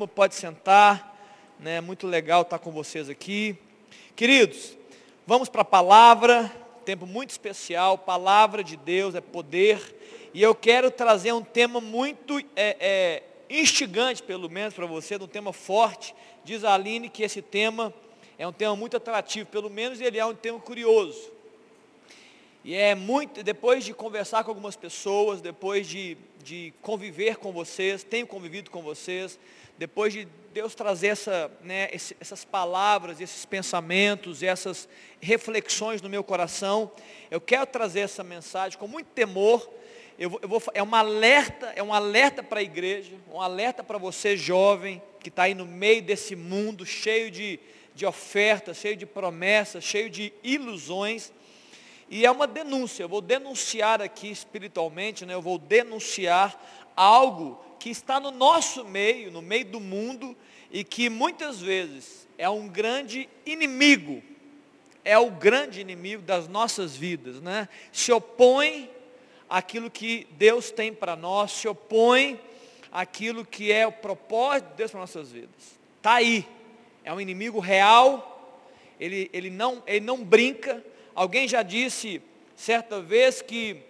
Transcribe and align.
turma 0.00 0.08
pode 0.08 0.34
sentar, 0.34 1.14
né? 1.58 1.78
Muito 1.80 2.06
legal 2.06 2.40
estar 2.40 2.58
com 2.58 2.70
vocês 2.70 3.10
aqui. 3.10 3.54
Queridos, 4.16 4.78
vamos 5.26 5.48
para 5.50 5.60
a 5.60 5.64
palavra, 5.64 6.50
tempo 6.86 7.06
muito 7.06 7.30
especial, 7.30 7.98
palavra 7.98 8.64
de 8.64 8.78
Deus 8.78 9.14
é 9.14 9.20
poder, 9.20 9.78
e 10.32 10.42
eu 10.42 10.54
quero 10.54 10.90
trazer 10.90 11.32
um 11.32 11.42
tema 11.42 11.82
muito 11.82 12.38
é, 12.56 12.76
é, 12.80 13.22
instigante, 13.50 14.22
pelo 14.22 14.48
menos 14.48 14.72
para 14.72 14.86
você, 14.86 15.16
um 15.16 15.26
tema 15.26 15.52
forte. 15.52 16.14
Diz 16.44 16.64
a 16.64 16.72
Aline 16.72 17.10
que 17.10 17.22
esse 17.22 17.42
tema 17.42 17.92
é 18.38 18.46
um 18.46 18.52
tema 18.52 18.74
muito 18.74 18.96
atrativo, 18.96 19.50
pelo 19.50 19.68
menos 19.68 20.00
ele 20.00 20.18
é 20.18 20.24
um 20.24 20.34
tema 20.34 20.58
curioso. 20.58 21.30
E 22.64 22.74
é 22.74 22.94
muito, 22.94 23.42
depois 23.42 23.84
de 23.84 23.92
conversar 23.92 24.44
com 24.44 24.50
algumas 24.50 24.76
pessoas, 24.76 25.42
depois 25.42 25.86
de, 25.86 26.16
de 26.42 26.72
conviver 26.82 27.36
com 27.36 27.52
vocês, 27.52 28.02
tenho 28.02 28.26
convivido 28.26 28.70
com 28.70 28.82
vocês, 28.82 29.38
depois 29.78 30.12
de 30.12 30.28
Deus 30.52 30.74
trazer 30.74 31.08
essa, 31.08 31.50
né, 31.62 31.88
essas 32.20 32.44
palavras, 32.44 33.20
esses 33.20 33.46
pensamentos, 33.46 34.42
essas 34.42 34.88
reflexões 35.20 36.02
no 36.02 36.08
meu 36.08 36.22
coração, 36.22 36.90
eu 37.30 37.40
quero 37.40 37.66
trazer 37.66 38.00
essa 38.00 38.22
mensagem 38.24 38.78
com 38.78 38.86
muito 38.86 39.06
temor. 39.08 39.68
Eu 40.18 40.38
eu 40.42 40.48
vou, 40.48 40.62
é 40.74 40.82
um 40.82 40.94
alerta, 40.94 41.72
é 41.74 41.82
um 41.82 41.94
alerta 41.94 42.42
para 42.42 42.60
a 42.60 42.62
igreja, 42.62 43.16
um 43.32 43.40
alerta 43.40 43.82
para 43.82 43.96
você 43.96 44.36
jovem 44.36 45.00
que 45.20 45.30
está 45.30 45.44
aí 45.44 45.54
no 45.54 45.64
meio 45.64 46.02
desse 46.02 46.36
mundo 46.36 46.84
cheio 46.84 47.30
de, 47.30 47.58
de 47.94 48.04
ofertas, 48.04 48.76
cheio 48.76 48.96
de 48.96 49.06
promessas, 49.06 49.84
cheio 49.84 50.10
de 50.10 50.32
ilusões. 50.42 51.32
E 52.10 52.26
é 52.26 52.30
uma 52.30 52.48
denúncia, 52.48 53.04
eu 53.04 53.08
vou 53.08 53.20
denunciar 53.20 54.02
aqui 54.02 54.28
espiritualmente, 54.28 55.24
né, 55.24 55.32
eu 55.32 55.40
vou 55.40 55.56
denunciar 55.56 56.60
algo 56.96 57.64
que 57.78 57.88
está 57.88 58.18
no 58.18 58.32
nosso 58.32 58.84
meio, 58.84 59.30
no 59.30 59.40
meio 59.40 59.64
do 59.64 59.78
mundo, 59.78 60.36
e 60.72 60.82
que 60.82 61.08
muitas 61.08 61.60
vezes 61.60 62.28
é 62.36 62.48
um 62.48 62.68
grande 62.68 63.28
inimigo, 63.46 64.22
é 65.04 65.16
o 65.16 65.30
grande 65.30 65.80
inimigo 65.80 66.22
das 66.22 66.48
nossas 66.48 66.96
vidas, 66.96 67.40
né? 67.40 67.68
Se 67.92 68.12
opõe 68.12 68.90
àquilo 69.48 69.90
que 69.90 70.26
Deus 70.32 70.70
tem 70.70 70.92
para 70.92 71.16
nós, 71.16 71.52
se 71.52 71.68
opõe 71.68 72.40
àquilo 72.92 73.44
que 73.44 73.72
é 73.72 73.86
o 73.86 73.92
propósito 73.92 74.70
de 74.70 74.76
Deus 74.76 74.90
para 74.90 75.00
nossas 75.00 75.32
vidas. 75.32 75.78
Está 75.96 76.14
aí, 76.14 76.46
é 77.04 77.12
um 77.12 77.20
inimigo 77.20 77.60
real, 77.60 78.58
ele, 78.98 79.30
ele, 79.32 79.48
não, 79.48 79.82
ele 79.86 80.04
não 80.04 80.22
brinca, 80.22 80.84
Alguém 81.14 81.48
já 81.48 81.62
disse 81.62 82.22
certa 82.56 83.00
vez 83.00 83.42
que 83.42 83.82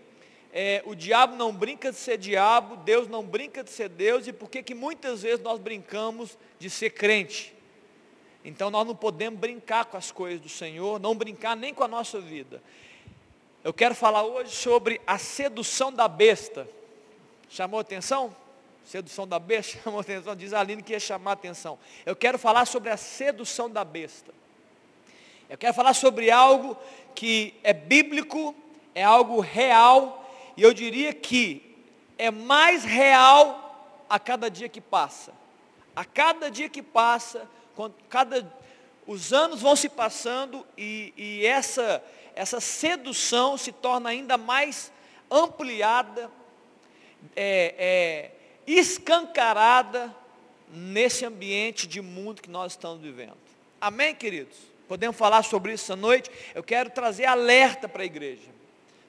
é, 0.52 0.82
o 0.84 0.94
diabo 0.94 1.36
não 1.36 1.52
brinca 1.52 1.92
de 1.92 1.96
ser 1.96 2.18
diabo, 2.18 2.76
Deus 2.76 3.06
não 3.06 3.24
brinca 3.24 3.62
de 3.62 3.70
ser 3.70 3.88
Deus, 3.88 4.26
e 4.26 4.32
por 4.32 4.50
que 4.50 4.62
que 4.62 4.74
muitas 4.74 5.22
vezes 5.22 5.40
nós 5.40 5.60
brincamos 5.60 6.36
de 6.58 6.68
ser 6.68 6.90
crente? 6.90 7.54
Então 8.44 8.70
nós 8.70 8.86
não 8.86 8.96
podemos 8.96 9.38
brincar 9.38 9.84
com 9.84 9.96
as 9.96 10.10
coisas 10.10 10.40
do 10.40 10.48
Senhor, 10.48 10.98
não 10.98 11.14
brincar 11.14 11.54
nem 11.54 11.72
com 11.72 11.84
a 11.84 11.88
nossa 11.88 12.20
vida. 12.20 12.62
Eu 13.62 13.72
quero 13.72 13.94
falar 13.94 14.24
hoje 14.24 14.50
sobre 14.50 15.00
a 15.06 15.18
sedução 15.18 15.92
da 15.92 16.08
besta. 16.08 16.66
Chamou 17.48 17.78
atenção? 17.78 18.34
Sedução 18.84 19.28
da 19.28 19.38
besta 19.38 19.78
chamou 19.84 20.00
atenção, 20.00 20.34
diz 20.34 20.52
a 20.52 20.60
Aline 20.60 20.82
que 20.82 20.92
ia 20.92 21.00
chamar 21.00 21.32
atenção. 21.32 21.78
Eu 22.06 22.16
quero 22.16 22.38
falar 22.38 22.64
sobre 22.64 22.90
a 22.90 22.96
sedução 22.96 23.68
da 23.68 23.84
besta. 23.84 24.32
Eu 25.50 25.58
quero 25.58 25.74
falar 25.74 25.94
sobre 25.94 26.30
algo 26.30 26.76
que 27.14 27.54
é 27.62 27.72
bíblico, 27.72 28.54
é 28.94 29.02
algo 29.02 29.40
real, 29.40 30.28
e 30.56 30.62
eu 30.62 30.72
diria 30.72 31.12
que 31.12 31.76
é 32.18 32.30
mais 32.30 32.84
real 32.84 34.04
a 34.08 34.18
cada 34.18 34.50
dia 34.50 34.68
que 34.68 34.80
passa. 34.80 35.32
A 35.94 36.04
cada 36.04 36.50
dia 36.50 36.68
que 36.68 36.82
passa, 36.82 37.48
cada, 38.08 38.52
os 39.06 39.32
anos 39.32 39.60
vão 39.60 39.74
se 39.74 39.88
passando 39.88 40.66
e, 40.76 41.12
e 41.16 41.46
essa, 41.46 42.02
essa 42.34 42.60
sedução 42.60 43.56
se 43.56 43.72
torna 43.72 44.10
ainda 44.10 44.36
mais 44.36 44.92
ampliada, 45.30 46.30
é, 47.36 47.74
é, 47.78 48.30
escancarada 48.66 50.14
nesse 50.72 51.24
ambiente 51.24 51.86
de 51.86 52.00
mundo 52.00 52.42
que 52.42 52.50
nós 52.50 52.72
estamos 52.72 53.00
vivendo. 53.00 53.36
Amém, 53.80 54.14
queridos? 54.14 54.56
Podemos 54.90 55.16
falar 55.16 55.44
sobre 55.44 55.72
isso 55.72 55.84
essa 55.84 55.94
noite. 55.94 56.28
Eu 56.52 56.64
quero 56.64 56.90
trazer 56.90 57.24
alerta 57.24 57.88
para 57.88 58.02
a 58.02 58.04
igreja. 58.04 58.48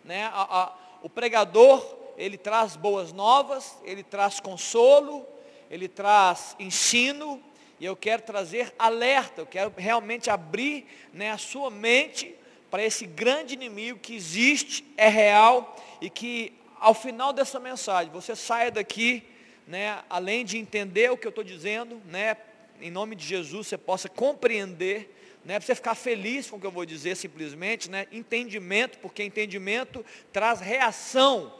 Né? 0.06 0.26
A, 0.26 0.60
a, 0.62 0.74
o 1.02 1.10
pregador, 1.10 1.84
ele 2.20 2.38
traz 2.38 2.76
boas 2.76 3.12
novas, 3.12 3.76
ele 3.84 4.04
traz 4.04 4.40
consolo, 4.40 5.26
ele 5.72 5.88
traz 5.88 6.56
ensino, 6.60 7.42
e 7.80 7.86
eu 7.86 7.96
quero 7.96 8.22
trazer 8.22 8.72
alerta, 8.78 9.42
eu 9.42 9.46
quero 9.48 9.74
realmente 9.76 10.30
abrir 10.30 10.86
né, 11.12 11.32
a 11.32 11.40
sua 11.40 11.72
mente 11.72 12.36
para 12.70 12.84
esse 12.84 13.08
grande 13.08 13.56
inimigo 13.56 13.98
que 13.98 14.14
existe, 14.16 14.86
é 14.96 15.08
real, 15.08 15.76
e 16.00 16.12
que 16.12 16.54
ao 16.80 16.94
final 16.94 17.34
dessa 17.34 17.60
mensagem, 17.60 18.14
você 18.14 18.36
saia 18.36 18.70
daqui, 18.70 19.24
né, 19.66 20.04
além 20.08 20.46
de 20.46 20.60
entender 20.60 21.12
o 21.12 21.18
que 21.18 21.26
eu 21.26 21.30
estou 21.30 21.44
dizendo, 21.44 22.00
né, 22.06 22.38
em 22.80 22.92
nome 22.92 23.16
de 23.16 23.26
Jesus, 23.26 23.66
você 23.66 23.80
possa 23.80 24.08
compreender 24.08 25.18
não 25.44 25.56
é 25.56 25.60
para 25.60 25.66
você 25.66 25.76
ficar 25.76 25.96
feliz 25.96 26.50
com 26.50 26.58
o 26.58 26.60
que 26.60 26.68
eu 26.68 26.72
vou 26.72 26.86
dizer 26.86 27.16
simplesmente, 27.16 27.90
né? 27.90 28.08
entendimento, 28.12 29.00
porque 29.00 29.24
entendimento 29.24 30.06
traz 30.32 30.60
reação 30.60 31.54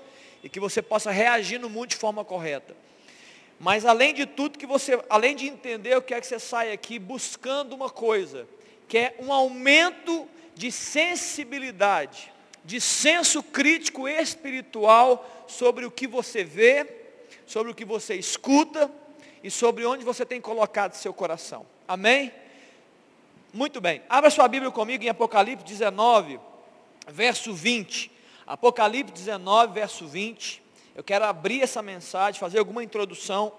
e 0.44 0.50
que 0.50 0.60
você 0.60 0.82
possa 0.82 1.12
reagir 1.12 1.60
no 1.60 1.70
mundo 1.70 1.90
de 1.90 1.96
forma 1.96 2.24
correta. 2.24 2.76
Mas 3.60 3.86
além 3.86 4.14
de 4.14 4.26
tudo 4.26 4.58
que 4.58 4.66
você, 4.66 5.00
além 5.10 5.36
de 5.36 5.48
entender, 5.48 5.94
eu 5.94 6.02
quero 6.02 6.22
que 6.22 6.28
você 6.28 6.40
saia 6.40 6.74
aqui 6.74 6.98
buscando 7.00 7.74
uma 7.74 7.90
coisa, 7.90 8.48
que 8.88 8.98
é 8.98 9.16
um 9.20 9.32
aumento 9.32 10.28
de 10.56 10.72
sensibilidade, 10.72 12.32
de 12.64 12.80
senso 12.80 13.42
crítico 13.42 14.08
espiritual 14.08 15.46
sobre 15.48 15.86
o 15.86 15.92
que 15.92 16.08
você 16.08 16.44
vê, 16.44 16.88
sobre 17.46 17.72
o 17.72 17.76
que 17.76 17.86
você 17.86 18.16
escuta 18.16 18.92
e 19.44 19.50
sobre 19.50 19.86
onde 19.86 20.04
você 20.04 20.26
tem 20.26 20.40
colocado 20.40 20.94
seu 20.94 21.14
coração. 21.14 21.66
Amém? 21.88 22.32
Muito 23.54 23.82
bem. 23.82 24.02
Abra 24.08 24.30
sua 24.30 24.48
Bíblia 24.48 24.72
comigo 24.72 25.04
em 25.04 25.10
Apocalipse 25.10 25.66
19, 25.66 26.40
verso 27.10 27.54
20. 27.54 28.10
Apocalipse 28.48 29.12
19, 29.12 29.74
verso 29.74 30.08
20. 30.08 30.64
Eu 30.96 31.04
quero 31.04 31.26
abrir 31.26 31.62
essa 31.62 31.82
mensagem, 31.82 32.40
fazer 32.40 32.60
alguma 32.60 32.82
introdução 32.82 33.52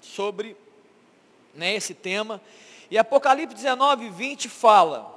sobre 0.00 0.56
né, 1.54 1.74
esse 1.74 1.92
tema. 1.92 2.40
E 2.90 2.96
Apocalipse 2.96 3.54
19, 3.54 4.08
20 4.08 4.48
fala: 4.48 5.12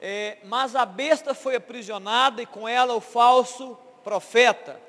é, 0.00 0.38
Mas 0.42 0.74
a 0.74 0.84
besta 0.84 1.34
foi 1.34 1.54
aprisionada 1.54 2.42
e 2.42 2.46
com 2.46 2.66
ela 2.66 2.94
o 2.94 3.00
falso 3.00 3.78
profeta, 4.02 4.80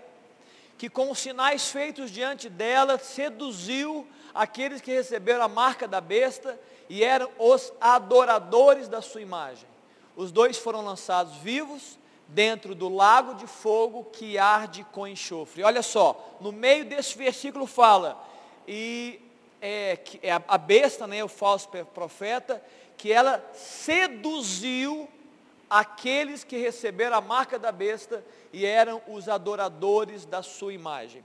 que 0.79 0.89
com 0.89 1.11
os 1.11 1.19
sinais 1.19 1.69
feitos 1.69 2.09
diante 2.09 2.49
dela 2.49 2.97
seduziu 2.97 4.07
aqueles 4.33 4.81
que 4.81 4.91
receberam 4.91 5.43
a 5.43 5.47
marca 5.47 5.87
da 5.87 6.01
besta 6.01 6.59
e 6.89 7.03
eram 7.03 7.29
os 7.37 7.71
adoradores 7.79 8.87
da 8.87 9.01
sua 9.01 9.21
imagem. 9.21 9.67
Os 10.15 10.31
dois 10.31 10.57
foram 10.57 10.83
lançados 10.83 11.35
vivos 11.37 11.97
dentro 12.27 12.73
do 12.73 12.89
lago 12.89 13.35
de 13.35 13.47
fogo 13.47 14.05
que 14.05 14.37
arde 14.37 14.85
com 14.91 15.07
enxofre. 15.07 15.63
Olha 15.63 15.81
só, 15.81 16.37
no 16.39 16.51
meio 16.51 16.85
desse 16.85 17.17
versículo 17.17 17.65
fala, 17.65 18.21
e 18.67 19.19
é, 19.61 19.99
é 20.21 20.31
a 20.47 20.57
besta, 20.57 21.07
né, 21.07 21.23
o 21.23 21.27
falso 21.27 21.69
profeta, 21.93 22.63
que 22.97 23.11
ela 23.11 23.43
seduziu 23.53 25.07
aqueles 25.69 26.43
que 26.43 26.57
receberam 26.57 27.17
a 27.17 27.21
marca 27.21 27.57
da 27.57 27.71
besta 27.71 28.23
e 28.51 28.65
eram 28.65 29.01
os 29.07 29.27
adoradores 29.27 30.25
da 30.25 30.43
sua 30.43 30.73
imagem. 30.73 31.23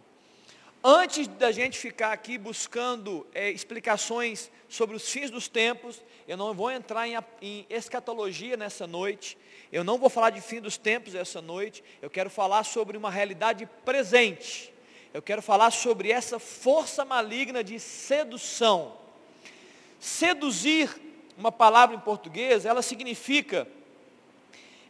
Antes 0.83 1.27
da 1.27 1.50
gente 1.50 1.77
ficar 1.77 2.12
aqui 2.12 2.39
buscando 2.39 3.27
é, 3.34 3.50
explicações 3.50 4.48
sobre 4.69 4.95
os 4.95 5.10
fins 5.10 5.28
dos 5.28 5.48
tempos, 5.48 6.01
eu 6.27 6.36
não 6.36 6.54
vou 6.54 6.71
entrar 6.71 7.09
em, 7.09 7.19
em, 7.42 7.66
escatologia 7.69 8.57
nessa 8.57 8.86
noite, 8.86 9.36
eu 9.72 9.83
não 9.83 9.98
vou 9.98 10.09
falar 10.09 10.30
de 10.30 10.41
fim 10.41 10.60
dos 10.60 10.77
tempos 10.77 11.16
essa 11.16 11.42
noite, 11.42 11.83
eu 12.01 12.09
quero 12.09 12.30
falar 12.30 12.63
sobre 12.63 12.97
uma 12.97 13.10
realidade 13.10 13.69
presente, 13.84 14.72
eu 15.13 15.21
quero 15.21 15.42
falar 15.42 15.72
sobre 15.72 16.13
essa 16.13 16.39
força 16.39 17.04
maligna 17.04 17.65
de 17.65 17.81
sedução. 17.81 18.97
Seduzir, 19.98 20.95
uma 21.36 21.51
palavra 21.51 21.97
em 21.97 22.01
português, 22.01 22.65
ela 22.65 22.83
significa, 22.83 23.66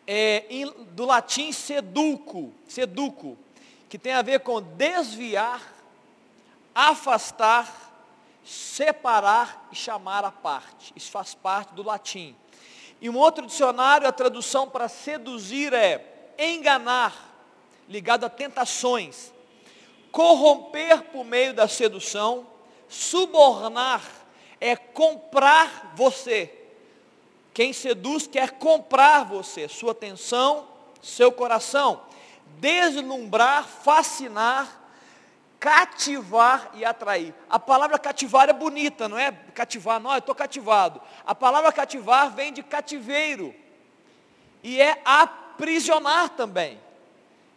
é, 0.06 0.44
em, 0.50 0.70
do 0.90 1.06
latim 1.06 1.50
seduco, 1.50 2.52
seduco, 2.68 3.38
que 3.88 3.98
tem 3.98 4.12
a 4.12 4.20
ver 4.20 4.40
com 4.40 4.60
desviar, 4.60 5.77
afastar, 6.86 7.92
separar 8.44 9.68
e 9.72 9.76
chamar 9.76 10.24
a 10.24 10.30
parte. 10.30 10.92
Isso 10.94 11.10
faz 11.10 11.34
parte 11.34 11.74
do 11.74 11.82
latim. 11.82 12.36
E 13.00 13.10
um 13.10 13.16
outro 13.16 13.46
dicionário, 13.46 14.06
a 14.06 14.12
tradução 14.12 14.68
para 14.68 14.88
seduzir 14.88 15.72
é 15.72 16.34
enganar, 16.38 17.14
ligado 17.88 18.24
a 18.24 18.30
tentações, 18.30 19.32
corromper 20.12 21.02
por 21.04 21.24
meio 21.24 21.52
da 21.52 21.66
sedução, 21.66 22.46
Subornar 22.88 24.02
é 24.60 24.74
comprar 24.74 25.92
você. 25.94 26.52
Quem 27.52 27.72
seduz 27.72 28.26
quer 28.26 28.52
comprar 28.52 29.24
você, 29.24 29.68
sua 29.68 29.92
atenção, 29.92 30.66
seu 31.02 31.30
coração. 31.30 32.02
Deslumbrar, 32.58 33.64
fascinar, 33.64 34.87
cativar 35.58 36.70
e 36.74 36.84
atrair. 36.84 37.34
A 37.48 37.58
palavra 37.58 37.98
cativar 37.98 38.48
é 38.48 38.52
bonita, 38.52 39.08
não 39.08 39.18
é 39.18 39.32
cativar, 39.54 40.00
não, 40.00 40.12
eu 40.12 40.18
estou 40.18 40.34
cativado. 40.34 41.00
A 41.26 41.34
palavra 41.34 41.72
cativar 41.72 42.30
vem 42.30 42.52
de 42.52 42.62
cativeiro. 42.62 43.54
E 44.62 44.80
é 44.80 45.00
aprisionar 45.04 46.30
também. 46.30 46.80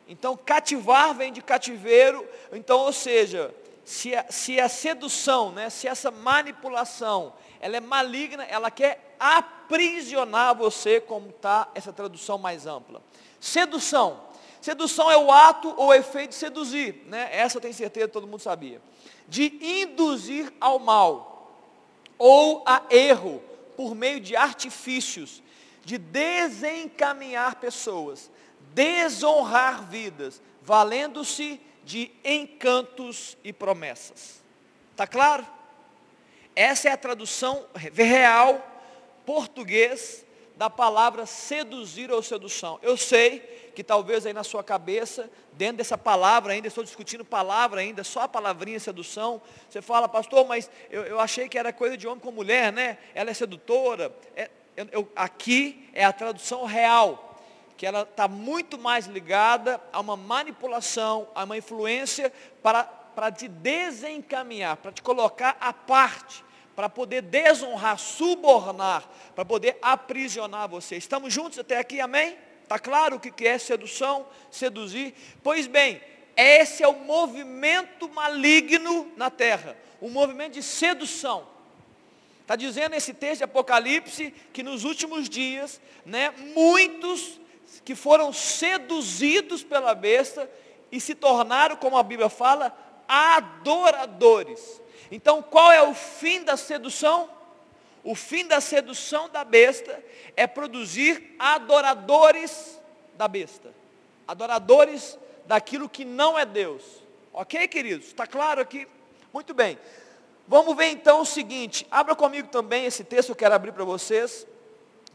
Então, 0.07 0.35
cativar 0.35 1.13
vem 1.13 1.31
de 1.31 1.41
cativeiro. 1.41 2.27
Então, 2.51 2.79
ou 2.79 2.91
seja, 2.91 3.53
se 3.85 4.15
a, 4.15 4.25
se 4.29 4.59
a 4.59 4.67
sedução, 4.67 5.51
né, 5.51 5.69
se 5.69 5.87
essa 5.87 6.11
manipulação, 6.11 7.33
ela 7.59 7.77
é 7.77 7.79
maligna, 7.79 8.43
ela 8.43 8.71
quer 8.71 9.15
aprisionar 9.19 10.55
você, 10.55 10.99
como 10.99 11.29
está 11.29 11.69
essa 11.75 11.93
tradução 11.93 12.37
mais 12.37 12.65
ampla. 12.65 13.01
Sedução. 13.39 14.30
Sedução 14.61 15.09
é 15.09 15.17
o 15.17 15.31
ato 15.31 15.73
ou 15.75 15.93
efeito 15.93 16.29
de 16.29 16.35
seduzir, 16.35 17.03
né? 17.07 17.29
Essa 17.31 17.57
eu 17.57 17.61
tenho 17.61 17.73
certeza 17.73 18.07
todo 18.07 18.27
mundo 18.27 18.41
sabia. 18.41 18.79
De 19.27 19.57
induzir 19.59 20.53
ao 20.61 20.77
mal 20.77 21.31
ou 22.17 22.61
a 22.65 22.83
erro 22.91 23.41
por 23.75 23.95
meio 23.95 24.19
de 24.19 24.35
artifícios, 24.35 25.41
de 25.83 25.97
desencaminhar 25.97 27.55
pessoas, 27.55 28.29
desonrar 28.73 29.83
vidas, 29.89 30.39
valendo-se 30.61 31.59
de 31.83 32.11
encantos 32.23 33.35
e 33.43 33.51
promessas. 33.51 34.43
Tá 34.95 35.07
claro? 35.07 35.47
Essa 36.55 36.89
é 36.89 36.91
a 36.91 36.97
tradução 36.97 37.65
real 37.73 38.63
português 39.25 40.23
da 40.55 40.69
palavra 40.69 41.25
seduzir 41.25 42.11
ou 42.11 42.21
sedução. 42.21 42.79
Eu 42.81 42.95
sei 42.95 43.39
que 43.75 43.83
talvez 43.83 44.25
aí 44.25 44.33
na 44.33 44.43
sua 44.43 44.63
cabeça, 44.63 45.29
dentro 45.53 45.77
dessa 45.77 45.97
palavra 45.97 46.53
ainda, 46.53 46.67
estou 46.67 46.83
discutindo 46.83 47.23
palavra 47.23 47.81
ainda, 47.81 48.03
só 48.03 48.21
a 48.21 48.27
palavrinha 48.27 48.79
sedução, 48.79 49.41
você 49.69 49.81
fala, 49.81 50.07
pastor, 50.07 50.45
mas 50.47 50.69
eu, 50.89 51.03
eu 51.03 51.19
achei 51.19 51.47
que 51.47 51.57
era 51.57 51.71
coisa 51.71 51.97
de 51.97 52.07
homem 52.07 52.19
com 52.19 52.31
mulher, 52.31 52.71
né? 52.71 52.97
Ela 53.15 53.31
é 53.31 53.33
sedutora. 53.33 54.13
É, 54.35 54.49
eu, 54.75 54.87
eu, 54.91 55.11
aqui 55.15 55.89
é 55.93 56.03
a 56.03 56.13
tradução 56.13 56.65
real, 56.65 57.39
que 57.77 57.85
ela 57.85 58.03
está 58.03 58.27
muito 58.27 58.77
mais 58.77 59.07
ligada 59.07 59.81
a 59.91 59.99
uma 59.99 60.15
manipulação, 60.15 61.27
a 61.33 61.43
uma 61.43 61.57
influência 61.57 62.31
para, 62.61 62.83
para 62.83 63.31
te 63.31 63.47
desencaminhar, 63.47 64.77
para 64.77 64.91
te 64.91 65.01
colocar 65.01 65.57
à 65.59 65.73
parte, 65.73 66.43
para 66.81 66.89
poder 66.89 67.21
desonrar, 67.21 67.99
subornar, 67.99 69.07
para 69.35 69.45
poder 69.45 69.77
aprisionar 69.83 70.67
você. 70.67 70.95
Estamos 70.95 71.31
juntos 71.31 71.59
até 71.59 71.77
aqui, 71.77 72.01
amém? 72.01 72.35
Está 72.63 72.79
claro 72.79 73.17
o 73.17 73.19
que 73.19 73.47
é 73.47 73.55
sedução, 73.59 74.25
seduzir? 74.49 75.13
Pois 75.43 75.67
bem, 75.67 76.01
esse 76.35 76.81
é 76.81 76.87
o 76.87 76.95
movimento 76.95 78.09
maligno 78.09 79.11
na 79.15 79.29
terra, 79.29 79.77
o 80.01 80.09
movimento 80.09 80.53
de 80.53 80.63
sedução. 80.63 81.47
Está 82.41 82.55
dizendo 82.55 82.95
esse 82.95 83.13
texto 83.13 83.37
de 83.37 83.43
Apocalipse 83.43 84.33
que 84.51 84.63
nos 84.63 84.83
últimos 84.83 85.29
dias, 85.29 85.79
né, 86.03 86.31
muitos 86.55 87.39
que 87.85 87.93
foram 87.93 88.33
seduzidos 88.33 89.63
pela 89.63 89.93
besta 89.93 90.49
e 90.91 90.99
se 90.99 91.13
tornaram, 91.13 91.75
como 91.75 91.95
a 91.95 92.01
Bíblia 92.01 92.27
fala, 92.27 92.75
adoradores. 93.07 94.80
Então, 95.11 95.43
qual 95.43 95.71
é 95.73 95.83
o 95.83 95.93
fim 95.93 96.41
da 96.41 96.55
sedução? 96.55 97.29
O 98.03 98.15
fim 98.15 98.47
da 98.47 98.61
sedução 98.61 99.29
da 99.29 99.43
besta 99.43 100.01
é 100.35 100.47
produzir 100.47 101.35
adoradores 101.37 102.79
da 103.15 103.27
besta. 103.27 103.73
Adoradores 104.27 105.19
daquilo 105.45 105.89
que 105.89 106.05
não 106.05 106.39
é 106.39 106.45
Deus. 106.45 106.83
Ok, 107.33 107.67
queridos? 107.67 108.07
Está 108.07 108.25
claro 108.25 108.61
aqui? 108.61 108.87
Muito 109.33 109.53
bem. 109.53 109.77
Vamos 110.47 110.75
ver 110.75 110.87
então 110.87 111.21
o 111.21 111.25
seguinte. 111.25 111.85
Abra 111.91 112.15
comigo 112.15 112.47
também 112.47 112.85
esse 112.85 113.03
texto 113.03 113.27
que 113.27 113.31
eu 113.31 113.35
quero 113.35 113.55
abrir 113.55 113.73
para 113.73 113.83
vocês. 113.83 114.47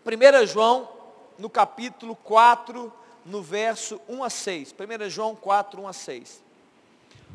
1 0.05 0.47
João, 0.47 0.89
no 1.39 1.51
capítulo 1.51 2.15
4, 2.17 2.93
no 3.25 3.43
verso 3.43 4.01
1 4.09 4.23
a 4.23 4.31
6. 4.31 4.75
1 4.75 5.11
João 5.11 5.35
4, 5.35 5.81
1 5.81 5.89
a 5.89 5.93
6. 5.93 6.46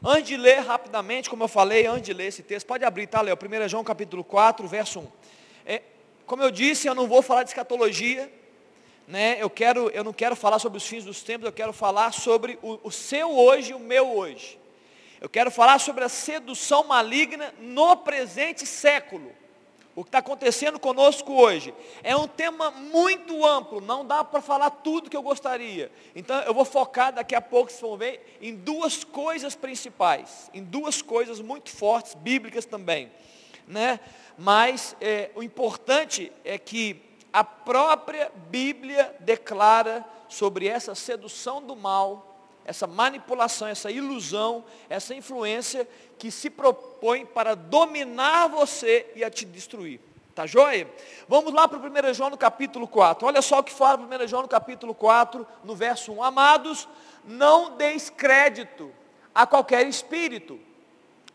Antes 0.04 0.30
de 0.30 0.38
ler 0.38 0.62
rapidamente, 0.62 1.30
como 1.30 1.44
eu 1.44 1.48
falei, 1.48 1.86
antes 1.86 2.08
de 2.08 2.14
ler 2.14 2.26
esse 2.26 2.42
texto, 2.42 2.66
pode 2.66 2.84
abrir, 2.84 3.06
tá, 3.06 3.22
Léo? 3.22 3.38
1 3.38 3.70
João 3.70 3.84
capítulo 3.84 4.24
4, 4.24 4.68
verso 4.68 5.00
1. 5.00 5.08
É, 5.64 5.82
como 6.26 6.42
eu 6.42 6.50
disse, 6.50 6.88
eu 6.88 6.96
não 6.96 7.08
vou 7.08 7.22
falar 7.22 7.44
de 7.44 7.50
escatologia, 7.50 8.32
né? 9.08 9.38
eu, 9.40 9.48
quero, 9.48 9.90
eu 9.90 10.04
não 10.04 10.12
quero 10.12 10.36
falar 10.36 10.58
sobre 10.58 10.80
os 10.80 10.88
fins 10.88 11.06
dos 11.06 11.22
tempos, 11.22 11.46
eu 11.46 11.52
quero 11.52 11.72
falar 11.72 12.14
sobre 12.14 12.58
o, 12.64 12.80
o 12.82 12.92
seu 12.92 13.30
hoje 13.30 13.72
e 13.72 13.74
o 13.76 13.80
meu 13.80 14.18
hoje. 14.18 14.60
Eu 15.20 15.30
quero 15.30 15.52
falar 15.52 15.78
sobre 15.78 16.04
a 16.04 16.10
sedução 16.10 16.84
maligna 16.86 17.54
no 17.60 17.96
presente 17.98 18.66
século. 18.66 19.32
O 19.96 20.04
que 20.04 20.10
está 20.10 20.20
acontecendo 20.20 20.80
conosco 20.80 21.34
hoje. 21.34 21.74
É 22.02 22.16
um 22.16 22.28
tema 22.28 22.72
muito 22.72 23.46
amplo, 23.46 23.82
não 23.82 24.06
dá 24.06 24.24
para 24.24 24.42
falar 24.42 24.70
tudo 24.70 25.10
que 25.10 25.18
eu 25.18 25.22
gostaria. 25.22 25.92
Então 26.16 26.40
eu 26.42 26.54
vou 26.54 26.66
focar 26.66 27.14
daqui 27.14 27.36
a 27.36 27.42
pouco, 27.42 27.70
vocês 27.70 27.82
vão 27.82 27.98
ver, 27.98 28.38
em 28.42 28.56
duas 28.56 29.04
coisas 29.04 29.56
principais, 29.56 30.50
em 30.54 30.64
duas 30.64 31.02
coisas 31.02 31.42
muito 31.42 31.70
fortes, 31.70 32.14
bíblicas 32.14 32.66
também. 32.66 33.12
Né? 33.68 34.00
mas 34.38 34.96
é, 35.00 35.30
o 35.36 35.44
importante 35.44 36.32
é 36.44 36.58
que 36.58 37.00
a 37.32 37.44
própria 37.44 38.32
Bíblia 38.50 39.16
declara 39.20 40.04
sobre 40.28 40.68
essa 40.68 40.96
sedução 40.96 41.62
do 41.62 41.76
mal, 41.76 42.31
essa 42.72 42.88
manipulação, 42.88 43.68
essa 43.68 43.92
ilusão, 43.92 44.66
essa 44.90 45.14
influência 45.14 45.88
que 46.18 46.32
se 46.32 46.50
propõe 46.50 47.26
para 47.26 47.56
dominar 47.56 48.48
você 48.48 49.12
e 49.16 49.24
a 49.24 49.30
te 49.30 49.46
destruir. 49.46 50.00
Tá 50.34 50.46
joia? 50.46 50.90
Vamos 51.28 51.54
lá 51.54 51.68
para 51.68 51.78
o 51.78 51.82
1 51.82 52.14
João 52.14 52.30
no 52.30 52.38
capítulo 52.38 52.88
4. 52.88 53.28
Olha 53.28 53.42
só 53.42 53.60
o 53.60 53.64
que 53.64 53.74
fala 53.74 53.98
1 53.98 54.28
João 54.28 54.44
no 54.44 54.48
capítulo 54.48 54.96
4, 54.96 55.46
no 55.64 55.76
verso 55.76 56.12
1. 56.14 56.24
Amados, 56.24 56.88
não 57.26 57.78
deis 57.78 58.10
crédito 58.10 58.92
a 59.36 59.46
qualquer 59.46 59.86
espírito 59.88 60.60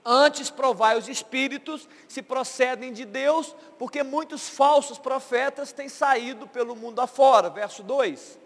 Antes 0.08 0.50
provai 0.50 0.96
os 0.96 1.08
espíritos 1.08 1.88
se 2.06 2.22
procedem 2.22 2.92
de 2.92 3.04
Deus, 3.04 3.56
porque 3.76 4.04
muitos 4.04 4.48
falsos 4.48 4.98
profetas 4.98 5.72
têm 5.72 5.88
saído 5.88 6.46
pelo 6.46 6.76
mundo 6.76 7.00
afora. 7.00 7.50
Verso 7.50 7.82
2. 7.82 8.38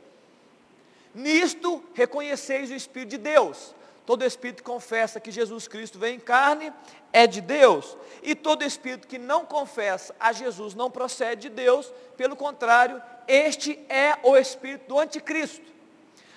Nisto 1.14 1.82
reconheceis 1.94 2.70
o 2.70 2.74
Espírito 2.74 3.10
de 3.10 3.18
Deus. 3.18 3.74
Todo 4.10 4.24
espírito 4.24 4.64
confessa 4.64 5.20
que 5.20 5.30
Jesus 5.30 5.68
Cristo 5.68 5.96
veio 5.96 6.16
em 6.16 6.18
carne, 6.18 6.72
é 7.12 7.28
de 7.28 7.40
Deus. 7.40 7.96
E 8.24 8.34
todo 8.34 8.64
espírito 8.64 9.06
que 9.06 9.18
não 9.18 9.44
confessa 9.44 10.12
a 10.18 10.32
Jesus 10.32 10.74
não 10.74 10.90
procede 10.90 11.42
de 11.42 11.50
Deus, 11.50 11.92
pelo 12.16 12.34
contrário, 12.34 13.00
este 13.28 13.78
é 13.88 14.18
o 14.24 14.36
espírito 14.36 14.88
do 14.88 14.98
anticristo, 14.98 15.64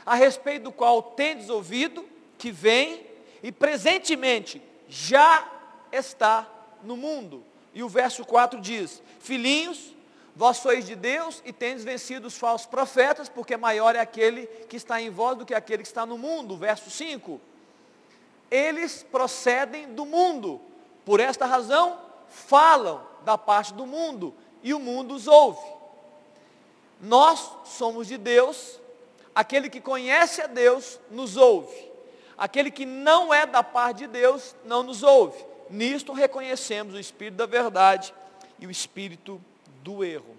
a 0.06 0.13
respeito 0.13 0.65
do 0.65 0.72
qual 0.72 1.01
tendes 1.01 1.50
ouvido 1.50 2.06
que 2.38 2.51
vem 2.51 3.08
e 3.42 3.51
presentemente 3.51 4.62
já 4.88 5.51
está 5.92 6.48
no 6.84 6.96
mundo. 6.96 7.44
E 7.74 7.82
o 7.82 7.89
verso 7.89 8.24
4 8.24 8.62
diz: 8.62 9.01
Filhinhos, 9.20 9.96
vós 10.36 10.58
sois 10.58 10.86
de 10.86 10.96
Deus 10.96 11.42
e 11.46 11.54
tendes 11.54 11.84
vencido 11.84 12.28
os 12.28 12.38
falsos 12.38 12.68
profetas, 12.68 13.30
porque 13.30 13.56
maior 13.56 13.96
é 13.96 14.00
aquele 14.00 14.48
que 14.68 14.75
está 14.75 15.02
em 15.02 15.10
vós 15.10 15.38
do 15.38 15.46
que 15.46 15.54
aquele 15.54 15.84
que 15.84 15.88
está 15.88 16.06
no 16.06 16.18
mundo. 16.18 16.58
Verso 16.58 16.90
5. 16.90 17.40
Eles 18.50 19.04
procedem 19.04 19.94
do 19.94 20.06
mundo, 20.06 20.62
por 21.06 21.20
esta 21.20 21.46
razão 21.46 22.00
falam 22.28 23.06
da 23.24 23.38
parte 23.38 23.74
do 23.74 23.86
mundo, 23.86 24.34
e 24.62 24.74
o 24.74 24.80
mundo 24.80 25.13
os 25.13 25.28
ouve. 25.28 25.74
Nós 27.00 27.52
somos 27.66 28.08
de 28.08 28.18
Deus, 28.18 28.80
aquele 29.36 29.70
que 29.70 29.82
conhece 29.82 30.42
a 30.42 30.48
Deus 30.48 31.00
nos 31.12 31.38
ouve. 31.38 31.92
Aquele 32.38 32.72
que 32.72 32.86
não 32.86 33.34
é 33.34 33.46
da 33.46 33.62
parte 33.62 34.00
de 34.00 34.08
Deus 34.08 34.56
não 34.66 34.84
nos 34.84 35.04
ouve. 35.04 35.46
Nisto 35.70 36.13
reconhecemos 36.13 36.96
o 36.96 37.00
espírito 37.00 37.36
da 37.36 37.46
verdade 37.46 38.13
e 38.60 38.66
o 38.66 38.72
espírito 38.72 39.42
do 39.84 40.04
erro. 40.04 40.38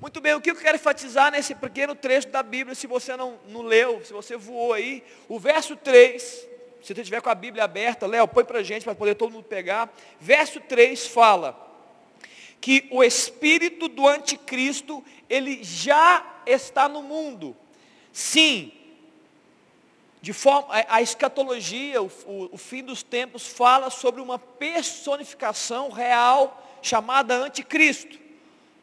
Muito 0.00 0.20
bem, 0.20 0.34
o 0.34 0.40
que 0.40 0.50
eu 0.50 0.56
quero 0.56 0.76
enfatizar 0.76 1.32
nesse 1.32 1.54
pequeno 1.54 1.94
trecho 1.94 2.28
da 2.28 2.42
Bíblia, 2.42 2.74
se 2.74 2.86
você 2.86 3.16
não, 3.16 3.38
não 3.48 3.62
leu, 3.62 4.04
se 4.04 4.12
você 4.12 4.36
voou 4.36 4.72
aí, 4.72 5.02
o 5.28 5.38
verso 5.38 5.74
3, 5.74 6.22
se 6.22 6.94
você 6.94 7.00
estiver 7.00 7.20
com 7.20 7.30
a 7.30 7.34
Bíblia 7.34 7.64
aberta, 7.64 8.06
Léo, 8.06 8.28
põe 8.28 8.44
para 8.44 8.60
a 8.60 8.62
gente, 8.62 8.84
para 8.84 8.94
poder 8.94 9.14
todo 9.14 9.32
mundo 9.32 9.44
pegar. 9.44 9.92
Verso 10.20 10.60
3 10.60 11.06
fala 11.06 11.64
que 12.60 12.86
o 12.90 13.02
espírito 13.02 13.88
do 13.88 14.06
anticristo, 14.06 15.04
ele 15.28 15.62
já 15.62 16.42
está 16.46 16.88
no 16.88 17.02
mundo. 17.02 17.56
Sim, 18.12 18.72
de 20.20 20.32
forma, 20.32 20.68
a, 20.88 21.00
escatologia, 21.00 22.02
o, 22.02 22.10
o, 22.26 22.48
o 22.52 22.58
fim 22.58 22.82
dos 22.82 23.02
tempos, 23.02 23.46
fala 23.46 23.90
sobre 23.90 24.20
uma 24.20 24.38
personificação 24.38 25.90
real 25.90 26.78
chamada 26.82 27.36
anticristo. 27.36 28.25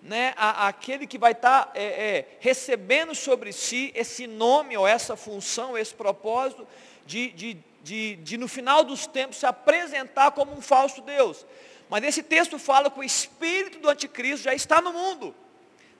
Né, 0.03 0.33
a, 0.35 0.67
aquele 0.67 1.07
que 1.07 1.17
vai 1.17 1.31
estar 1.31 1.67
tá, 1.67 1.71
é, 1.73 1.83
é, 1.83 2.37
recebendo 2.41 3.15
sobre 3.15 3.53
si 3.53 3.89
esse 3.95 4.27
nome 4.27 4.75
ou 4.75 4.85
essa 4.85 5.15
função, 5.15 5.77
esse 5.77 5.93
propósito 5.93 6.67
de, 7.05 7.31
de, 7.31 7.57
de, 7.81 8.15
de, 8.17 8.37
no 8.37 8.49
final 8.49 8.83
dos 8.83 9.07
tempos 9.07 9.37
se 9.37 9.45
apresentar 9.45 10.31
como 10.31 10.51
um 10.51 10.61
falso 10.61 11.01
Deus. 11.01 11.45
Mas 11.89 12.03
esse 12.03 12.21
texto 12.21 12.59
fala 12.59 12.91
que 12.91 12.99
o 12.99 13.03
espírito 13.03 13.79
do 13.79 13.89
anticristo 13.89 14.43
já 14.43 14.53
está 14.53 14.81
no 14.81 14.91
mundo, 14.91 15.33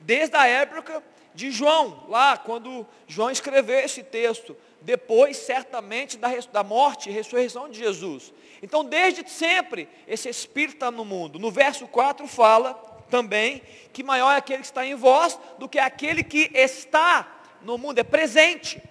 desde 0.02 0.36
a 0.36 0.48
época 0.48 1.02
de 1.34 1.50
João, 1.50 2.06
lá 2.10 2.38
quando 2.38 2.86
João 3.08 3.32
escreveu 3.32 3.80
esse 3.80 4.04
texto, 4.04 4.56
depois 4.82 5.38
certamente 5.38 6.18
da, 6.18 6.30
da 6.52 6.64
morte 6.64 7.10
e 7.10 7.14
ressurreição 7.14 7.70
de 7.70 7.80
Jesus. 7.80 8.34
Então, 8.62 8.84
desde 8.84 9.28
sempre, 9.30 9.90
esse 10.08 10.30
Espírito 10.30 10.76
está 10.76 10.92
no 10.92 11.04
mundo. 11.04 11.40
No 11.40 11.50
verso 11.50 11.88
4 11.88 12.28
fala 12.28 12.93
também 13.14 13.62
que 13.94 14.02
maior 14.02 14.32
é 14.32 14.38
aquele 14.38 14.62
que 14.62 14.66
está 14.66 14.84
em 14.84 14.96
vós 14.96 15.38
do 15.60 15.70
que 15.70 15.78
aquele 15.78 16.24
que 16.24 16.50
está 16.52 17.32
no 17.62 17.78
mundo, 17.78 18.00
é 18.00 18.04
presente. 18.04 18.82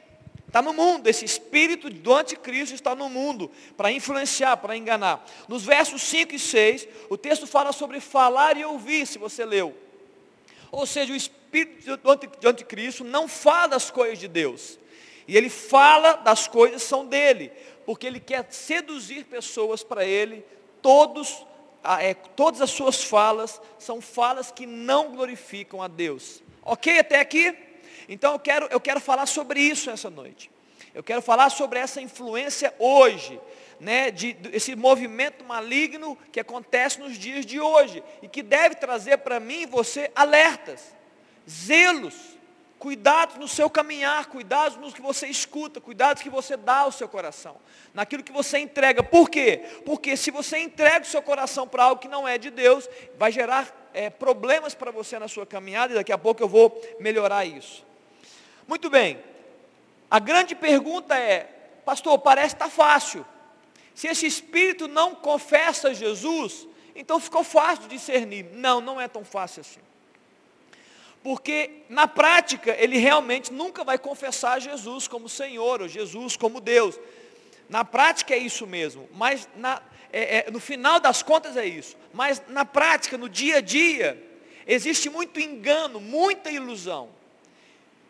Está 0.47 0.63
no 0.63 0.73
mundo, 0.73 1.09
esse 1.09 1.25
espírito 1.25 1.91
do 1.91 2.15
anticristo 2.15 2.73
está 2.73 2.95
no 2.95 3.09
mundo 3.09 3.51
para 3.77 3.91
influenciar, 3.91 4.59
para 4.59 4.77
enganar. 4.77 5.27
Nos 5.49 5.65
versos 5.65 6.03
5 6.03 6.37
e 6.37 6.39
6, 6.39 6.87
o 7.11 7.17
texto 7.17 7.49
fala 7.49 7.73
sobre 7.73 7.99
falar 7.99 8.57
e 8.57 8.65
ouvir, 8.65 9.09
se 9.09 9.19
você 9.19 9.45
leu. 9.45 9.77
Ou 10.71 10.87
seja, 10.87 11.13
o 11.13 11.17
espírito 11.17 11.97
do 11.97 12.49
anticristo 12.49 13.03
não 13.03 13.27
fala 13.27 13.69
das 13.69 13.91
coisas 13.91 14.21
de 14.21 14.29
Deus. 14.29 14.79
E 15.27 15.37
ele 15.37 15.51
fala 15.51 16.13
das 16.15 16.47
coisas 16.47 16.83
que 16.83 16.89
são 16.89 17.05
dele 17.07 17.51
porque 17.85 18.07
ele 18.07 18.21
quer 18.21 18.47
seduzir 18.51 19.25
pessoas 19.25 19.83
para 19.83 20.05
ele, 20.05 20.45
todos, 20.81 21.45
é, 22.01 22.15
todas 22.15 22.61
as 22.61 22.71
suas 22.71 23.03
falas 23.03 23.61
são 23.79 24.01
falas 24.01 24.51
que 24.51 24.67
não 24.67 25.13
glorificam 25.13 25.83
a 25.83 25.89
Deus. 25.89 26.43
Ok 26.63 26.99
até 26.99 27.21
aqui? 27.21 27.57
Então 28.09 28.33
eu 28.33 28.39
quero, 28.39 28.67
eu 28.71 28.81
quero 28.81 29.01
falar 29.01 29.27
sobre 29.27 29.61
isso 29.61 29.91
essa 29.91 30.11
noite. 30.11 30.51
Eu 30.95 31.03
quero 31.03 31.23
falar 31.23 31.51
sobre 31.51 31.79
essa 31.79 32.01
influência 32.01 32.75
hoje, 32.79 33.41
né, 33.81 34.11
de, 34.11 34.37
esse 34.53 34.77
movimento 34.77 35.45
maligno 35.45 36.17
que 36.31 36.39
acontece 36.39 37.01
nos 37.01 37.19
dias 37.19 37.47
de 37.47 37.59
hoje 37.59 38.03
e 38.21 38.29
que 38.29 38.43
deve 38.43 38.75
trazer 38.75 39.19
para 39.19 39.41
mim 39.41 39.63
e 39.63 39.67
você 39.67 40.11
alertas, 40.15 40.95
zelos, 41.49 42.15
Cuidados 42.83 43.37
no 43.37 43.47
seu 43.47 43.71
caminhar, 43.71 44.27
cuidados 44.27 44.77
no 44.77 44.93
que 44.93 45.01
você 45.01 45.29
escuta, 45.29 45.81
cuidados 45.81 46.21
que 46.21 46.29
você 46.29 46.57
dá 46.57 46.79
ao 46.79 46.91
seu 46.91 47.09
coração, 47.09 47.57
naquilo 47.95 48.25
que 48.25 48.33
você 48.33 48.59
entrega. 48.59 49.05
Por 49.05 49.31
quê? 49.31 49.63
Porque 49.87 50.17
se 50.17 50.33
você 50.33 50.59
entrega 50.59 51.07
o 51.07 51.09
seu 51.09 51.23
coração 51.23 51.69
para 51.69 51.85
algo 51.85 52.03
que 52.03 52.09
não 52.09 52.27
é 52.27 52.37
de 52.37 52.51
Deus, 52.51 52.89
vai 53.17 53.31
gerar 53.31 53.89
é, 53.95 54.11
problemas 54.11 54.75
para 54.75 54.91
você 54.91 55.17
na 55.17 55.29
sua 55.29 55.47
caminhada, 55.47 55.93
e 55.93 55.95
daqui 55.95 56.11
a 56.11 56.19
pouco 56.19 56.43
eu 56.43 56.49
vou 56.49 56.77
melhorar 56.99 57.45
isso. 57.45 57.87
Muito 58.67 58.91
bem, 58.91 59.23
a 60.11 60.19
grande 60.19 60.57
pergunta 60.57 61.17
é, 61.17 61.43
pastor, 61.85 62.19
parece 62.19 62.57
estar 62.57 62.65
tá 62.65 62.71
fácil. 62.73 63.25
Se 63.95 64.09
esse 64.09 64.27
espírito 64.27 64.89
não 64.89 65.15
confessa 65.15 65.95
Jesus, 65.95 66.67
então 66.97 67.21
ficou 67.21 67.45
fácil 67.45 67.87
discernir. 67.87 68.45
Não, 68.55 68.81
não 68.81 69.01
é 69.01 69.07
tão 69.07 69.25
fácil 69.25 69.61
assim. 69.61 69.92
Porque 71.23 71.85
na 71.89 72.09
prática 72.09 72.77
ele 72.79 72.99
realmente 72.99 73.53
nunca 73.53 73.85
vai 73.85 73.99
confessar 73.99 74.61
Jesus 74.61 75.07
como 75.07 75.29
Senhor, 75.29 75.83
ou 75.83 75.89
Jesus 75.89 76.37
como 76.37 76.61
Deus. 76.61 76.99
Na 77.69 77.85
prática 77.85 78.35
é 78.35 78.39
isso 78.39 78.67
mesmo, 78.67 79.09
mas 79.15 79.49
na, 79.57 79.81
é, 80.13 80.39
é, 80.39 80.51
no 80.51 80.61
final 80.61 81.01
das 81.01 81.23
contas 81.23 81.57
é 81.57 81.65
isso. 81.65 81.97
Mas 82.13 82.43
na 82.49 82.65
prática, 82.65 83.17
no 83.17 83.29
dia 83.29 83.59
a 83.59 83.61
dia, 83.61 84.23
existe 84.67 85.09
muito 85.09 85.41
engano, 85.41 86.01
muita 86.01 86.51
ilusão. 86.51 87.09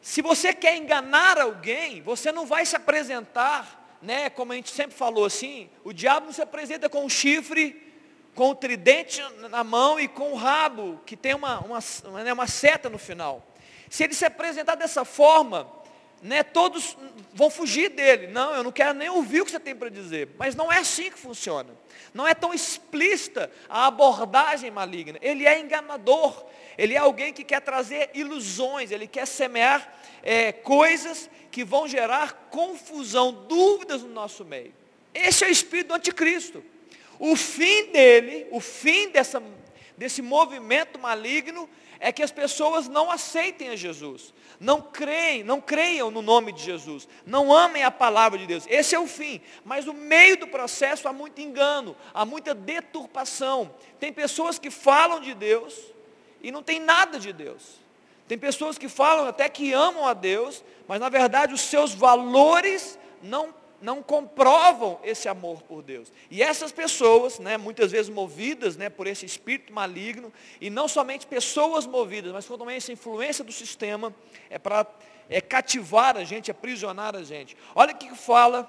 Se 0.00 0.20
você 0.20 0.52
quer 0.52 0.76
enganar 0.76 1.38
alguém, 1.38 2.02
você 2.02 2.32
não 2.32 2.44
vai 2.44 2.66
se 2.66 2.74
apresentar, 2.74 3.98
né, 4.02 4.28
como 4.30 4.52
a 4.52 4.56
gente 4.56 4.70
sempre 4.70 4.96
falou 4.96 5.24
assim, 5.24 5.70
o 5.84 5.92
diabo 5.92 6.26
não 6.26 6.32
se 6.32 6.42
apresenta 6.42 6.88
com 6.88 7.04
um 7.04 7.08
chifre 7.08 7.81
com 8.34 8.50
o 8.50 8.54
tridente 8.54 9.22
na 9.50 9.62
mão 9.62 10.00
e 10.00 10.08
com 10.08 10.32
o 10.32 10.36
rabo, 10.36 11.00
que 11.04 11.16
tem 11.16 11.34
uma, 11.34 11.60
uma, 11.60 11.78
né, 12.22 12.32
uma 12.32 12.46
seta 12.46 12.88
no 12.88 12.98
final. 12.98 13.46
Se 13.90 14.04
ele 14.04 14.14
se 14.14 14.24
apresentar 14.24 14.74
dessa 14.74 15.04
forma, 15.04 15.70
né, 16.22 16.42
todos 16.42 16.96
vão 17.34 17.50
fugir 17.50 17.90
dele. 17.90 18.28
Não, 18.28 18.54
eu 18.54 18.62
não 18.62 18.72
quero 18.72 18.94
nem 18.94 19.10
ouvir 19.10 19.42
o 19.42 19.44
que 19.44 19.50
você 19.50 19.60
tem 19.60 19.74
para 19.74 19.90
dizer. 19.90 20.30
Mas 20.38 20.54
não 20.54 20.72
é 20.72 20.78
assim 20.78 21.10
que 21.10 21.18
funciona. 21.18 21.68
Não 22.14 22.26
é 22.26 22.32
tão 22.32 22.54
explícita 22.54 23.50
a 23.68 23.86
abordagem 23.86 24.70
maligna. 24.70 25.18
Ele 25.20 25.46
é 25.46 25.58
enganador. 25.58 26.46
Ele 26.78 26.94
é 26.94 26.98
alguém 26.98 27.32
que 27.32 27.44
quer 27.44 27.60
trazer 27.60 28.10
ilusões. 28.14 28.90
Ele 28.90 29.06
quer 29.06 29.26
semear 29.26 29.92
é, 30.22 30.52
coisas 30.52 31.28
que 31.50 31.64
vão 31.64 31.86
gerar 31.86 32.48
confusão, 32.50 33.32
dúvidas 33.32 34.02
no 34.02 34.08
nosso 34.08 34.44
meio. 34.44 34.72
Esse 35.12 35.44
é 35.44 35.48
o 35.48 35.50
espírito 35.50 35.88
do 35.88 35.94
anticristo. 35.94 36.64
O 37.24 37.36
fim 37.36 37.92
dele, 37.92 38.48
o 38.50 38.58
fim 38.58 39.10
dessa, 39.10 39.40
desse 39.96 40.20
movimento 40.20 40.98
maligno, 40.98 41.70
é 42.00 42.10
que 42.10 42.20
as 42.20 42.32
pessoas 42.32 42.88
não 42.88 43.12
aceitem 43.12 43.68
a 43.68 43.76
Jesus, 43.76 44.34
não 44.58 44.82
creem, 44.82 45.44
não 45.44 45.60
creiam 45.60 46.10
no 46.10 46.20
nome 46.20 46.50
de 46.50 46.64
Jesus, 46.64 47.06
não 47.24 47.52
amem 47.52 47.84
a 47.84 47.92
palavra 47.92 48.36
de 48.40 48.44
Deus. 48.44 48.66
Esse 48.68 48.96
é 48.96 48.98
o 48.98 49.06
fim. 49.06 49.40
Mas 49.64 49.84
no 49.84 49.94
meio 49.94 50.36
do 50.36 50.48
processo 50.48 51.06
há 51.06 51.12
muito 51.12 51.40
engano, 51.40 51.94
há 52.12 52.24
muita 52.24 52.56
deturpação. 52.56 53.72
Tem 54.00 54.12
pessoas 54.12 54.58
que 54.58 54.68
falam 54.68 55.20
de 55.20 55.32
Deus 55.32 55.78
e 56.42 56.50
não 56.50 56.60
tem 56.60 56.80
nada 56.80 57.20
de 57.20 57.32
Deus. 57.32 57.80
Tem 58.26 58.36
pessoas 58.36 58.76
que 58.76 58.88
falam 58.88 59.28
até 59.28 59.48
que 59.48 59.72
amam 59.72 60.04
a 60.04 60.12
Deus, 60.12 60.64
mas 60.88 60.98
na 60.98 61.08
verdade 61.08 61.54
os 61.54 61.60
seus 61.60 61.94
valores 61.94 62.98
não 63.22 63.61
não 63.82 64.02
comprovam 64.02 64.98
esse 65.02 65.28
amor 65.28 65.62
por 65.62 65.82
Deus. 65.82 66.12
E 66.30 66.42
essas 66.42 66.70
pessoas, 66.72 67.38
né, 67.38 67.56
muitas 67.56 67.90
vezes 67.90 68.08
movidas 68.08 68.76
né, 68.76 68.88
por 68.88 69.06
esse 69.06 69.26
espírito 69.26 69.72
maligno, 69.72 70.32
e 70.60 70.70
não 70.70 70.86
somente 70.86 71.26
pessoas 71.26 71.84
movidas, 71.84 72.32
mas 72.32 72.46
também 72.46 72.76
essa 72.76 72.92
influência 72.92 73.44
do 73.44 73.52
sistema, 73.52 74.14
é 74.48 74.58
para 74.58 74.86
é 75.28 75.40
cativar 75.40 76.16
a 76.16 76.24
gente, 76.24 76.50
aprisionar 76.50 77.16
a 77.16 77.22
gente. 77.22 77.56
Olha 77.74 77.94
o 77.94 77.96
que 77.96 78.14
fala 78.14 78.68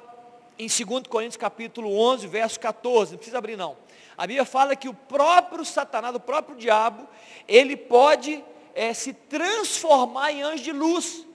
em 0.58 0.67
2 0.67 1.08
Coríntios 1.08 1.38
capítulo 1.38 1.93
11, 1.98 2.27
verso 2.27 2.60
14, 2.60 3.12
não 3.12 3.17
precisa 3.17 3.38
abrir 3.38 3.58
não. 3.58 3.75
A 4.17 4.27
Bíblia 4.27 4.46
fala 4.46 4.75
que 4.75 4.88
o 4.88 4.93
próprio 4.93 5.65
Satanás, 5.65 6.15
o 6.15 6.20
próprio 6.20 6.55
diabo, 6.55 7.08
ele 7.48 7.75
pode 7.75 8.43
é, 8.75 8.93
se 8.93 9.13
transformar 9.13 10.32
em 10.32 10.43
anjo 10.43 10.63
de 10.63 10.72
luz. 10.72 11.25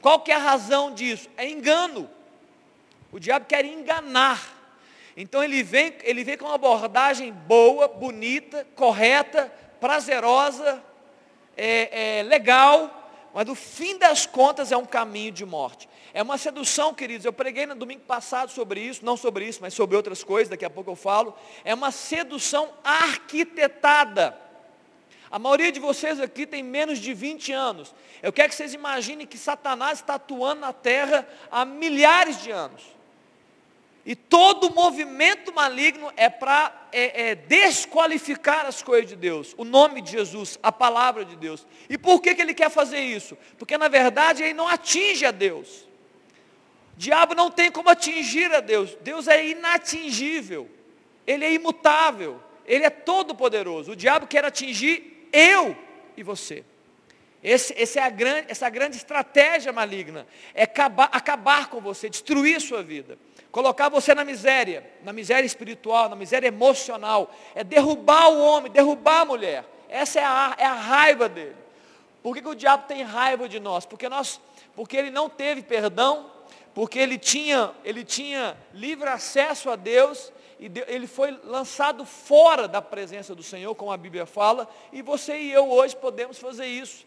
Qual 0.00 0.20
que 0.20 0.30
é 0.30 0.34
a 0.34 0.38
razão 0.38 0.92
disso? 0.92 1.28
É 1.36 1.48
engano. 1.48 2.08
O 3.12 3.20
diabo 3.20 3.44
quer 3.44 3.64
enganar. 3.64 4.42
Então 5.16 5.44
ele 5.44 5.62
vem, 5.62 5.94
ele 6.02 6.24
vem 6.24 6.38
com 6.38 6.46
uma 6.46 6.54
abordagem 6.54 7.30
boa, 7.30 7.86
bonita, 7.86 8.66
correta, 8.74 9.52
prazerosa, 9.78 10.82
é, 11.54 12.20
é, 12.20 12.22
legal, 12.22 13.02
mas 13.34 13.46
no 13.46 13.54
fim 13.54 13.98
das 13.98 14.24
contas 14.24 14.72
é 14.72 14.76
um 14.76 14.86
caminho 14.86 15.30
de 15.30 15.44
morte. 15.44 15.88
É 16.14 16.22
uma 16.22 16.38
sedução, 16.38 16.94
queridos. 16.94 17.26
Eu 17.26 17.32
preguei 17.32 17.66
no 17.66 17.74
domingo 17.74 18.02
passado 18.02 18.50
sobre 18.50 18.80
isso, 18.80 19.04
não 19.04 19.16
sobre 19.16 19.46
isso, 19.46 19.58
mas 19.60 19.74
sobre 19.74 19.96
outras 19.96 20.24
coisas, 20.24 20.48
daqui 20.48 20.64
a 20.64 20.70
pouco 20.70 20.90
eu 20.90 20.96
falo. 20.96 21.36
É 21.64 21.74
uma 21.74 21.90
sedução 21.90 22.70
arquitetada. 22.82 24.38
A 25.30 25.38
maioria 25.38 25.72
de 25.72 25.80
vocês 25.80 26.20
aqui 26.20 26.46
tem 26.46 26.62
menos 26.62 26.98
de 26.98 27.14
20 27.14 27.52
anos. 27.52 27.94
Eu 28.22 28.32
quero 28.32 28.50
que 28.50 28.54
vocês 28.54 28.74
imaginem 28.74 29.26
que 29.26 29.38
Satanás 29.38 30.00
está 30.00 30.14
atuando 30.14 30.60
na 30.60 30.72
terra 30.74 31.26
há 31.50 31.64
milhares 31.64 32.42
de 32.42 32.50
anos. 32.50 32.82
E 34.04 34.16
todo 34.16 34.74
movimento 34.74 35.54
maligno 35.54 36.12
é 36.16 36.28
para 36.28 36.88
é, 36.90 37.30
é, 37.30 37.34
desqualificar 37.36 38.66
as 38.66 38.82
coisas 38.82 39.08
de 39.08 39.14
Deus, 39.14 39.54
o 39.56 39.64
nome 39.64 40.02
de 40.02 40.10
Jesus, 40.10 40.58
a 40.60 40.72
palavra 40.72 41.24
de 41.24 41.36
Deus. 41.36 41.64
E 41.88 41.96
por 41.96 42.20
que, 42.20 42.34
que 42.34 42.42
ele 42.42 42.52
quer 42.52 42.68
fazer 42.68 42.98
isso? 42.98 43.38
Porque 43.56 43.78
na 43.78 43.86
verdade 43.86 44.42
ele 44.42 44.54
não 44.54 44.66
atinge 44.66 45.24
a 45.24 45.30
Deus. 45.30 45.86
O 46.96 46.98
diabo 46.98 47.34
não 47.34 47.48
tem 47.48 47.70
como 47.70 47.88
atingir 47.88 48.52
a 48.52 48.60
Deus. 48.60 48.96
Deus 49.02 49.28
é 49.28 49.46
inatingível. 49.46 50.68
Ele 51.24 51.44
é 51.44 51.52
imutável. 51.52 52.42
Ele 52.66 52.84
é 52.84 52.90
todo 52.90 53.36
poderoso. 53.36 53.92
O 53.92 53.96
diabo 53.96 54.26
quer 54.26 54.44
atingir 54.44 55.28
eu 55.32 55.76
e 56.16 56.24
você. 56.24 56.64
Esse, 57.42 57.72
esse 57.76 57.98
é 58.00 58.02
a 58.02 58.10
grande, 58.10 58.46
essa 58.50 58.68
grande 58.68 58.96
estratégia 58.96 59.72
maligna. 59.72 60.26
É 60.54 60.64
acabar, 60.64 61.08
acabar 61.12 61.68
com 61.68 61.80
você, 61.80 62.08
destruir 62.10 62.56
a 62.56 62.60
sua 62.60 62.82
vida 62.82 63.16
colocar 63.52 63.90
você 63.90 64.14
na 64.14 64.24
miséria, 64.24 64.90
na 65.04 65.12
miséria 65.12 65.46
espiritual, 65.46 66.08
na 66.08 66.16
miséria 66.16 66.48
emocional, 66.48 67.30
é 67.54 67.62
derrubar 67.62 68.30
o 68.30 68.40
homem, 68.40 68.72
derrubar 68.72 69.20
a 69.20 69.24
mulher. 69.26 69.64
Essa 69.90 70.20
é 70.20 70.24
a, 70.24 70.54
é 70.56 70.64
a 70.64 70.72
raiva 70.72 71.28
dele. 71.28 71.56
Por 72.22 72.34
que, 72.34 72.40
que 72.40 72.48
o 72.48 72.54
diabo 72.54 72.84
tem 72.88 73.02
raiva 73.02 73.46
de 73.46 73.60
nós? 73.60 73.84
Porque, 73.84 74.08
nós? 74.08 74.40
porque 74.74 74.96
ele 74.96 75.10
não 75.10 75.28
teve 75.28 75.62
perdão, 75.62 76.30
porque 76.74 76.98
ele 76.98 77.18
tinha, 77.18 77.72
ele 77.84 78.02
tinha 78.04 78.56
livre 78.72 79.08
acesso 79.08 79.68
a 79.68 79.76
Deus, 79.76 80.32
e 80.58 80.70
ele 80.86 81.06
foi 81.06 81.38
lançado 81.44 82.06
fora 82.06 82.66
da 82.66 82.80
presença 82.80 83.34
do 83.34 83.42
Senhor, 83.42 83.74
como 83.74 83.92
a 83.92 83.96
Bíblia 83.98 84.24
fala, 84.24 84.66
e 84.92 85.02
você 85.02 85.36
e 85.36 85.52
eu 85.52 85.70
hoje 85.70 85.94
podemos 85.94 86.38
fazer 86.38 86.66
isso. 86.66 87.04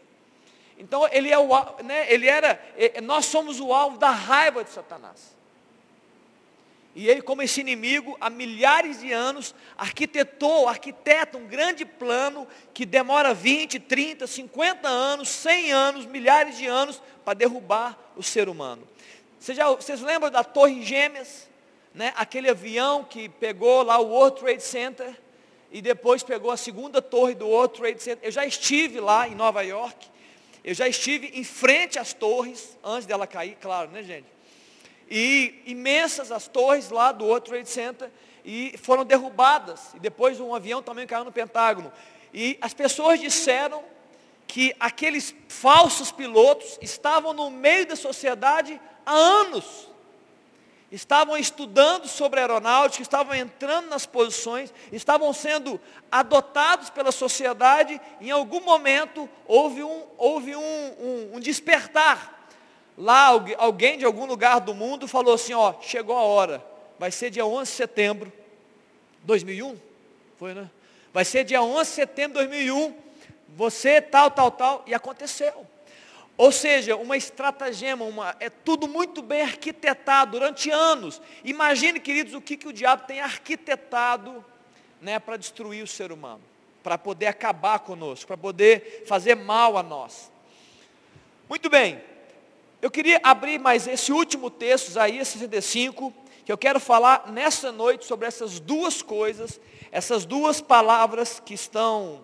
Então 0.78 1.08
ele, 1.12 1.32
é 1.32 1.40
o, 1.40 1.48
né, 1.82 2.12
ele 2.14 2.28
era, 2.28 2.62
nós 3.02 3.26
somos 3.26 3.60
o 3.60 3.74
alvo 3.74 3.98
da 3.98 4.12
raiva 4.12 4.64
de 4.64 4.70
Satanás. 4.70 5.35
E 6.96 7.10
ele, 7.10 7.22
como 7.22 7.42
esse 7.42 7.60
inimigo, 7.60 8.16
há 8.22 8.30
milhares 8.30 9.02
de 9.02 9.12
anos, 9.12 9.54
arquitetou, 9.78 10.70
arquiteta 10.70 11.38
um 11.38 11.46
grande 11.46 11.84
plano 11.84 12.48
que 12.74 12.86
demora 12.86 13.34
20, 13.34 13.82
30, 13.82 14.26
50 14.26 14.88
anos, 14.88 15.28
100 15.28 15.72
anos, 15.74 16.06
milhares 16.06 16.58
de 16.58 16.66
anos 16.66 17.02
para 17.26 17.34
derrubar 17.34 18.00
o 18.16 18.24
ser 18.24 18.48
humano. 18.48 18.88
Vocês, 19.38 19.58
já, 19.58 19.68
vocês 19.68 20.00
lembram 20.00 20.32
da 20.32 20.42
Torre 20.42 20.82
Gêmeas? 20.84 21.50
Né? 21.94 22.14
Aquele 22.16 22.50
avião 22.50 23.04
que 23.04 23.28
pegou 23.28 23.84
lá 23.84 24.00
o 24.00 24.08
World 24.08 24.40
Trade 24.40 24.64
Center 24.64 25.14
e 25.72 25.82
depois 25.82 26.24
pegou 26.24 26.50
a 26.50 26.56
segunda 26.58 27.02
torre 27.02 27.36
do 27.36 27.46
World 27.46 27.74
Trade 27.74 28.02
Center. 28.02 28.26
Eu 28.26 28.32
já 28.32 28.46
estive 28.46 29.02
lá 29.02 29.28
em 29.28 29.36
Nova 29.36 29.62
York. 29.64 30.08
Eu 30.64 30.74
já 30.74 30.88
estive 30.88 31.28
em 31.34 31.44
frente 31.44 32.00
às 32.00 32.14
torres, 32.14 32.78
antes 32.82 33.06
dela 33.06 33.28
cair, 33.28 33.58
claro, 33.60 33.92
né 33.92 34.02
gente? 34.02 34.35
E 35.10 35.62
imensas 35.66 36.32
as 36.32 36.48
torres 36.48 36.90
lá 36.90 37.12
do 37.12 37.26
World 37.26 37.48
Trade 37.50 37.70
Center 37.70 38.10
e 38.44 38.76
foram 38.78 39.06
derrubadas. 39.06 39.94
E 39.94 40.00
depois 40.00 40.40
um 40.40 40.54
avião 40.54 40.82
também 40.82 41.08
caiu 41.08 41.24
no 41.24 41.32
Pentágono. 41.32 41.92
E 42.34 42.58
as 42.62 42.74
pessoas 42.74 43.20
disseram 43.20 43.84
que 44.48 44.76
aqueles 44.80 45.34
falsos 45.48 46.12
pilotos 46.12 46.78
estavam 46.82 47.34
no 47.34 47.50
meio 47.50 47.88
da 47.88 47.96
sociedade 47.96 48.80
há 49.06 49.14
anos. 49.14 49.90
Estavam 50.92 51.36
estudando 51.36 52.08
sobre 52.08 52.40
aeronáutica, 52.40 53.02
estavam 53.02 53.36
entrando 53.36 53.90
nas 53.90 54.06
posições, 54.06 54.74
estavam 54.92 55.34
sendo 55.34 55.82
adotados 56.12 56.90
pela 56.90 57.12
sociedade. 57.12 58.00
Em 58.22 58.32
algum 58.32 58.62
momento 58.62 59.28
houve 59.46 59.84
um, 59.84 60.04
houve 60.18 60.56
um, 60.56 60.62
um, 60.62 61.32
um 61.34 61.40
despertar 61.40 62.35
Lá 62.98 63.28
alguém 63.58 63.98
de 63.98 64.06
algum 64.06 64.26
lugar 64.26 64.60
do 64.60 64.74
mundo 64.74 65.08
falou 65.08 65.34
assim, 65.34 65.54
ó, 65.54 65.74
chegou 65.82 66.16
a 66.16 66.22
hora. 66.22 66.66
Vai 66.98 67.12
ser 67.12 67.30
dia 67.30 67.46
11 67.46 67.70
de 67.70 67.76
setembro 67.76 68.34
2001? 69.24 69.78
Foi, 70.38 70.54
né? 70.54 70.70
Vai 71.14 71.26
ser 71.26 71.44
dia 71.44 71.62
11 71.62 71.90
de 71.90 71.96
setembro 71.96 72.40
de 72.40 72.46
2001. 72.46 72.96
Você 73.50 74.02
tal, 74.02 74.32
tal, 74.32 74.52
tal 74.52 74.84
e 74.88 74.94
aconteceu. 74.94 75.66
Ou 76.38 76.52
seja, 76.52 76.98
uma 76.98 77.16
estratagema, 77.16 78.04
uma, 78.04 78.36
é 78.40 78.50
tudo 78.50 78.88
muito 78.88 79.22
bem 79.22 79.42
arquitetado 79.42 80.32
durante 80.32 80.70
anos. 80.70 81.22
Imagine, 81.44 82.00
queridos, 82.00 82.34
o 82.34 82.42
que, 82.42 82.58
que 82.58 82.68
o 82.68 82.74
diabo 82.74 83.06
tem 83.08 83.22
arquitetado 83.22 84.44
né, 85.02 85.18
para 85.18 85.38
destruir 85.38 85.82
o 85.82 85.88
ser 85.88 86.12
humano, 86.12 86.42
para 86.84 86.98
poder 86.98 87.28
acabar 87.28 87.80
conosco, 87.80 88.28
para 88.28 88.38
poder 88.38 89.04
fazer 89.08 89.36
mal 89.36 89.78
a 89.78 89.84
nós. 89.84 90.30
Muito 91.48 91.70
bem, 91.70 92.02
eu 92.86 92.92
queria 92.92 93.20
abrir 93.24 93.58
mais 93.58 93.88
esse 93.88 94.12
último 94.12 94.48
texto, 94.52 94.90
Isaías 94.90 95.30
65, 95.30 96.14
que 96.46 96.52
eu 96.52 96.58
quero 96.58 96.80
falar 96.80 97.32
nessa 97.32 97.72
noite 97.72 98.06
sobre 98.06 98.28
essas 98.28 98.60
duas 98.60 99.02
coisas, 99.02 99.60
essas 99.92 100.24
duas 100.24 100.62
palavras 100.62 101.42
que 101.44 101.56
estão 101.56 102.22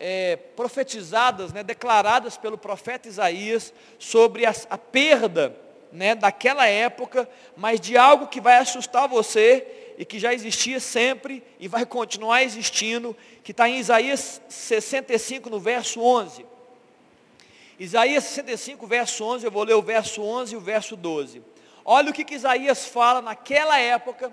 é, 0.00 0.36
profetizadas, 0.36 1.52
né, 1.52 1.62
declaradas 1.62 2.38
pelo 2.38 2.56
profeta 2.56 3.06
Isaías 3.06 3.70
sobre 3.98 4.46
a, 4.46 4.54
a 4.70 4.78
perda 4.78 5.54
né, 5.92 6.14
daquela 6.14 6.66
época, 6.66 7.28
mas 7.54 7.78
de 7.78 7.98
algo 7.98 8.28
que 8.28 8.40
vai 8.40 8.56
assustar 8.56 9.06
você 9.06 9.94
e 9.98 10.06
que 10.06 10.18
já 10.18 10.32
existia 10.32 10.80
sempre 10.80 11.44
e 11.60 11.68
vai 11.68 11.84
continuar 11.84 12.42
existindo, 12.42 13.14
que 13.44 13.50
está 13.50 13.68
em 13.68 13.78
Isaías 13.78 14.40
65, 14.48 15.50
no 15.50 15.60
verso 15.60 16.00
11. 16.00 16.46
Isaías 17.78 18.24
65, 18.24 18.86
verso 18.86 19.24
11, 19.24 19.44
eu 19.44 19.50
vou 19.50 19.62
ler 19.62 19.74
o 19.74 19.82
verso 19.82 20.22
11 20.22 20.54
e 20.54 20.56
o 20.56 20.60
verso 20.60 20.96
12. 20.96 21.42
Olha 21.84 22.10
o 22.10 22.12
que, 22.12 22.24
que 22.24 22.34
Isaías 22.34 22.86
fala 22.86 23.22
naquela 23.22 23.78
época 23.78 24.32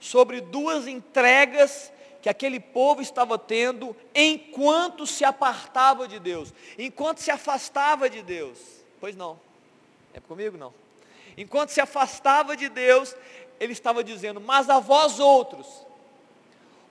sobre 0.00 0.40
duas 0.40 0.88
entregas 0.88 1.92
que 2.20 2.28
aquele 2.28 2.58
povo 2.60 3.00
estava 3.00 3.38
tendo 3.38 3.96
enquanto 4.14 5.06
se 5.06 5.24
apartava 5.24 6.06
de 6.06 6.18
Deus, 6.18 6.52
enquanto 6.78 7.18
se 7.18 7.30
afastava 7.30 8.10
de 8.10 8.20
Deus. 8.22 8.58
Pois 9.00 9.16
não, 9.16 9.38
é 10.12 10.20
comigo 10.20 10.56
não. 10.56 10.74
Enquanto 11.36 11.70
se 11.70 11.80
afastava 11.80 12.56
de 12.56 12.68
Deus, 12.68 13.14
ele 13.58 13.72
estava 13.72 14.04
dizendo, 14.04 14.40
mas 14.40 14.68
a 14.68 14.78
vós 14.78 15.18
outros, 15.18 15.66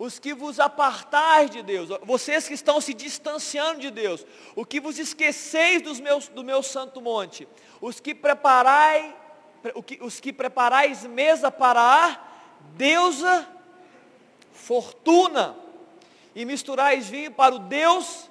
os 0.01 0.17
que 0.17 0.33
vos 0.33 0.59
apartais 0.59 1.51
de 1.51 1.61
Deus, 1.61 1.89
vocês 2.01 2.47
que 2.47 2.55
estão 2.55 2.81
se 2.81 2.91
distanciando 2.91 3.81
de 3.81 3.91
Deus, 3.91 4.25
o 4.55 4.65
que 4.65 4.79
vos 4.79 4.97
esqueceis 4.97 5.79
dos 5.83 5.99
meus, 5.99 6.27
do 6.27 6.43
meu 6.43 6.63
santo 6.63 6.99
monte, 6.99 7.47
os 7.79 7.99
que 7.99 8.15
preparai, 8.15 9.15
os 9.99 10.19
que 10.19 10.33
preparais 10.33 11.05
mesa 11.05 11.51
para 11.51 11.79
a 11.79 12.19
deusa 12.73 13.47
fortuna, 14.51 15.55
e 16.33 16.45
misturais 16.45 17.07
vinho 17.07 17.29
para 17.29 17.53
o 17.53 17.59
Deus 17.59 18.27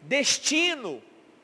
destino, 0.00 1.00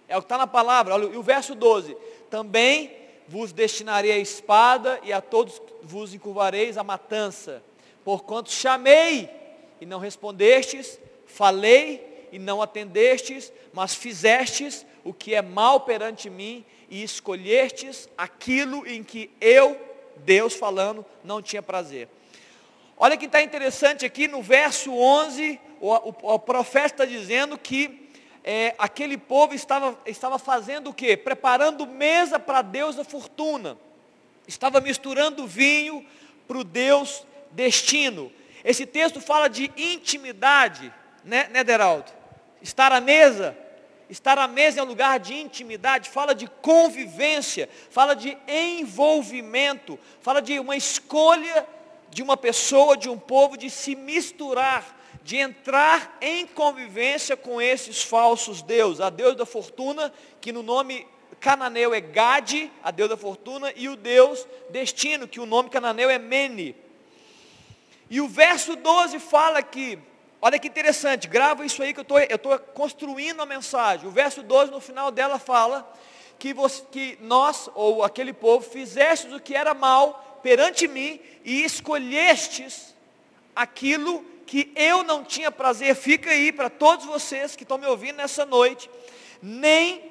é 0.09 0.17
o 0.17 0.21
que 0.21 0.25
está 0.25 0.37
na 0.37 0.49
palavra, 0.49 0.95
olha, 0.95 1.05
e 1.05 1.17
o 1.17 1.23
verso 1.23 1.55
12, 1.55 1.97
também 2.29 2.93
vos 3.29 3.53
destinarei 3.53 4.11
a 4.11 4.19
espada, 4.19 4.99
e 5.05 5.13
a 5.13 5.21
todos 5.21 5.63
vos 5.81 6.13
encurvareis 6.13 6.77
a 6.77 6.83
matança, 6.83 7.63
porquanto 8.03 8.51
chamei, 8.51 9.39
e 9.81 9.87
não 9.87 9.99
respondestes, 9.99 10.99
falei 11.27 12.29
e 12.33 12.39
não 12.39 12.61
atendestes, 12.61 13.53
mas 13.73 13.95
fizestes 13.95 14.87
o 15.05 15.13
que 15.13 15.35
é 15.35 15.43
mal 15.43 15.81
perante 15.81 16.29
mim 16.29 16.65
e 16.89 17.03
escolhestes 17.03 18.09
aquilo 18.17 18.87
em 18.87 19.03
que 19.03 19.31
eu, 19.41 19.81
Deus 20.19 20.55
falando, 20.55 21.05
não 21.25 21.41
tinha 21.41 21.63
prazer. 21.63 22.09
Olha 22.97 23.17
que 23.17 23.27
está 23.27 23.41
interessante 23.41 24.05
aqui 24.05 24.29
no 24.29 24.43
verso 24.43 24.93
11, 24.93 25.59
o, 25.81 25.89
o, 25.89 26.35
o 26.35 26.39
profeta 26.39 26.87
está 26.87 27.05
dizendo 27.07 27.57
que 27.57 28.11
é, 28.45 28.75
aquele 28.79 29.17
povo 29.17 29.55
estava, 29.55 29.99
estava 30.05 30.39
fazendo 30.39 30.91
o 30.91 30.95
quê? 30.95 31.17
Preparando 31.17 31.87
mesa 31.87 32.39
para 32.39 32.63
Deus 32.63 32.97
da 32.97 33.05
fortuna. 33.05 33.77
Estava 34.47 34.81
misturando 34.81 35.47
vinho 35.47 36.05
para 36.47 36.59
o 36.59 36.65
Deus 36.65 37.25
destino. 37.53 38.33
Esse 38.65 38.87
texto 38.87 39.21
fala 39.21 39.49
de 39.49 39.73
intimidade, 39.77 40.93
né, 41.25 41.49
né 41.51 41.65
Deraldo? 41.65 42.13
Estar 42.63 42.93
à 42.93 43.01
mesa, 43.01 43.57
estar 44.09 44.39
à 44.39 44.47
mesa 44.47 44.81
é 44.81 44.83
um 44.83 44.87
lugar 44.87 45.19
de 45.19 45.35
intimidade, 45.35 46.11
fala 46.11 46.35
de 46.35 46.47
convivência, 46.47 47.69
fala 47.91 48.15
de 48.15 48.37
envolvimento, 48.47 49.99
fala 50.21 50.41
de 50.41 50.59
uma 50.59 50.77
escolha 50.77 51.67
de 52.11 52.23
uma 52.23 52.37
pessoa, 52.37 52.97
de 52.97 53.09
um 53.09 53.19
povo, 53.19 53.57
de 53.57 53.71
se 53.71 53.95
misturar, 53.95 54.99
de 55.23 55.37
entrar 55.37 56.19
em 56.21 56.47
convivência 56.47 57.37
com 57.37 57.61
esses 57.61 58.03
falsos 58.03 58.63
deuses. 58.63 59.01
A 59.01 59.11
Deus 59.11 59.37
da 59.37 59.47
fortuna, 59.47 60.13
que 60.41 60.53
no 60.53 60.63
nome 60.63 61.07
cananeu 61.39 61.95
é 61.95 62.01
Gade, 62.01 62.71
a 62.83 62.91
Deus 62.91 63.09
da 63.09 63.17
fortuna, 63.17 63.73
e 63.77 63.89
o 63.89 63.97
Deus 63.97 64.47
destino, 64.71 65.29
que 65.29 65.41
o 65.41 65.47
nome 65.47 65.71
cananeu 65.71 66.11
é 66.11 66.19
Mene. 66.19 66.75
E 68.11 68.21
o 68.21 68.27
verso 68.27 68.75
12 68.75 69.21
fala 69.21 69.63
que, 69.63 69.97
olha 70.43 70.59
que 70.59 70.67
interessante, 70.67 71.29
grava 71.29 71.65
isso 71.65 71.81
aí 71.81 71.95
que 71.95 72.01
eu 72.01 72.19
estou 72.35 72.59
construindo 72.59 73.41
a 73.41 73.47
mensagem. 73.47 74.09
O 74.09 74.11
verso 74.11 74.43
12 74.43 74.73
no 74.73 74.81
final 74.81 75.13
dela 75.13 75.39
fala 75.39 75.89
que, 76.37 76.53
você, 76.53 76.83
que 76.91 77.17
nós, 77.21 77.71
ou 77.73 78.03
aquele 78.03 78.33
povo, 78.33 78.69
fizestes 78.69 79.33
o 79.33 79.39
que 79.39 79.55
era 79.55 79.75
mal 79.75 80.41
perante 80.43 80.89
mim 80.89 81.21
e 81.45 81.63
escolhestes 81.63 82.97
aquilo 83.55 84.25
que 84.45 84.73
eu 84.75 85.05
não 85.05 85.23
tinha 85.23 85.53
prazer. 85.53 85.95
Fica 85.95 86.31
aí 86.31 86.51
para 86.51 86.69
todos 86.69 87.07
vocês 87.07 87.55
que 87.55 87.63
estão 87.63 87.79
me 87.79 87.87
ouvindo 87.87 88.17
nessa 88.17 88.45
noite. 88.45 88.91
Nem 89.41 90.03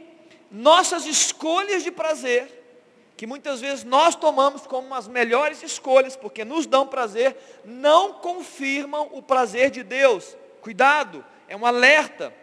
nossas 0.49 1.05
escolhas 1.05 1.83
de 1.83 1.91
prazer 1.91 2.58
que 3.19 3.27
muitas 3.27 3.59
vezes 3.59 3.83
nós 3.83 4.15
tomamos 4.15 4.65
como 4.65 4.95
as 4.95 5.05
melhores 5.05 5.61
escolhas, 5.61 6.15
porque 6.15 6.45
nos 6.45 6.65
dão 6.65 6.87
prazer, 6.87 7.35
não 7.65 8.13
confirmam 8.13 9.09
o 9.11 9.21
prazer 9.21 9.69
de 9.71 9.83
Deus. 9.83 10.37
Cuidado, 10.61 11.25
é 11.45 11.53
um 11.53 11.65
alerta. 11.65 12.33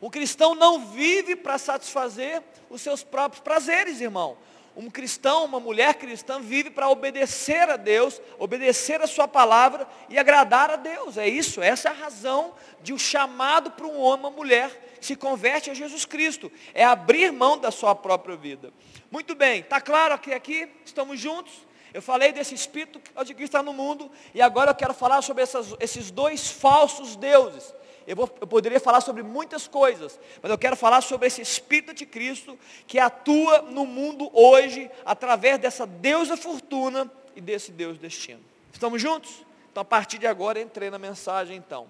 O 0.00 0.08
cristão 0.08 0.54
não 0.54 0.86
vive 0.86 1.36
para 1.36 1.58
satisfazer 1.58 2.42
os 2.70 2.80
seus 2.80 3.02
próprios 3.02 3.42
prazeres, 3.42 4.00
irmão. 4.00 4.38
Um 4.74 4.88
cristão, 4.88 5.44
uma 5.44 5.60
mulher 5.60 5.96
cristã 5.96 6.40
vive 6.40 6.70
para 6.70 6.88
obedecer 6.88 7.68
a 7.68 7.76
Deus, 7.76 8.22
obedecer 8.38 9.02
a 9.02 9.06
sua 9.06 9.28
palavra 9.28 9.86
e 10.08 10.18
agradar 10.18 10.70
a 10.70 10.76
Deus. 10.76 11.18
É 11.18 11.28
isso, 11.28 11.60
essa 11.60 11.90
é 11.90 11.92
a 11.92 11.94
razão 11.94 12.54
de 12.82 12.92
o 12.92 12.96
um 12.96 12.98
chamado 12.98 13.70
para 13.72 13.86
um 13.86 14.00
homem, 14.00 14.24
uma 14.24 14.30
mulher 14.30 14.96
se 14.98 15.14
converte 15.14 15.70
a 15.70 15.74
Jesus 15.74 16.06
Cristo. 16.06 16.50
É 16.72 16.82
abrir 16.82 17.30
mão 17.30 17.58
da 17.58 17.70
sua 17.70 17.94
própria 17.94 18.34
vida. 18.34 18.72
Muito 19.14 19.36
bem, 19.36 19.60
está 19.60 19.80
claro 19.80 20.18
que 20.18 20.34
aqui 20.34 20.68
estamos 20.84 21.20
juntos? 21.20 21.52
Eu 21.92 22.02
falei 22.02 22.32
desse 22.32 22.52
espírito 22.52 22.98
de 22.98 23.32
Cristo 23.32 23.44
está 23.44 23.62
no 23.62 23.72
mundo, 23.72 24.10
e 24.34 24.42
agora 24.42 24.72
eu 24.72 24.74
quero 24.74 24.92
falar 24.92 25.22
sobre 25.22 25.44
essas, 25.44 25.72
esses 25.78 26.10
dois 26.10 26.50
falsos 26.50 27.14
deuses. 27.14 27.72
Eu, 28.08 28.16
vou, 28.16 28.36
eu, 28.40 28.46
poderia 28.48 28.80
falar 28.80 29.00
sobre 29.00 29.22
muitas 29.22 29.68
coisas, 29.68 30.18
mas 30.42 30.50
eu 30.50 30.58
quero 30.58 30.74
falar 30.74 31.00
sobre 31.00 31.28
esse 31.28 31.40
Espírito 31.40 31.94
de 31.94 32.04
Cristo 32.04 32.58
que 32.88 32.98
atua 32.98 33.62
no 33.62 33.86
mundo 33.86 34.28
hoje, 34.32 34.90
através 35.04 35.60
dessa 35.60 35.86
deusa 35.86 36.36
fortuna 36.36 37.08
e 37.36 37.40
desse 37.40 37.70
Deus 37.70 37.96
destino. 37.96 38.42
Estamos 38.72 39.00
juntos? 39.00 39.46
Então, 39.70 39.82
a 39.82 39.84
partir 39.84 40.18
de 40.18 40.26
agora, 40.26 40.60
entrei 40.60 40.90
na 40.90 40.98
mensagem 40.98 41.56
então. 41.56 41.88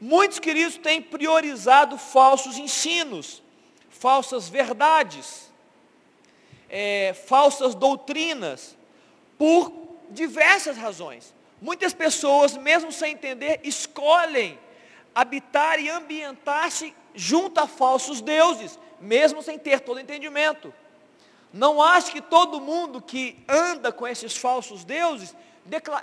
Muitos 0.00 0.38
queridos 0.38 0.76
têm 0.76 1.02
priorizado 1.02 1.98
falsos 1.98 2.58
ensinos, 2.58 3.42
falsas 3.90 4.48
verdades, 4.48 5.52
é, 6.68 7.14
falsas 7.26 7.74
doutrinas, 7.74 8.76
por 9.38 9.72
diversas 10.10 10.76
razões. 10.76 11.34
Muitas 11.60 11.94
pessoas, 11.94 12.56
mesmo 12.56 12.92
sem 12.92 13.12
entender, 13.12 13.60
escolhem 13.62 14.58
habitar 15.14 15.78
e 15.80 15.88
ambientar-se 15.88 16.94
junto 17.14 17.60
a 17.60 17.66
falsos 17.66 18.20
deuses, 18.20 18.78
mesmo 19.00 19.42
sem 19.42 19.58
ter 19.58 19.80
todo 19.80 20.00
entendimento. 20.00 20.74
Não 21.52 21.80
acho 21.80 22.10
que 22.10 22.20
todo 22.20 22.60
mundo 22.60 23.00
que 23.00 23.42
anda 23.48 23.92
com 23.92 24.06
esses 24.06 24.36
falsos 24.36 24.84
deuses 24.84 25.34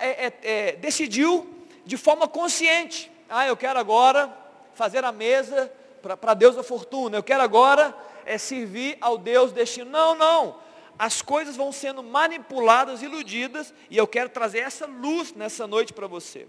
é, 0.00 0.26
é, 0.26 0.32
é, 0.42 0.72
decidiu 0.76 1.48
de 1.84 1.96
forma 1.96 2.26
consciente. 2.26 3.10
Ah, 3.28 3.46
eu 3.46 3.56
quero 3.56 3.78
agora 3.78 4.34
fazer 4.74 5.04
a 5.04 5.12
mesa 5.12 5.70
para 6.20 6.34
Deus 6.34 6.56
da 6.56 6.62
fortuna. 6.62 7.18
Eu 7.18 7.22
quero 7.22 7.42
agora 7.42 7.94
é, 8.24 8.38
servir 8.38 8.96
ao 9.00 9.18
Deus 9.18 9.52
destino. 9.52 9.90
Não, 9.90 10.14
não. 10.14 10.60
As 10.98 11.22
coisas 11.22 11.56
vão 11.56 11.72
sendo 11.72 12.02
manipuladas, 12.02 13.02
iludidas, 13.02 13.72
e 13.90 13.96
eu 13.96 14.06
quero 14.06 14.28
trazer 14.28 14.60
essa 14.60 14.86
luz 14.86 15.32
nessa 15.32 15.66
noite 15.66 15.92
para 15.92 16.06
você. 16.06 16.46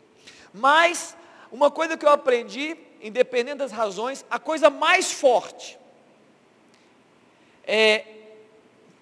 Mas 0.54 1.16
uma 1.52 1.72
coisa 1.72 1.98
que 1.98 2.06
eu 2.06 2.10
aprendi, 2.10 2.78
independente 3.02 3.58
das 3.58 3.72
razões, 3.72 4.26
a 4.30 4.40
coisa 4.40 4.70
mais 4.70 5.12
forte 5.12 5.80
é 7.66 8.06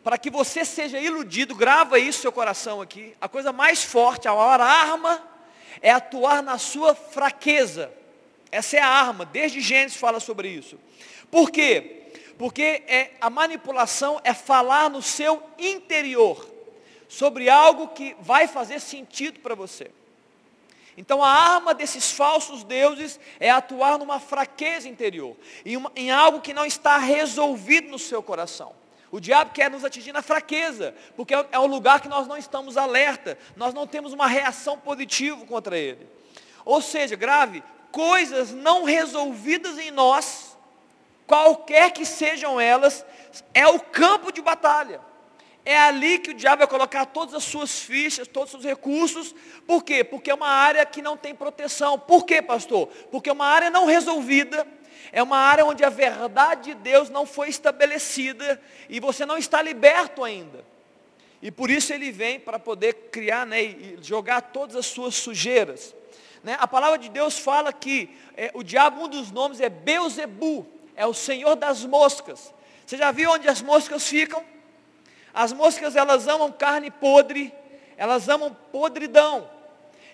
para 0.04 0.18
que 0.18 0.30
você 0.30 0.66
seja 0.66 1.00
iludido, 1.00 1.56
grava 1.56 2.00
isso 2.00 2.22
seu 2.22 2.32
coração 2.32 2.82
aqui. 2.82 3.16
A 3.22 3.28
coisa 3.28 3.52
mais 3.52 3.84
forte, 3.84 4.28
a 4.28 4.34
maior 4.34 4.60
arma 4.60 5.22
é 5.82 5.92
atuar 5.92 6.42
na 6.42 6.58
sua 6.58 6.96
fraqueza. 6.96 7.92
Essa 8.52 8.78
é 8.78 8.80
a 8.82 8.88
arma, 8.88 9.26
desde 9.26 9.62
Gênesis 9.62 9.98
fala 9.98 10.20
sobre 10.20 10.50
isso. 10.50 10.80
Por 11.30 11.52
quê? 11.52 12.01
Porque 12.42 12.82
é, 12.88 13.12
a 13.22 13.30
manipulação 13.30 14.20
é 14.24 14.34
falar 14.34 14.90
no 14.90 15.00
seu 15.00 15.44
interior 15.60 16.44
sobre 17.08 17.52
algo 17.52 17.90
que 17.90 18.16
vai 18.20 18.48
fazer 18.48 18.80
sentido 18.80 19.40
para 19.42 19.54
você. 19.54 19.92
Então 20.98 21.24
a 21.24 21.30
arma 21.30 21.72
desses 21.72 22.10
falsos 22.10 22.64
deuses 22.64 23.20
é 23.40 23.52
atuar 23.52 24.00
numa 24.00 24.20
fraqueza 24.20 24.90
interior, 24.90 25.38
em, 25.64 25.78
uma, 25.78 25.92
em 25.96 26.10
algo 26.10 26.42
que 26.42 26.52
não 26.52 26.66
está 26.66 26.98
resolvido 26.98 27.90
no 27.90 28.00
seu 28.00 28.24
coração. 28.24 28.74
O 29.12 29.20
diabo 29.20 29.52
quer 29.54 29.70
nos 29.70 29.86
atingir 29.86 30.12
na 30.12 30.24
fraqueza, 30.24 30.96
porque 31.16 31.36
é, 31.36 31.46
é 31.52 31.60
um 31.60 31.68
lugar 31.68 32.02
que 32.02 32.10
nós 32.10 32.26
não 32.28 32.38
estamos 32.38 32.76
alerta, 32.76 33.38
nós 33.56 33.72
não 33.72 33.86
temos 33.86 34.14
uma 34.14 34.26
reação 34.26 34.80
positiva 34.80 35.46
contra 35.46 35.78
ele. 35.78 36.08
Ou 36.66 36.82
seja, 36.82 37.16
grave, 37.16 37.62
coisas 37.92 38.52
não 38.52 38.84
resolvidas 38.84 39.78
em 39.78 39.92
nós, 39.92 40.51
qualquer 41.32 41.92
que 41.92 42.06
sejam 42.06 42.60
elas, 42.60 43.06
é 43.54 43.66
o 43.66 43.80
campo 43.80 44.34
de 44.34 44.42
batalha. 44.42 45.00
É 45.64 45.78
ali 45.78 46.20
que 46.20 46.32
o 46.32 46.34
diabo 46.34 46.58
vai 46.58 46.68
colocar 46.68 47.06
todas 47.06 47.34
as 47.34 47.46
suas 47.46 47.80
fichas, 47.80 48.28
todos 48.28 48.54
os 48.54 48.62
seus 48.62 48.66
recursos. 48.66 49.34
Por 49.66 49.82
quê? 49.82 50.04
Porque 50.04 50.30
é 50.30 50.34
uma 50.34 50.50
área 50.50 50.86
que 50.86 51.02
não 51.02 51.16
tem 51.16 51.34
proteção. 51.34 51.98
Por 51.98 52.26
quê, 52.26 52.42
pastor? 52.42 52.88
Porque 53.10 53.30
é 53.30 53.34
uma 53.34 53.46
área 53.46 53.70
não 53.70 53.86
resolvida. 53.86 54.68
É 55.14 55.24
uma 55.24 55.38
área 55.38 55.66
onde 55.66 55.86
a 55.86 55.90
verdade 55.90 56.72
de 56.72 56.76
Deus 56.76 57.10
não 57.10 57.26
foi 57.26 57.48
estabelecida 57.48 58.62
e 58.90 59.00
você 59.00 59.26
não 59.26 59.38
está 59.38 59.62
liberto 59.62 60.26
ainda. 60.26 60.66
E 61.42 61.50
por 61.50 61.72
isso 61.72 61.94
ele 61.94 62.12
vem 62.12 62.42
para 62.42 62.60
poder 62.60 63.10
criar 63.10 63.46
né, 63.46 63.64
e 63.64 63.98
jogar 64.02 64.42
todas 64.42 64.76
as 64.76 64.86
suas 64.86 65.16
sujeiras. 65.16 65.96
Né? 66.44 66.58
A 66.60 66.68
palavra 66.68 66.98
de 66.98 67.08
Deus 67.08 67.40
fala 67.40 67.72
que 67.72 68.10
é, 68.36 68.52
o 68.54 68.64
diabo, 68.64 69.06
um 69.06 69.08
dos 69.08 69.32
nomes 69.32 69.62
é 69.62 69.70
Beuzebu, 69.70 70.81
é 71.02 71.06
o 71.08 71.16
senhor 71.16 71.56
das 71.56 71.84
moscas. 71.84 72.54
Você 72.86 72.96
já 72.96 73.12
viu 73.12 73.32
onde 73.32 73.48
as 73.48 73.60
moscas 73.60 74.08
ficam? 74.08 74.46
As 75.34 75.52
moscas, 75.52 75.96
elas 75.96 76.28
amam 76.28 76.52
carne 76.52 76.92
podre, 76.92 77.52
elas 77.98 78.30
amam 78.30 78.56
podridão. 78.72 79.50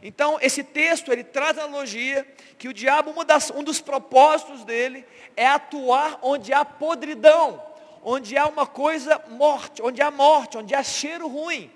Então, 0.02 0.38
esse 0.42 0.64
texto, 0.64 1.12
ele 1.12 1.26
traz 1.26 1.58
a 1.58 1.64
analogia 1.64 2.26
que 2.58 2.70
o 2.70 2.74
diabo, 2.74 3.12
das, 3.26 3.52
um 3.52 3.66
dos 3.66 3.82
propósitos 3.82 4.64
dele, 4.64 5.06
é 5.36 5.46
atuar 5.46 6.20
onde 6.22 6.54
há 6.54 6.64
podridão, 6.64 7.62
onde 8.02 8.38
há 8.38 8.48
uma 8.48 8.66
coisa 8.66 9.22
morte, 9.28 9.82
onde 9.82 10.02
há 10.02 10.10
morte, 10.10 10.58
onde 10.58 10.74
há 10.74 10.84
cheiro 10.84 11.28
ruim. 11.28 11.70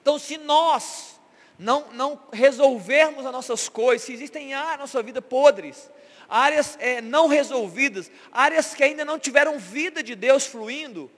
Então, 0.00 0.20
se 0.20 0.38
nós 0.38 1.18
não, 1.58 1.86
não 1.92 2.20
resolvermos 2.32 3.26
as 3.26 3.32
nossas 3.32 3.68
coisas, 3.68 4.06
se 4.06 4.12
existem 4.12 4.54
áreas 4.54 4.70
na 4.70 4.78
nossa 4.78 5.02
vida 5.02 5.20
podres, 5.20 5.90
áreas 6.28 6.76
é, 6.80 7.00
não 7.00 7.26
resolvidas, 7.26 8.10
áreas 8.32 8.74
que 8.74 8.82
ainda 8.82 9.04
não 9.04 9.18
tiveram 9.18 9.58
vida 9.58 10.02
de 10.02 10.14
Deus 10.14 10.46
fluindo, 10.46 11.10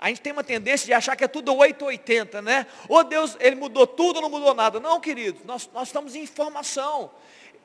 a 0.00 0.08
gente 0.08 0.22
tem 0.22 0.32
uma 0.32 0.42
tendência 0.42 0.86
de 0.86 0.94
achar 0.94 1.14
que 1.14 1.22
é 1.22 1.28
tudo 1.28 1.54
880, 1.54 2.40
né? 2.40 2.66
Ou 2.88 3.04
Deus, 3.04 3.36
Ele 3.38 3.54
mudou 3.54 3.86
tudo 3.86 4.22
não 4.22 4.30
mudou 4.30 4.54
nada. 4.54 4.80
Não, 4.80 4.98
queridos, 4.98 5.44
nós, 5.44 5.68
nós 5.74 5.88
estamos 5.88 6.14
em 6.14 6.24
formação. 6.26 7.10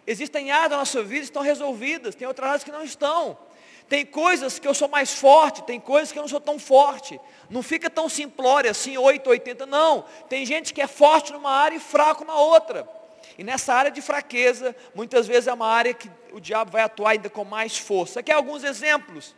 Existem 0.06 0.52
áreas 0.52 0.70
da 0.70 0.78
nossa 0.78 1.02
vida 1.02 1.20
que 1.22 1.26
estão 1.26 1.42
resolvidas, 1.42 2.14
tem 2.14 2.28
outras 2.28 2.48
áreas 2.50 2.64
que 2.66 2.72
não 2.72 2.84
estão. 2.84 3.38
Tem 3.88 4.06
coisas 4.06 4.60
que 4.60 4.68
eu 4.68 4.74
sou 4.74 4.90
mais 4.90 5.14
forte, 5.14 5.64
tem 5.64 5.80
coisas 5.80 6.12
que 6.12 6.18
eu 6.18 6.24
não 6.24 6.28
sou 6.28 6.42
tão 6.42 6.60
forte. 6.60 7.20
Não 7.50 7.64
fica 7.64 7.90
tão 7.90 8.10
simplório 8.10 8.70
assim, 8.70 8.98
880, 8.98 9.66
não. 9.66 10.04
Tem 10.28 10.46
gente 10.46 10.74
que 10.74 10.82
é 10.82 10.88
forte 10.88 11.32
numa 11.32 11.52
área 11.52 11.78
e 11.78 11.80
fraco 11.80 12.26
na 12.26 12.36
outra. 12.36 12.90
E 13.38 13.44
nessa 13.44 13.74
área 13.74 13.92
de 13.92 14.02
fraqueza, 14.02 14.76
muitas 14.94 15.26
vezes 15.26 15.48
é 15.48 15.54
uma 15.54 15.68
área 15.68 15.94
que 15.94 16.10
o 16.36 16.40
diabo 16.42 16.70
vai 16.70 16.82
atuar 16.82 17.12
ainda 17.12 17.30
com 17.30 17.46
mais 17.46 17.78
força. 17.78 18.20
Aqui 18.20 18.30
alguns 18.30 18.62
exemplos. 18.62 19.34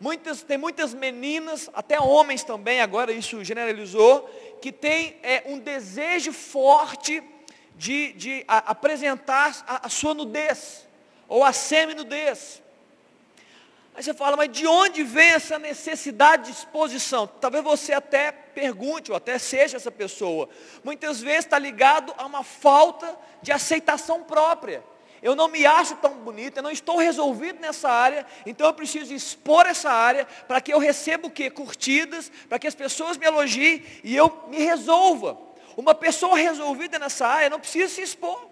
Muitas, 0.00 0.42
tem 0.42 0.56
muitas 0.56 0.94
meninas, 0.94 1.68
até 1.74 2.00
homens 2.00 2.42
também, 2.42 2.80
agora 2.80 3.12
isso 3.12 3.44
generalizou, 3.44 4.22
que 4.62 4.72
tem 4.72 5.18
é, 5.22 5.42
um 5.44 5.58
desejo 5.58 6.32
forte 6.32 7.22
de, 7.76 8.14
de 8.14 8.42
a, 8.48 8.70
apresentar 8.70 9.62
a, 9.66 9.86
a, 9.86 9.90
sua 9.90 10.14
nudez, 10.14 10.88
ou 11.28 11.44
a 11.44 11.52
semi-nudez. 11.52 12.62
Aí 13.94 14.02
você 14.02 14.14
fala, 14.14 14.34
mas 14.34 14.50
de 14.50 14.66
onde 14.66 15.02
vem 15.02 15.32
essa 15.32 15.58
necessidade 15.58 16.44
de 16.44 16.52
exposição? 16.52 17.26
Talvez 17.26 17.62
você 17.62 17.92
até 17.92 18.32
pergunte, 18.32 19.10
ou 19.10 19.16
até 19.18 19.38
seja 19.38 19.76
essa 19.76 19.90
pessoa. 19.90 20.48
Muitas 20.82 21.20
vezes 21.20 21.44
está 21.44 21.58
ligado 21.58 22.14
a 22.16 22.24
uma 22.24 22.42
falta 22.42 23.14
de 23.42 23.52
aceitação 23.52 24.22
própria 24.22 24.82
eu 25.22 25.34
não 25.34 25.48
me 25.48 25.66
acho 25.66 25.96
tão 25.96 26.14
bonita, 26.14 26.58
eu 26.58 26.62
não 26.62 26.70
estou 26.70 26.96
resolvido 26.96 27.60
nessa 27.60 27.90
área, 27.90 28.26
então 28.46 28.66
eu 28.66 28.74
preciso 28.74 29.12
expor 29.12 29.66
essa 29.66 29.90
área 29.90 30.26
para 30.48 30.60
que 30.60 30.72
eu 30.72 30.78
receba 30.78 31.26
o 31.26 31.30
quê? 31.30 31.50
Curtidas, 31.50 32.30
para 32.48 32.58
que 32.58 32.66
as 32.66 32.74
pessoas 32.74 33.16
me 33.16 33.26
elogiem 33.26 33.84
e 34.02 34.16
eu 34.16 34.46
me 34.48 34.58
resolva. 34.58 35.38
Uma 35.76 35.94
pessoa 35.94 36.36
resolvida 36.36 36.98
nessa 36.98 37.26
área 37.26 37.50
não 37.50 37.60
precisa 37.60 37.94
se 37.94 38.02
expor. 38.02 38.50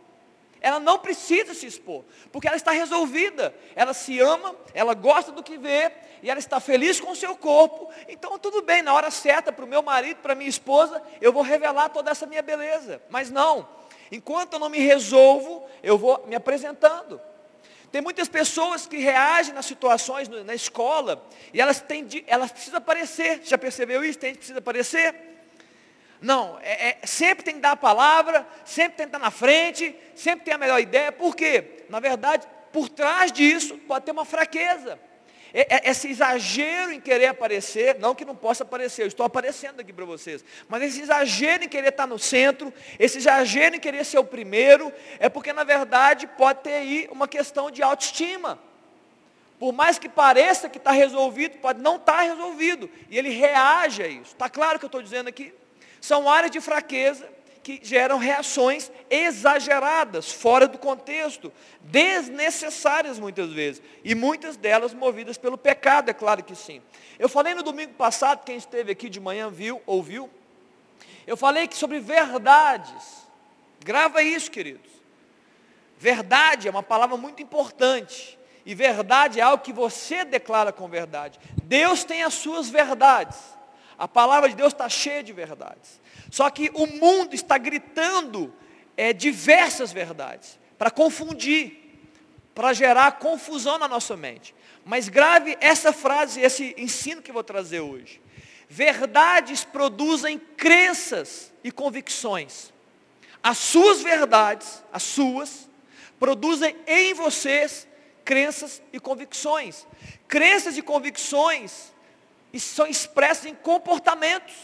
Ela 0.61 0.81
não 0.81 0.99
precisa 0.99 1.55
se 1.55 1.67
expor, 1.67 2.05
porque 2.33 2.49
ela 2.49 2.57
está 2.57 2.73
resolvida. 2.73 3.55
Ela 3.77 3.95
se 3.95 4.19
ama, 4.19 4.57
ela 4.75 4.93
gosta 4.93 5.31
do 5.31 5.43
que 5.43 5.57
vê, 5.57 5.93
e 6.23 6.29
ela 6.29 6.39
está 6.39 6.59
feliz 6.59 7.01
com 7.01 7.13
o 7.13 7.17
seu 7.17 7.37
corpo. 7.37 7.91
Então 8.09 8.39
tudo 8.39 8.63
bem, 8.63 8.83
na 8.83 8.93
hora 8.93 9.11
certa, 9.11 9.53
para 9.53 9.65
o 9.65 9.69
meu 9.69 9.83
marido, 9.83 10.19
para 10.19 10.35
minha 10.35 10.51
esposa, 10.51 11.03
eu 11.21 11.33
vou 11.33 11.43
revelar 11.43 11.91
toda 11.91 12.11
essa 12.11 12.27
minha 12.27 12.43
beleza. 12.43 13.01
Mas 13.09 13.31
não, 13.31 13.69
Enquanto 14.11 14.55
eu 14.55 14.59
não 14.59 14.69
me 14.69 14.79
resolvo, 14.79 15.67
eu 15.83 15.99
vou 15.99 16.25
me 16.27 16.35
apresentando. 16.35 17.21
Tem 17.91 18.03
muitas 18.03 18.29
pessoas 18.29 18.87
que 18.87 18.99
reagem 18.99 19.55
nas 19.55 19.67
situações 19.67 20.29
na 20.29 20.55
escola 20.55 21.27
e 21.53 21.61
elas, 21.61 21.81
têm 21.81 22.07
elas 22.27 22.53
precisam 22.53 22.79
aparecer. 22.79 23.41
Já 23.45 23.57
percebeu 23.57 24.05
isso? 24.05 24.19
Tem, 24.19 24.35
precisa 24.35 24.59
aparecer? 24.59 25.15
Não, 26.21 26.59
é, 26.61 26.91
é, 26.91 27.07
sempre 27.07 27.45
tem 27.45 27.55
que 27.55 27.61
dar 27.61 27.73
a 27.73 27.77
palavra, 27.77 28.47
sempre 28.65 28.97
tem 28.97 29.07
que 29.07 29.17
estar 29.17 29.19
na 29.19 29.31
frente, 29.31 29.95
sempre 30.15 30.45
tem 30.45 30.55
a 30.55 30.59
melhor 30.59 30.81
ideia. 30.81 31.13
Por 31.13 31.35
quê? 31.35 31.85
Na 31.89 32.01
verdade, 32.01 32.47
por 32.73 32.89
trás 32.89 33.33
disso 33.33 33.79
pode 33.79 34.05
ter 34.05 34.13
uma 34.13 34.25
fraqueza. 34.25 34.99
É, 35.53 35.77
é, 35.77 35.91
esse 35.91 36.09
exagero 36.09 36.93
em 36.93 37.01
querer 37.01 37.27
aparecer, 37.27 37.99
não 37.99 38.15
que 38.15 38.25
não 38.25 38.37
possa 38.37 38.65
aparecer, 38.65 39.03
eu 39.03 39.07
estou 39.07 39.25
aparecendo 39.25 39.81
aqui 39.81 39.93
para 39.93 40.05
vocês, 40.05 40.45
mas 40.69 40.83
esse 40.83 41.01
exagero 41.01 41.65
em 41.65 41.69
querer 41.69 41.89
estar 41.89 42.07
no 42.07 42.19
centro, 42.19 42.73
esse 42.99 43.19
exagero 43.19 43.77
em 43.77 43.81
querer 43.81 44.05
ser 44.05 44.19
o 44.19 44.25
primeiro, 44.25 44.93
é 45.19 45.29
porque 45.29 45.53
na 45.53 45.65
verdade 45.65 46.27
pode 46.27 46.61
ter 46.61 46.75
aí 46.75 47.09
uma 47.11 47.27
questão 47.27 47.71
de 47.71 47.83
autoestima. 47.83 48.59
Por 49.59 49.73
mais 49.73 49.99
que 49.99 50.09
pareça 50.09 50.69
que 50.69 50.79
está 50.79 50.93
resolvido, 50.93 51.59
pode 51.59 51.81
não 51.81 51.97
estar 51.97 52.19
tá 52.19 52.23
resolvido. 52.23 52.89
E 53.11 53.19
ele 53.19 53.31
reage 53.31 54.03
a 54.03 54.07
isso. 54.07 54.33
Está 54.33 54.49
claro 54.49 54.77
o 54.77 54.79
que 54.79 54.85
eu 54.85 54.89
estou 54.89 55.03
dizendo 55.03 55.27
aqui? 55.27 55.53
São 56.01 56.31
áreas 56.31 56.53
de 56.53 56.61
fraqueza 56.61 57.29
que 57.69 57.81
geram 57.83 58.17
reações 58.17 58.91
exageradas, 59.11 60.33
fora 60.33 60.67
do 60.67 60.79
contexto, 60.79 61.53
desnecessárias 61.83 63.19
muitas 63.19 63.53
vezes. 63.53 63.83
E 64.03 64.15
muitas 64.15 64.57
delas 64.57 64.95
movidas 64.95 65.37
pelo 65.37 65.59
pecado, 65.59 66.09
é 66.09 66.15
claro 66.15 66.43
que 66.43 66.55
sim. 66.55 66.81
Eu 67.19 67.29
falei 67.29 67.53
no 67.53 67.63
domingo 67.63 67.93
passado, 67.93 68.43
quem 68.43 68.57
esteve 68.57 68.93
aqui 68.93 69.11
de 69.11 69.21
manhã 69.21 69.51
viu, 69.51 69.83
ouviu. 69.85 70.31
Eu 71.27 71.37
falei 71.37 71.69
que 71.69 71.77
sobre 71.77 72.01
verdades. 72.01 73.29
Grava 73.85 74.23
isso, 74.23 74.51
queridos. 74.51 74.91
Verdade 75.99 76.69
é 76.69 76.71
uma 76.71 76.83
palavra 76.83 77.19
muito 77.19 77.43
importante. 77.43 78.39
E 78.65 78.75
verdade 78.75 79.41
é 79.41 79.43
algo 79.43 79.63
que 79.63 79.75
você 79.75 80.25
declara 80.25 80.73
com 80.73 80.89
verdade. 80.89 81.39
Deus 81.65 82.03
tem 82.03 82.23
as 82.23 82.33
suas 82.33 82.71
verdades. 82.71 83.58
A 83.99 84.07
palavra 84.07 84.49
de 84.49 84.55
Deus 84.55 84.73
está 84.73 84.89
cheia 84.89 85.23
de 85.23 85.33
verdades. 85.33 86.01
Só 86.31 86.49
que 86.49 86.71
o 86.73 86.87
mundo 86.87 87.35
está 87.35 87.59
gritando 87.59 88.55
é, 88.97 89.13
diversas 89.13 89.93
verdades 89.93 90.59
para 90.79 90.91
confundir, 90.91 91.77
para 92.55 92.73
gerar 92.73 93.19
confusão 93.19 93.77
na 93.77 93.89
nossa 93.89 94.17
mente. 94.17 94.55
Mas 94.85 95.09
grave 95.09 95.59
essa 95.61 95.93
frase, 95.93 96.41
esse 96.41 96.75
ensino 96.79 97.21
que 97.21 97.33
vou 97.33 97.43
trazer 97.43 97.81
hoje. 97.81 98.23
Verdades 98.69 99.65
produzem 99.65 100.39
crenças 100.39 101.53
e 101.65 101.73
convicções. 101.73 102.73
As 103.43 103.59
suas 103.59 104.01
verdades, 104.01 104.85
as 104.93 105.03
suas, 105.03 105.69
produzem 106.21 106.77
em 106.87 107.15
vocês 107.15 107.89
crenças 108.25 108.83
e 108.93 109.01
convicções. 109.01 109.87
Crenças 110.29 110.77
e 110.77 110.83
convicções 110.83 111.93
são 112.59 112.87
expressas 112.87 113.47
em 113.47 113.55
comportamentos. 113.55 114.55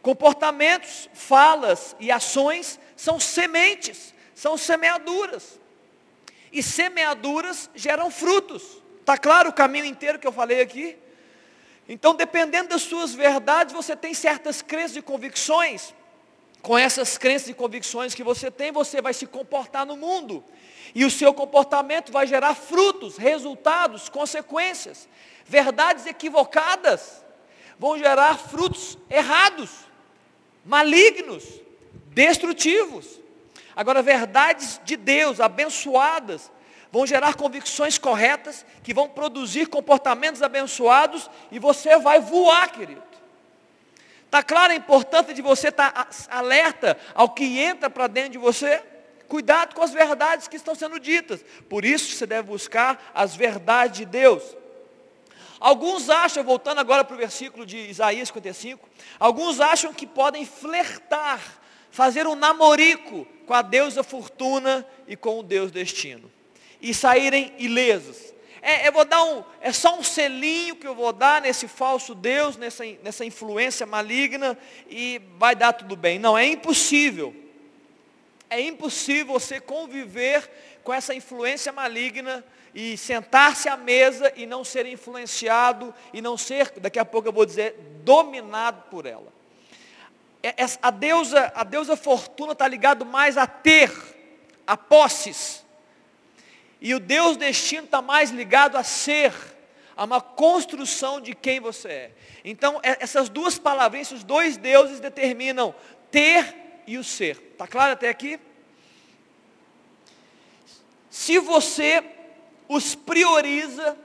Comportamentos, 0.00 1.08
falas 1.12 1.96
e 1.98 2.10
ações 2.10 2.78
são 2.96 3.18
sementes, 3.18 4.14
são 4.34 4.56
semeaduras. 4.56 5.58
E 6.52 6.62
semeaduras 6.62 7.68
geram 7.74 8.10
frutos. 8.10 8.62
Está 9.00 9.18
claro 9.18 9.50
o 9.50 9.52
caminho 9.52 9.84
inteiro 9.84 10.18
que 10.18 10.26
eu 10.26 10.32
falei 10.32 10.60
aqui? 10.60 10.96
Então, 11.88 12.14
dependendo 12.14 12.68
das 12.68 12.82
suas 12.82 13.14
verdades, 13.14 13.74
você 13.74 13.96
tem 13.96 14.12
certas 14.12 14.60
crenças 14.60 14.96
e 14.96 15.02
convicções. 15.02 15.94
Com 16.60 16.76
essas 16.76 17.16
crenças 17.16 17.48
e 17.48 17.54
convicções 17.54 18.14
que 18.14 18.22
você 18.22 18.50
tem, 18.50 18.70
você 18.70 19.00
vai 19.00 19.14
se 19.14 19.26
comportar 19.26 19.86
no 19.86 19.96
mundo. 19.96 20.44
E 20.94 21.04
o 21.04 21.10
seu 21.10 21.32
comportamento 21.32 22.12
vai 22.12 22.26
gerar 22.26 22.54
frutos, 22.54 23.16
resultados, 23.16 24.08
consequências. 24.08 25.08
Verdades 25.48 26.06
equivocadas 26.06 27.24
vão 27.78 27.98
gerar 27.98 28.36
frutos 28.36 28.98
errados, 29.08 29.70
malignos, 30.64 31.44
destrutivos. 32.08 33.18
Agora, 33.74 34.02
verdades 34.02 34.80
de 34.84 34.96
Deus, 34.96 35.40
abençoadas, 35.40 36.50
vão 36.92 37.06
gerar 37.06 37.34
convicções 37.34 37.96
corretas, 37.96 38.66
que 38.82 38.92
vão 38.92 39.08
produzir 39.08 39.68
comportamentos 39.68 40.42
abençoados, 40.42 41.30
e 41.50 41.58
você 41.58 41.96
vai 41.98 42.20
voar, 42.20 42.70
querido. 42.70 43.02
Está 44.24 44.42
claro 44.42 44.72
a 44.72 44.76
importância 44.76 45.32
de 45.32 45.40
você 45.40 45.68
estar 45.68 45.90
tá 45.90 46.08
alerta 46.28 46.98
ao 47.14 47.30
que 47.30 47.58
entra 47.58 47.88
para 47.88 48.06
dentro 48.06 48.32
de 48.32 48.38
você? 48.38 48.82
Cuidado 49.26 49.74
com 49.74 49.82
as 49.82 49.92
verdades 49.92 50.48
que 50.48 50.56
estão 50.56 50.74
sendo 50.74 51.00
ditas. 51.00 51.42
Por 51.68 51.84
isso 51.84 52.14
você 52.14 52.26
deve 52.26 52.48
buscar 52.48 53.10
as 53.14 53.34
verdades 53.34 53.98
de 53.98 54.04
Deus. 54.04 54.42
Alguns 55.60 56.08
acham, 56.08 56.44
voltando 56.44 56.78
agora 56.78 57.04
para 57.04 57.14
o 57.14 57.18
versículo 57.18 57.66
de 57.66 57.76
Isaías 57.76 58.28
55, 58.28 58.88
alguns 59.18 59.60
acham 59.60 59.92
que 59.92 60.06
podem 60.06 60.46
flertar, 60.46 61.40
fazer 61.90 62.26
um 62.26 62.34
namorico 62.34 63.26
com 63.46 63.54
a 63.54 63.62
deusa 63.62 64.02
fortuna 64.02 64.86
e 65.06 65.16
com 65.16 65.40
o 65.40 65.42
Deus 65.42 65.70
destino. 65.70 66.30
E 66.80 66.94
saírem 66.94 67.52
ilesos. 67.58 68.16
É, 68.60 68.86
eu 68.86 68.92
vou 68.92 69.04
dar 69.04 69.24
um, 69.24 69.42
é 69.60 69.72
só 69.72 69.98
um 69.98 70.02
selinho 70.02 70.76
que 70.76 70.86
eu 70.86 70.94
vou 70.94 71.12
dar 71.12 71.42
nesse 71.42 71.66
falso 71.66 72.14
Deus, 72.14 72.56
nessa, 72.56 72.84
nessa 73.02 73.24
influência 73.24 73.86
maligna, 73.86 74.58
e 74.88 75.20
vai 75.38 75.56
dar 75.56 75.72
tudo 75.72 75.96
bem. 75.96 76.18
Não, 76.18 76.36
é 76.36 76.46
impossível. 76.46 77.34
É 78.50 78.60
impossível 78.60 79.34
você 79.34 79.60
conviver 79.60 80.50
com 80.82 80.92
essa 80.92 81.14
influência 81.14 81.70
maligna 81.72 82.44
e 82.74 82.96
sentar-se 82.96 83.68
à 83.68 83.76
mesa 83.76 84.32
e 84.36 84.46
não 84.46 84.64
ser 84.64 84.86
influenciado 84.86 85.94
e 86.12 86.22
não 86.22 86.36
ser, 86.36 86.72
daqui 86.78 86.98
a 86.98 87.04
pouco 87.04 87.28
eu 87.28 87.32
vou 87.32 87.44
dizer, 87.44 87.74
dominado 88.04 88.82
por 88.90 89.04
ela. 89.04 89.32
É, 90.42 90.54
a 90.80 90.90
deusa, 90.90 91.52
a 91.54 91.64
deusa 91.64 91.96
fortuna 91.96 92.52
está 92.52 92.68
ligado 92.68 93.04
mais 93.04 93.36
a 93.36 93.46
ter, 93.46 93.92
a 94.66 94.76
posses. 94.76 95.64
E 96.80 96.94
o 96.94 97.00
Deus 97.00 97.36
destino 97.36 97.84
está 97.84 98.00
mais 98.00 98.30
ligado 98.30 98.76
a 98.76 98.84
ser, 98.84 99.32
a 99.96 100.04
uma 100.04 100.20
construção 100.20 101.20
de 101.20 101.34
quem 101.34 101.58
você 101.58 101.88
é. 101.88 102.10
Então, 102.44 102.78
é, 102.84 102.96
essas 103.00 103.28
duas 103.28 103.58
palavras, 103.58 104.00
esses 104.02 104.22
dois 104.22 104.56
deuses 104.56 105.00
determinam 105.00 105.74
ter 106.10 106.67
e 106.88 106.96
o 106.96 107.04
ser. 107.04 107.36
Está 107.52 107.66
claro 107.66 107.92
até 107.92 108.08
aqui? 108.08 108.40
Se 111.10 111.38
você 111.38 112.02
os 112.66 112.94
prioriza, 112.94 113.96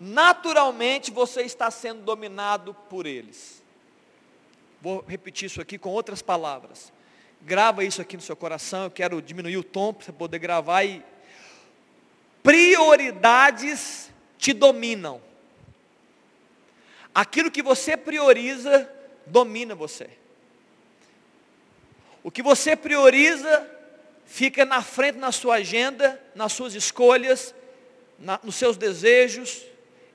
naturalmente 0.00 1.12
você 1.12 1.42
está 1.42 1.70
sendo 1.70 2.02
dominado 2.02 2.74
por 2.90 3.06
eles. 3.06 3.62
Vou 4.82 5.04
repetir 5.06 5.46
isso 5.46 5.60
aqui 5.60 5.78
com 5.78 5.90
outras 5.90 6.20
palavras. 6.20 6.92
Grava 7.40 7.84
isso 7.84 8.02
aqui 8.02 8.16
no 8.16 8.22
seu 8.22 8.34
coração, 8.34 8.84
eu 8.84 8.90
quero 8.90 9.22
diminuir 9.22 9.56
o 9.56 9.62
tom 9.62 9.92
para 9.92 10.06
você 10.06 10.12
poder 10.12 10.38
gravar 10.40 10.82
e 10.82 11.00
prioridades 12.42 14.10
te 14.36 14.52
dominam. 14.52 15.22
Aquilo 17.14 17.52
que 17.52 17.62
você 17.62 17.96
prioriza 17.96 18.90
domina 19.26 19.76
você. 19.76 20.23
O 22.24 22.30
que 22.30 22.42
você 22.42 22.74
prioriza 22.74 23.70
fica 24.24 24.64
na 24.64 24.82
frente 24.82 25.18
na 25.18 25.30
sua 25.30 25.56
agenda, 25.56 26.20
nas 26.34 26.52
suas 26.52 26.74
escolhas, 26.74 27.54
na, 28.18 28.40
nos 28.42 28.56
seus 28.56 28.76
desejos, 28.78 29.62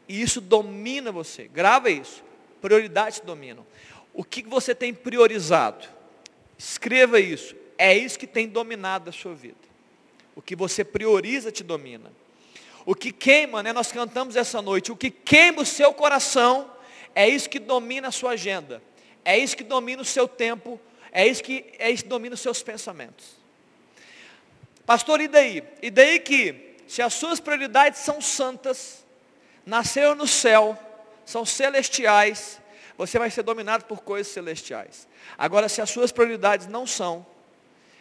e 0.07 0.19
isso 0.19 0.41
domina 0.41 1.11
você. 1.11 1.47
Grava 1.47 1.91
isso. 1.91 2.23
Prioridades 2.59 3.19
dominam. 3.19 3.65
O 4.11 4.23
que 4.23 4.41
você 4.41 4.73
tem 4.73 4.91
priorizado? 4.91 5.87
Escreva 6.57 7.19
isso. 7.19 7.55
É 7.77 7.95
isso 7.95 8.17
que 8.17 8.27
tem 8.27 8.47
dominado 8.47 9.11
a 9.11 9.13
sua 9.13 9.35
vida. 9.35 9.55
O 10.35 10.41
que 10.41 10.55
você 10.55 10.83
prioriza 10.83 11.51
te 11.51 11.63
domina. 11.63 12.11
O 12.85 12.95
que 12.95 13.11
queima, 13.11 13.61
né? 13.61 13.71
Nós 13.71 13.91
cantamos 13.91 14.35
essa 14.35 14.61
noite. 14.63 14.91
O 14.91 14.95
que 14.95 15.11
queima 15.11 15.61
o 15.61 15.65
seu 15.65 15.93
coração 15.93 16.71
é 17.13 17.29
isso 17.29 17.47
que 17.47 17.59
domina 17.59 18.07
a 18.07 18.11
sua 18.11 18.31
agenda. 18.31 18.81
É 19.23 19.37
isso 19.37 19.55
que 19.55 19.63
domina 19.63 20.01
o 20.01 20.05
seu 20.05 20.27
tempo. 20.27 20.81
É 21.11 21.27
isso 21.27 21.43
que, 21.43 21.65
é 21.79 21.89
isso 21.89 22.03
que 22.03 22.09
domina 22.09 22.35
os 22.35 22.41
seus 22.41 22.61
pensamentos. 22.61 23.37
Pastor, 24.85 25.21
e 25.21 25.27
daí? 25.27 25.63
E 25.81 25.89
daí 25.89 26.19
que, 26.19 26.75
se 26.87 27.01
as 27.01 27.13
suas 27.13 27.39
prioridades 27.39 27.99
são 27.99 28.21
santas, 28.21 29.05
nasceram 29.65 30.15
no 30.15 30.27
céu, 30.27 30.77
são 31.25 31.45
celestiais, 31.45 32.59
você 32.97 33.19
vai 33.19 33.29
ser 33.29 33.43
dominado 33.43 33.85
por 33.85 34.01
coisas 34.01 34.33
celestiais. 34.33 35.07
Agora, 35.37 35.69
se 35.69 35.81
as 35.81 35.89
suas 35.89 36.11
prioridades 36.11 36.67
não 36.67 36.87
são, 36.87 37.25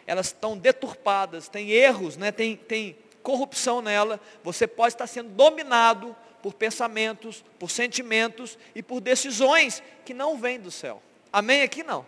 elas 0.05 0.27
estão 0.27 0.57
deturpadas, 0.57 1.47
tem 1.47 1.69
erros, 1.69 2.17
né? 2.17 2.31
tem, 2.31 2.55
tem 2.55 2.97
corrupção 3.21 3.81
nela, 3.81 4.19
você 4.43 4.65
pode 4.65 4.95
estar 4.95 5.05
sendo 5.05 5.29
dominado 5.29 6.15
por 6.41 6.53
pensamentos, 6.53 7.43
por 7.59 7.69
sentimentos 7.69 8.57
e 8.73 8.81
por 8.81 8.99
decisões 8.99 9.83
que 10.03 10.13
não 10.13 10.37
vêm 10.37 10.59
do 10.59 10.71
céu. 10.71 11.01
Amém? 11.31 11.61
Aqui 11.61 11.83
não. 11.83 12.05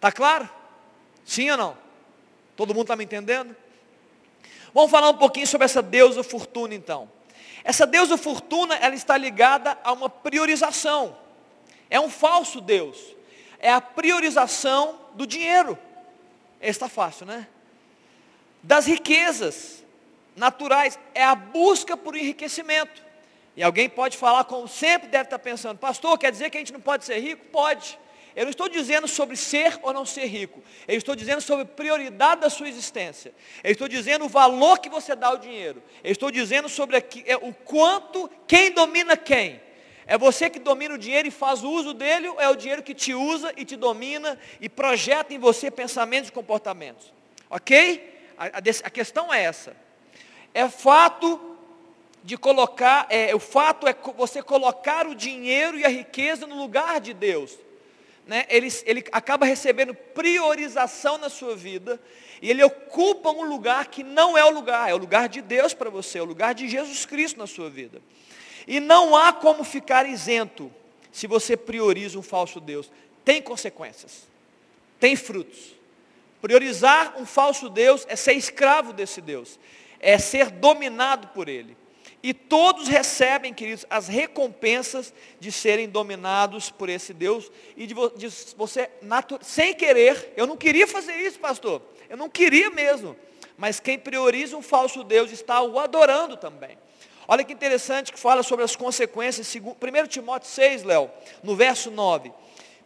Está 0.00 0.10
claro? 0.10 0.48
Sim 1.26 1.50
ou 1.50 1.58
não? 1.58 1.76
Todo 2.56 2.72
mundo 2.72 2.84
está 2.84 2.96
me 2.96 3.04
entendendo? 3.04 3.54
Vamos 4.72 4.90
falar 4.90 5.10
um 5.10 5.18
pouquinho 5.18 5.46
sobre 5.46 5.66
essa 5.66 5.82
deusa 5.82 6.22
fortuna 6.22 6.74
então. 6.74 7.06
Essa 7.62 7.86
deusa 7.86 8.16
fortuna, 8.16 8.74
ela 8.76 8.94
está 8.94 9.18
ligada 9.18 9.76
a 9.84 9.92
uma 9.92 10.08
priorização. 10.08 11.14
É 11.90 12.00
um 12.00 12.08
falso 12.08 12.62
Deus. 12.62 12.96
É 13.58 13.70
a 13.70 13.78
priorização 13.78 14.98
do 15.12 15.26
dinheiro. 15.26 15.78
Está 16.62 16.88
fácil, 16.88 17.26
né? 17.26 17.46
Das 18.62 18.86
riquezas 18.86 19.84
naturais. 20.34 20.98
É 21.14 21.22
a 21.22 21.34
busca 21.34 21.94
por 21.94 22.16
enriquecimento. 22.16 23.04
E 23.54 23.62
alguém 23.62 23.86
pode 23.86 24.16
falar, 24.16 24.44
como 24.44 24.66
sempre 24.66 25.08
deve 25.08 25.24
estar 25.24 25.38
pensando, 25.38 25.76
pastor, 25.76 26.16
quer 26.16 26.32
dizer 26.32 26.48
que 26.48 26.56
a 26.56 26.60
gente 26.60 26.72
não 26.72 26.80
pode 26.80 27.04
ser 27.04 27.18
rico? 27.18 27.44
Pode. 27.48 27.98
Eu 28.36 28.44
não 28.44 28.50
estou 28.50 28.68
dizendo 28.68 29.08
sobre 29.08 29.36
ser 29.36 29.78
ou 29.82 29.92
não 29.92 30.04
ser 30.04 30.26
rico. 30.26 30.62
Eu 30.86 30.96
estou 30.96 31.16
dizendo 31.16 31.40
sobre 31.40 31.64
prioridade 31.64 32.42
da 32.42 32.50
sua 32.50 32.68
existência. 32.68 33.34
Eu 33.62 33.72
estou 33.72 33.88
dizendo 33.88 34.24
o 34.24 34.28
valor 34.28 34.78
que 34.78 34.88
você 34.88 35.16
dá 35.16 35.28
ao 35.28 35.38
dinheiro. 35.38 35.82
Eu 36.04 36.12
estou 36.12 36.30
dizendo 36.30 36.68
sobre 36.68 36.96
aqui, 36.96 37.24
é, 37.26 37.36
o 37.36 37.52
quanto, 37.52 38.30
quem 38.46 38.70
domina 38.70 39.16
quem. 39.16 39.60
É 40.06 40.18
você 40.18 40.50
que 40.50 40.58
domina 40.58 40.94
o 40.94 40.98
dinheiro 40.98 41.28
e 41.28 41.30
faz 41.30 41.62
o 41.62 41.70
uso 41.70 41.94
dele, 41.94 42.28
ou 42.28 42.40
é 42.40 42.48
o 42.48 42.56
dinheiro 42.56 42.82
que 42.82 42.94
te 42.94 43.14
usa 43.14 43.52
e 43.56 43.64
te 43.64 43.76
domina 43.76 44.38
e 44.60 44.68
projeta 44.68 45.32
em 45.32 45.38
você 45.38 45.70
pensamentos 45.70 46.30
e 46.30 46.32
comportamentos? 46.32 47.12
Ok? 47.48 48.32
A, 48.36 48.46
a, 48.46 48.58
a 48.58 48.90
questão 48.90 49.32
é 49.32 49.42
essa. 49.42 49.76
É 50.52 50.68
fato 50.68 51.56
de 52.22 52.36
colocar, 52.36 53.06
é, 53.08 53.34
o 53.34 53.38
fato 53.38 53.86
é 53.86 53.94
você 54.16 54.42
colocar 54.42 55.06
o 55.06 55.14
dinheiro 55.14 55.78
e 55.78 55.84
a 55.84 55.88
riqueza 55.88 56.46
no 56.46 56.56
lugar 56.56 57.00
de 57.00 57.14
Deus. 57.14 57.56
Né? 58.30 58.46
Ele, 58.48 58.68
ele 58.86 59.04
acaba 59.10 59.44
recebendo 59.44 59.92
priorização 59.92 61.18
na 61.18 61.28
sua 61.28 61.56
vida 61.56 62.00
e 62.40 62.48
ele 62.48 62.62
ocupa 62.62 63.28
um 63.28 63.42
lugar 63.42 63.88
que 63.88 64.04
não 64.04 64.38
é 64.38 64.44
o 64.44 64.50
lugar, 64.50 64.88
é 64.88 64.94
o 64.94 64.98
lugar 64.98 65.28
de 65.28 65.42
Deus 65.42 65.74
para 65.74 65.90
você, 65.90 66.18
é 66.18 66.22
o 66.22 66.26
lugar 66.26 66.54
de 66.54 66.68
Jesus 66.68 67.04
Cristo 67.04 67.40
na 67.40 67.48
sua 67.48 67.68
vida. 67.68 68.00
E 68.68 68.78
não 68.78 69.16
há 69.16 69.32
como 69.32 69.64
ficar 69.64 70.08
isento 70.08 70.72
se 71.10 71.26
você 71.26 71.56
prioriza 71.56 72.20
um 72.20 72.22
falso 72.22 72.60
Deus. 72.60 72.88
Tem 73.24 73.42
consequências, 73.42 74.28
tem 75.00 75.16
frutos. 75.16 75.74
Priorizar 76.40 77.20
um 77.20 77.26
falso 77.26 77.68
Deus 77.68 78.06
é 78.08 78.14
ser 78.14 78.34
escravo 78.34 78.92
desse 78.92 79.20
Deus, 79.20 79.58
é 79.98 80.18
ser 80.18 80.50
dominado 80.50 81.26
por 81.34 81.48
ele. 81.48 81.76
E 82.22 82.34
todos 82.34 82.86
recebem, 82.86 83.54
queridos, 83.54 83.86
as 83.88 84.06
recompensas 84.06 85.14
de 85.38 85.50
serem 85.50 85.88
dominados 85.88 86.70
por 86.70 86.90
esse 86.90 87.14
Deus 87.14 87.50
e 87.76 87.86
de, 87.86 87.94
você, 88.56 88.90
sem 89.40 89.72
querer, 89.72 90.34
eu 90.36 90.46
não 90.46 90.56
queria 90.56 90.86
fazer 90.86 91.16
isso, 91.16 91.38
pastor, 91.38 91.80
eu 92.10 92.18
não 92.18 92.28
queria 92.28 92.68
mesmo, 92.70 93.16
mas 93.56 93.80
quem 93.80 93.98
prioriza 93.98 94.56
um 94.56 94.62
falso 94.62 95.02
Deus 95.02 95.30
está 95.30 95.62
o 95.62 95.78
adorando 95.78 96.36
também. 96.36 96.76
Olha 97.26 97.44
que 97.44 97.52
interessante 97.52 98.12
que 98.12 98.18
fala 98.18 98.42
sobre 98.42 98.64
as 98.64 98.76
consequências, 98.76 99.54
1 99.54 100.06
Timóteo 100.08 100.50
6, 100.50 100.82
Léo, 100.82 101.10
no 101.42 101.54
verso 101.56 101.90
9. 101.90 102.32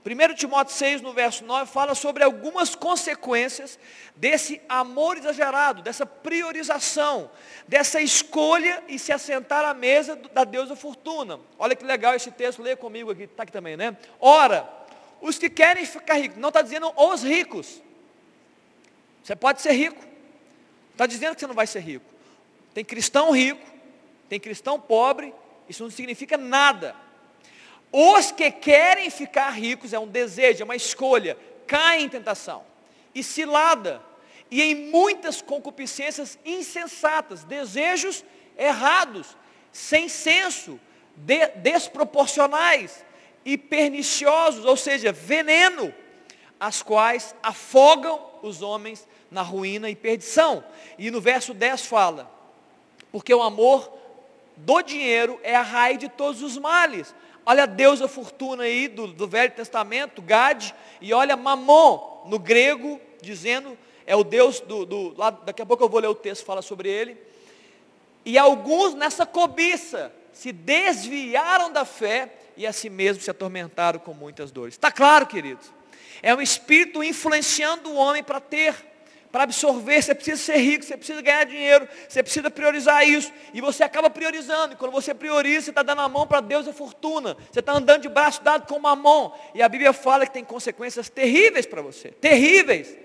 1 0.05 0.35
Timóteo 0.35 0.75
6, 0.75 1.01
no 1.01 1.14
verso 1.14 1.45
9, 1.47 1.71
fala 1.71 1.95
sobre 1.95 2.23
algumas 2.23 2.75
consequências 2.75 3.79
desse 4.14 4.61
amor 4.69 5.17
exagerado, 5.17 5.81
dessa 5.81 6.05
priorização, 6.05 7.31
dessa 7.67 8.03
escolha 8.03 8.85
e 8.87 8.99
se 8.99 9.12
assentar 9.12 9.64
à 9.64 9.73
mesa 9.73 10.14
da 10.14 10.45
deusa 10.45 10.77
fortuna. 10.77 11.40
Olha 11.59 11.75
que 11.75 11.87
legal 11.87 12.14
esse 12.14 12.31
texto, 12.31 12.62
leia 12.62 12.77
comigo 12.77 13.11
aqui, 13.11 13.23
está 13.23 13.45
aqui 13.45 13.53
também, 13.53 13.79
né? 13.79 13.97
Ora, 14.21 14.69
os 15.23 15.38
que 15.38 15.49
querem 15.49 15.87
ficar 15.87 16.17
ricos, 16.17 16.37
não 16.37 16.49
está 16.51 16.61
dizendo 16.61 16.93
os 16.95 17.23
ricos. 17.23 17.81
Você 19.23 19.35
pode 19.35 19.62
ser 19.62 19.73
rico. 19.73 20.05
Está 20.93 21.07
dizendo 21.07 21.35
que 21.35 21.40
você 21.40 21.47
não 21.47 21.55
vai 21.55 21.67
ser 21.67 21.81
rico. 21.81 22.05
Tem 22.75 22.85
cristão 22.85 23.31
rico, 23.31 23.67
tem 24.29 24.38
cristão 24.38 24.79
pobre, 24.79 25.35
isso 25.67 25.83
não 25.83 25.90
significa 25.90 26.37
nada. 26.37 26.95
Os 27.96 28.33
que 28.33 28.50
querem 28.50 29.09
ficar 29.09 29.50
ricos, 29.50 29.92
é 29.92 29.98
um 30.00 30.09
desejo, 30.09 30.62
é 30.62 30.64
uma 30.64 30.74
escolha, 30.74 31.38
caem 31.64 32.07
em 32.07 32.09
tentação 32.09 32.64
e 33.14 33.22
cilada, 33.22 34.02
e 34.50 34.61
em 34.61 34.90
muitas 34.90 35.40
concupiscências 35.40 36.37
insensatas, 36.44 37.44
desejos 37.44 38.24
errados, 38.59 39.37
sem 39.70 40.09
senso, 40.09 40.80
de, 41.14 41.46
desproporcionais 41.54 43.04
e 43.44 43.57
perniciosos, 43.57 44.64
ou 44.64 44.76
seja, 44.76 45.12
veneno, 45.12 45.94
as 46.59 46.83
quais 46.83 47.33
afogam 47.40 48.20
os 48.42 48.61
homens 48.61 49.07
na 49.30 49.42
ruína 49.42 49.88
e 49.88 49.94
perdição. 49.94 50.64
E 50.98 51.12
no 51.12 51.20
verso 51.20 51.54
10 51.54 51.87
fala, 51.87 52.28
porque 53.12 53.33
o 53.33 53.40
amor 53.40 53.88
do 54.57 54.83
dinheiro 54.83 55.38
é 55.44 55.54
a 55.54 55.62
raiz 55.62 55.98
de 55.98 56.09
todos 56.09 56.42
os 56.42 56.59
males. 56.59 57.14
Olha 57.46 57.64
a 57.64 57.66
deusa 57.66 58.09
fortuna 58.09 58.64
aí 58.64 58.88
do, 58.88 59.09
do 59.09 59.28
Velho 59.28 59.52
Testamento, 59.52 60.22
Gad, 60.22 60.72
e 61.00 61.12
olha 61.12 61.37
Mamon 61.37 62.22
no 62.26 62.38
grego, 62.38 63.00
dizendo, 63.20 63.76
é 64.07 64.16
o 64.16 64.24
Deus 64.24 64.61
do, 64.61 64.87
do 64.87 65.14
lá, 65.16 65.30
daqui 65.30 65.61
a 65.61 65.66
pouco 65.66 65.85
eu 65.85 65.88
vou 65.88 66.00
ler 66.00 66.09
o 66.09 66.14
texto, 66.14 66.44
fala 66.44 66.62
sobre 66.62 66.88
ele. 66.88 67.16
E 68.24 68.38
alguns 68.38 68.94
nessa 68.94 69.26
cobiça 69.26 70.12
se 70.33 70.52
desviaram 70.52 71.70
da 71.70 71.85
fé 71.85 72.33
e 72.57 72.66
a 72.66 72.72
si 72.72 72.88
mesmos 72.88 73.24
se 73.24 73.30
atormentaram 73.30 73.98
com 73.98 74.14
muitas 74.14 74.50
dores. 74.50 74.74
Está 74.74 74.90
claro, 74.90 75.26
queridos? 75.26 75.70
É 76.22 76.35
um 76.35 76.40
espírito 76.40 77.02
influenciando 77.02 77.90
o 77.90 77.96
homem 77.96 78.22
para 78.22 78.40
ter 78.40 78.74
para 79.35 79.42
absorver, 79.42 80.01
você 80.01 80.14
precisa 80.14 80.37
ser 80.37 80.59
rico, 80.59 80.85
você 80.85 80.97
precisa 80.97 81.20
ganhar 81.20 81.42
dinheiro, 81.42 81.88
você 82.09 82.23
precisa 82.23 82.49
priorizar 82.49 83.03
isso. 83.03 83.33
E 83.53 83.61
você 83.61 83.83
acaba 83.83 84.09
priorizando. 84.09 84.75
E 84.75 84.77
quando 84.77 84.92
você 84.92 85.12
prioriza, 85.12 85.62
você 85.62 85.70
está 85.73 85.83
dando 85.83 86.03
a 86.03 86.09
mão 86.09 86.25
para 86.25 86.40
Deus 86.40 86.68
a 86.68 86.73
fortuna. 86.73 87.37
Você 87.51 87.59
está 87.59 87.73
andando 87.73 88.03
de 88.03 88.09
braço 88.09 88.44
dado 88.44 88.68
com 88.68 88.77
uma 88.77 88.94
mão. 88.94 89.35
E 89.53 89.61
a 89.61 89.68
Bíblia 89.68 89.92
fala 89.92 90.25
que 90.25 90.33
tem 90.33 90.44
consequências 90.44 91.09
terríveis 91.09 91.66
para 91.66 91.83
você. 91.83 92.11
Terríveis. 92.12 92.97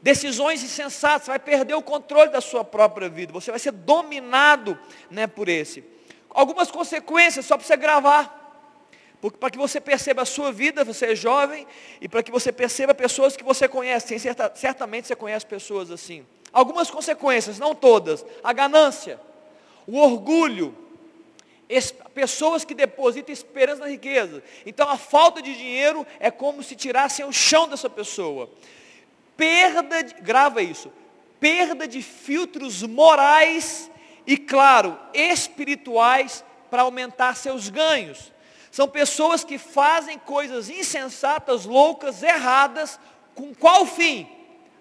Decisões 0.00 0.62
insensatas, 0.62 1.24
você 1.24 1.30
vai 1.32 1.40
perder 1.40 1.74
o 1.74 1.82
controle 1.82 2.30
da 2.30 2.40
sua 2.40 2.62
própria 2.62 3.08
vida. 3.08 3.32
Você 3.32 3.50
vai 3.50 3.58
ser 3.58 3.72
dominado 3.72 4.78
né, 5.10 5.26
por 5.26 5.48
esse. 5.48 5.82
Algumas 6.30 6.70
consequências, 6.70 7.44
só 7.44 7.56
para 7.56 7.66
você 7.66 7.76
gravar. 7.76 8.45
Para 9.40 9.50
que 9.50 9.58
você 9.58 9.80
perceba 9.80 10.22
a 10.22 10.26
sua 10.26 10.52
vida, 10.52 10.84
você 10.84 11.06
é 11.06 11.14
jovem, 11.14 11.66
e 12.00 12.08
para 12.08 12.22
que 12.22 12.30
você 12.30 12.52
perceba 12.52 12.94
pessoas 12.94 13.36
que 13.36 13.42
você 13.42 13.66
conhece, 13.66 14.18
certa, 14.18 14.52
certamente 14.54 15.08
você 15.08 15.16
conhece 15.16 15.46
pessoas 15.46 15.90
assim. 15.90 16.24
Algumas 16.52 16.90
consequências, 16.90 17.58
não 17.58 17.74
todas. 17.74 18.24
A 18.44 18.52
ganância, 18.52 19.18
o 19.86 19.98
orgulho, 19.98 20.76
pessoas 22.14 22.64
que 22.64 22.74
depositam 22.74 23.32
esperança 23.32 23.80
na 23.80 23.88
riqueza. 23.88 24.42
Então 24.64 24.88
a 24.88 24.96
falta 24.96 25.42
de 25.42 25.54
dinheiro 25.54 26.06
é 26.20 26.30
como 26.30 26.62
se 26.62 26.76
tirassem 26.76 27.24
o 27.24 27.32
chão 27.32 27.68
dessa 27.68 27.90
pessoa. 27.90 28.48
Perda, 29.36 30.02
de, 30.02 30.14
grava 30.14 30.62
isso, 30.62 30.90
perda 31.40 31.86
de 31.86 32.02
filtros 32.02 32.82
morais 32.82 33.90
e, 34.26 34.36
claro, 34.36 34.98
espirituais 35.12 36.44
para 36.70 36.82
aumentar 36.82 37.36
seus 37.36 37.68
ganhos. 37.68 38.32
São 38.76 38.86
pessoas 38.86 39.42
que 39.42 39.56
fazem 39.56 40.18
coisas 40.18 40.68
insensatas, 40.68 41.64
loucas, 41.64 42.22
erradas, 42.22 43.00
com 43.34 43.54
qual 43.54 43.86
fim? 43.86 44.28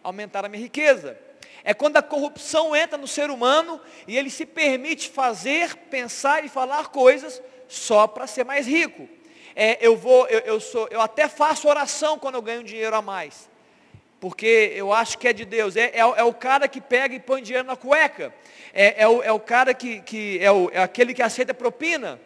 Aumentar 0.03 0.43
a 0.43 0.49
minha 0.49 0.61
riqueza. 0.61 1.17
É 1.63 1.73
quando 1.73 1.95
a 1.95 2.01
corrupção 2.01 2.75
entra 2.75 2.97
no 2.97 3.07
ser 3.07 3.29
humano 3.29 3.79
e 4.05 4.17
ele 4.17 4.29
se 4.29 4.45
permite 4.45 5.09
fazer, 5.09 5.77
pensar 5.89 6.43
e 6.43 6.49
falar 6.49 6.89
coisas 6.89 7.41
só 7.69 8.05
para 8.05 8.27
ser 8.27 8.43
mais 8.43 8.67
rico. 8.67 9.07
É, 9.55 9.77
eu 9.79 9.95
vou, 9.95 10.27
eu, 10.27 10.39
eu, 10.39 10.59
sou, 10.59 10.89
eu 10.91 10.99
até 10.99 11.29
faço 11.29 11.69
oração 11.69 12.19
quando 12.19 12.35
eu 12.35 12.41
ganho 12.41 12.65
dinheiro 12.65 12.97
a 12.97 13.01
mais. 13.01 13.49
Porque 14.19 14.73
eu 14.75 14.91
acho 14.91 15.17
que 15.17 15.29
é 15.29 15.31
de 15.31 15.45
Deus. 15.45 15.77
É, 15.77 15.91
é, 15.93 15.99
é 15.99 16.23
o 16.25 16.33
cara 16.33 16.67
que 16.67 16.81
pega 16.81 17.15
e 17.15 17.19
põe 17.21 17.41
dinheiro 17.41 17.65
na 17.65 17.77
cueca. 17.77 18.35
É, 18.73 19.03
é, 19.03 19.07
o, 19.07 19.23
é 19.23 19.31
o 19.31 19.39
cara 19.39 19.73
que, 19.73 20.01
que 20.01 20.37
é, 20.41 20.51
o, 20.51 20.69
é 20.73 20.83
aquele 20.83 21.13
que 21.13 21.23
aceita 21.23 21.53
propina 21.53 22.19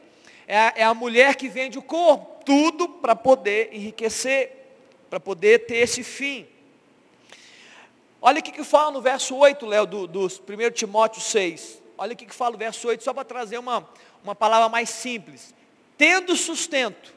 é 0.50 0.58
a, 0.58 0.74
é 0.78 0.84
a 0.84 0.96
mulher 0.96 1.36
que 1.36 1.48
vende 1.48 1.78
o 1.78 1.82
corpo, 1.82 2.44
tudo 2.44 2.90
para 2.90 3.16
poder 3.16 3.70
enriquecer, 3.72 4.52
para 5.08 5.20
poder 5.20 5.68
ter 5.68 5.78
esse 5.78 6.04
fim. 6.04 6.48
Olha 8.20 8.40
o 8.40 8.44
que, 8.44 8.52
que 8.52 8.64
fala 8.64 8.90
no 8.90 9.00
verso 9.00 9.36
8, 9.36 9.64
Léo, 9.68 9.86
do, 9.86 10.08
dos 10.08 10.40
1 10.40 10.72
Timóteo 10.72 11.22
6. 11.22 11.80
Olha 11.96 12.14
o 12.14 12.16
que, 12.16 12.26
que 12.26 12.34
fala 12.34 12.54
no 12.54 12.58
verso 12.58 12.88
8, 12.88 13.04
só 13.04 13.14
para 13.14 13.24
trazer 13.24 13.60
uma, 13.60 13.88
uma 14.24 14.34
palavra 14.34 14.68
mais 14.68 14.90
simples. 14.90 15.54
Tendo 15.96 16.36
sustento, 16.36 17.14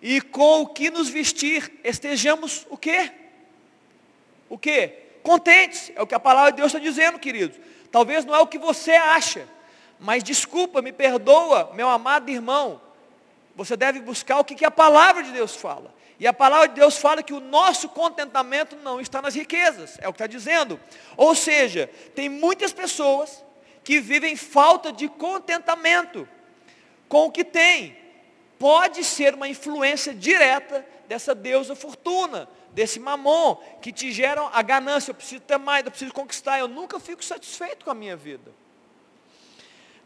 e 0.00 0.22
com 0.22 0.62
o 0.62 0.66
que 0.68 0.90
nos 0.90 1.10
vestir, 1.10 1.78
estejamos 1.84 2.66
o 2.70 2.78
quê? 2.78 3.12
O 4.48 4.56
quê? 4.56 4.94
Contentes, 5.22 5.92
é 5.94 6.00
o 6.00 6.06
que 6.06 6.14
a 6.14 6.20
palavra 6.20 6.52
de 6.52 6.56
Deus 6.56 6.68
está 6.68 6.78
dizendo, 6.78 7.18
queridos. 7.18 7.58
Talvez 7.92 8.24
não 8.24 8.34
é 8.34 8.38
o 8.38 8.46
que 8.46 8.58
você 8.58 8.92
acha, 8.92 9.46
mas 9.98 10.22
desculpa, 10.22 10.82
me 10.82 10.92
perdoa, 10.92 11.72
meu 11.74 11.88
amado 11.88 12.30
irmão. 12.30 12.80
Você 13.54 13.76
deve 13.76 14.00
buscar 14.00 14.38
o 14.38 14.44
que, 14.44 14.54
que 14.54 14.64
a 14.64 14.70
palavra 14.70 15.22
de 15.22 15.32
Deus 15.32 15.56
fala. 15.56 15.94
E 16.18 16.26
a 16.26 16.32
palavra 16.32 16.68
de 16.68 16.74
Deus 16.74 16.96
fala 16.96 17.22
que 17.22 17.32
o 17.32 17.40
nosso 17.40 17.88
contentamento 17.88 18.76
não 18.76 19.00
está 19.00 19.20
nas 19.20 19.34
riquezas. 19.34 19.98
É 20.00 20.08
o 20.08 20.12
que 20.12 20.16
está 20.16 20.26
dizendo. 20.26 20.80
Ou 21.16 21.34
seja, 21.34 21.90
tem 22.14 22.28
muitas 22.28 22.72
pessoas 22.72 23.44
que 23.84 24.00
vivem 24.00 24.36
falta 24.36 24.92
de 24.92 25.08
contentamento 25.08 26.28
com 27.08 27.26
o 27.26 27.30
que 27.30 27.44
tem. 27.44 27.96
Pode 28.58 29.04
ser 29.04 29.34
uma 29.34 29.48
influência 29.48 30.14
direta 30.14 30.84
dessa 31.06 31.34
deusa 31.34 31.74
fortuna, 31.74 32.48
desse 32.72 32.98
mamon, 32.98 33.56
que 33.80 33.92
te 33.92 34.10
geram 34.10 34.50
a 34.52 34.62
ganância. 34.62 35.10
Eu 35.10 35.14
preciso 35.14 35.40
ter 35.42 35.58
mais, 35.58 35.84
eu 35.84 35.90
preciso 35.90 36.12
conquistar. 36.12 36.58
Eu 36.58 36.68
nunca 36.68 36.98
fico 36.98 37.24
satisfeito 37.24 37.84
com 37.84 37.90
a 37.90 37.94
minha 37.94 38.16
vida. 38.16 38.50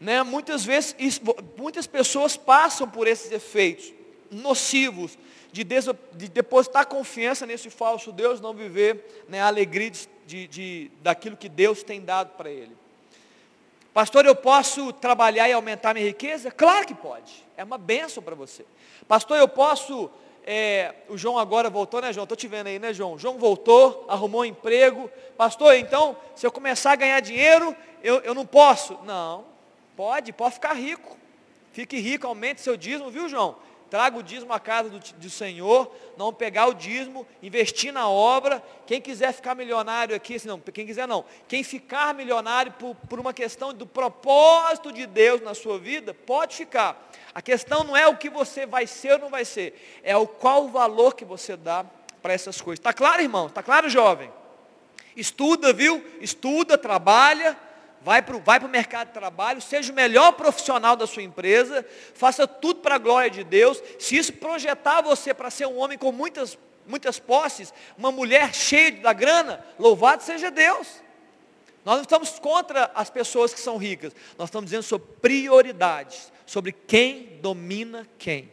Né? 0.01 0.23
Muitas 0.23 0.65
vezes, 0.65 1.21
muitas 1.55 1.85
pessoas 1.85 2.35
passam 2.35 2.89
por 2.89 3.07
esses 3.07 3.31
efeitos. 3.31 3.93
nocivos 4.31 5.17
de, 5.51 5.63
de 5.63 6.29
depositar 6.29 6.87
confiança 6.87 7.45
nesse 7.45 7.69
falso 7.69 8.11
Deus, 8.11 8.41
não 8.41 8.53
viver 8.53 9.25
né, 9.27 9.41
a 9.41 9.47
alegria 9.47 9.91
de, 10.25 10.47
de, 10.47 10.91
daquilo 11.01 11.37
que 11.37 11.47
Deus 11.47 11.83
tem 11.83 12.01
dado 12.01 12.31
para 12.35 12.49
ele. 12.49 12.75
Pastor, 13.93 14.25
eu 14.25 14.33
posso 14.33 14.93
trabalhar 14.93 15.49
e 15.49 15.53
aumentar 15.53 15.93
minha 15.93 16.05
riqueza? 16.05 16.49
Claro 16.49 16.87
que 16.87 16.95
pode. 16.95 17.45
É 17.57 17.63
uma 17.63 17.77
benção 17.77 18.23
para 18.23 18.33
você. 18.33 18.65
Pastor, 19.07 19.37
eu 19.37 19.47
posso. 19.47 20.09
É, 20.43 20.95
o 21.09 21.17
João 21.17 21.37
agora 21.37 21.69
voltou, 21.69 22.01
né, 22.01 22.13
João? 22.13 22.23
Estou 22.23 22.37
te 22.37 22.47
vendo 22.47 22.67
aí, 22.67 22.79
né, 22.79 22.93
João? 22.93 23.19
João 23.19 23.37
voltou, 23.37 24.05
arrumou 24.07 24.41
um 24.41 24.45
emprego. 24.45 25.11
Pastor, 25.37 25.75
então, 25.75 26.15
se 26.33 26.47
eu 26.47 26.51
começar 26.51 26.93
a 26.93 26.95
ganhar 26.95 27.19
dinheiro, 27.19 27.75
eu, 28.01 28.19
eu 28.21 28.33
não 28.33 28.45
posso. 28.45 28.97
Não, 29.03 29.50
pode, 30.01 30.33
pode 30.33 30.55
ficar 30.55 30.73
rico. 30.73 31.15
Fique 31.71 31.99
rico, 31.99 32.25
aumente 32.25 32.59
seu 32.59 32.75
dízimo, 32.75 33.11
viu, 33.11 33.29
João? 33.29 33.55
traga 33.87 34.17
o 34.17 34.23
dízimo 34.23 34.53
à 34.53 34.59
casa 34.59 34.89
do, 34.89 34.99
do, 34.99 35.29
Senhor, 35.29 35.93
não 36.17 36.33
pegar 36.33 36.67
o 36.67 36.73
dízimo, 36.73 37.27
investir 37.43 37.91
na 37.91 38.07
obra. 38.07 38.63
Quem 38.87 39.01
quiser 39.01 39.33
ficar 39.33 39.53
milionário 39.53 40.15
aqui, 40.15 40.35
assim, 40.35 40.47
não, 40.47 40.57
quem 40.61 40.85
quiser 40.85 41.05
não. 41.05 41.25
Quem 41.45 41.61
ficar 41.61 42.13
milionário 42.13 42.71
por, 42.71 42.95
por 42.95 43.19
uma 43.19 43.33
questão 43.33 43.73
do 43.73 43.85
propósito 43.85 44.93
de 44.93 45.05
Deus 45.05 45.41
na 45.41 45.53
sua 45.53 45.77
vida, 45.77 46.13
pode 46.13 46.55
ficar. 46.55 47.11
A 47.35 47.41
questão 47.41 47.83
não 47.83 47.97
é 47.97 48.07
o 48.07 48.15
que 48.15 48.29
você 48.29 48.65
vai 48.65 48.87
ser 48.87 49.15
ou 49.15 49.19
não 49.19 49.29
vai 49.29 49.43
ser, 49.43 49.99
é 50.01 50.15
o 50.15 50.25
qual 50.25 50.63
o 50.63 50.69
valor 50.69 51.13
que 51.13 51.25
você 51.25 51.57
dá 51.57 51.85
para 52.23 52.31
essas 52.31 52.61
coisas. 52.61 52.79
Está 52.79 52.93
claro, 52.93 53.21
irmão? 53.21 53.47
Está 53.47 53.61
claro, 53.61 53.89
jovem? 53.89 54.31
Estuda, 55.17 55.73
viu? 55.73 56.01
Estuda, 56.21 56.77
trabalha 56.77 57.57
vai 58.03 58.21
para 58.21 58.35
o 58.35 58.39
vai 58.39 58.59
mercado 58.67 59.07
de 59.07 59.13
trabalho, 59.13 59.61
seja 59.61 59.91
o 59.91 59.95
melhor 59.95 60.33
profissional 60.33 60.95
da 60.95 61.05
sua 61.05 61.23
empresa, 61.23 61.85
faça 62.13 62.47
tudo 62.47 62.81
para 62.81 62.95
a 62.95 62.97
glória 62.97 63.29
de 63.29 63.43
Deus. 63.43 63.81
Se 63.99 64.17
isso 64.17 64.33
projetar 64.33 65.01
você 65.01 65.33
para 65.33 65.49
ser 65.49 65.67
um 65.67 65.77
homem 65.77 65.97
com 65.97 66.11
muitas, 66.11 66.57
muitas 66.87 67.19
posses, 67.19 67.73
uma 67.97 68.11
mulher 68.11 68.53
cheia 68.53 68.91
da 68.91 69.13
grana, 69.13 69.63
louvado 69.77 70.23
seja 70.23 70.49
Deus. 70.49 70.87
Nós 71.83 71.95
não 71.95 72.01
estamos 72.03 72.37
contra 72.39 72.91
as 72.93 73.09
pessoas 73.09 73.53
que 73.53 73.59
são 73.59 73.77
ricas, 73.77 74.13
nós 74.37 74.49
estamos 74.49 74.69
dizendo 74.69 74.83
sobre 74.83 75.07
prioridades, 75.21 76.31
sobre 76.45 76.71
quem 76.71 77.39
domina 77.41 78.07
quem. 78.17 78.51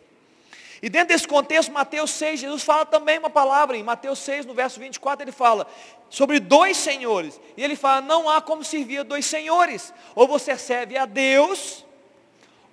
E 0.81 0.89
dentro 0.89 1.09
desse 1.09 1.27
contexto, 1.27 1.73
Mateus 1.73 2.11
6, 2.13 2.41
Jesus 2.41 2.63
fala 2.63 2.87
também 2.87 3.19
uma 3.19 3.31
palavra, 3.31 3.77
em 3.77 3.83
Mateus 3.83 4.21
6, 4.21 4.47
no 4.47 4.55
verso 4.55 4.79
24, 4.79 5.25
ele 5.25 5.33
fala 5.33 5.67
sobre 6.09 6.39
dois 6.39 6.77
senhores. 6.77 7.41
E 7.57 7.65
ele 7.65 7.75
fala, 7.75 8.01
não 8.01 8.29
há 8.29 8.41
como 8.41 8.63
servir 8.63 8.99
a 8.99 9.03
dois 9.03 9.27
senhores. 9.27 9.93
Ou 10.15 10.29
você 10.29 10.57
serve 10.57 10.97
a 10.97 11.05
Deus, 11.05 11.85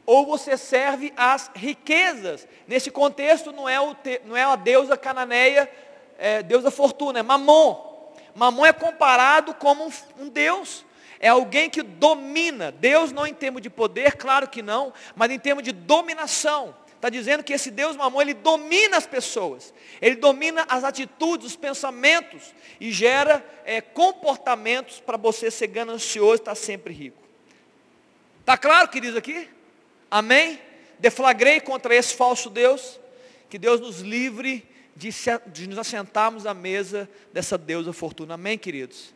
ou 0.05 0.25
você 0.25 0.55
serve 0.55 1.11
às 1.17 1.49
riquezas. 1.55 2.47
Nesse 2.67 2.91
contexto, 2.91 3.51
não 3.51 3.67
é, 3.67 3.79
o 3.79 3.95
te, 3.95 4.21
não 4.25 4.37
é 4.37 4.43
a 4.43 4.55
deusa 4.55 4.95
cananeia, 4.95 5.69
é, 6.17 6.43
deusa 6.43 6.69
fortuna, 6.69 7.19
é 7.19 7.23
Mamon. 7.23 7.95
Mamon 8.35 8.65
é 8.65 8.73
comparado 8.73 9.53
como 9.55 9.85
um, 9.85 9.91
um 10.19 10.29
Deus. 10.29 10.85
É 11.19 11.29
alguém 11.29 11.71
que 11.71 11.81
domina. 11.81 12.71
Deus 12.71 13.11
não 13.11 13.25
em 13.25 13.33
termos 13.33 13.61
de 13.63 13.69
poder, 13.69 14.15
claro 14.15 14.47
que 14.47 14.61
não, 14.61 14.93
mas 15.15 15.31
em 15.31 15.39
termos 15.39 15.63
de 15.63 15.71
dominação. 15.71 16.75
Está 17.05 17.11
dizendo 17.11 17.43
que 17.43 17.53
esse 17.53 17.69
Deus 17.69 17.95
mamon, 17.95 18.19
ele 18.19 18.33
domina 18.33 18.97
as 18.97 19.05
pessoas. 19.05 19.71
Ele 20.01 20.15
domina 20.15 20.65
as 20.67 20.83
atitudes, 20.83 21.45
os 21.45 21.55
pensamentos. 21.55 22.51
E 22.79 22.91
gera 22.91 23.45
é, 23.63 23.79
comportamentos 23.79 25.01
para 25.01 25.15
você 25.15 25.51
ser 25.51 25.67
ganancioso 25.67 26.33
e 26.33 26.41
estar 26.41 26.55
sempre 26.55 26.91
rico. 26.95 27.21
Está 28.39 28.57
claro, 28.57 28.87
queridos, 28.87 29.15
aqui? 29.15 29.47
Amém? 30.09 30.59
Deflagrei 30.97 31.59
contra 31.59 31.95
esse 31.95 32.15
falso 32.15 32.49
Deus. 32.49 32.99
Que 33.51 33.59
Deus 33.59 33.79
nos 33.79 33.99
livre 33.99 34.67
de, 34.95 35.09
de 35.53 35.67
nos 35.67 35.77
assentarmos 35.77 36.47
à 36.47 36.55
mesa 36.55 37.07
dessa 37.31 37.55
deusa 37.55 37.93
fortuna. 37.93 38.33
Amém, 38.33 38.57
queridos? 38.57 39.13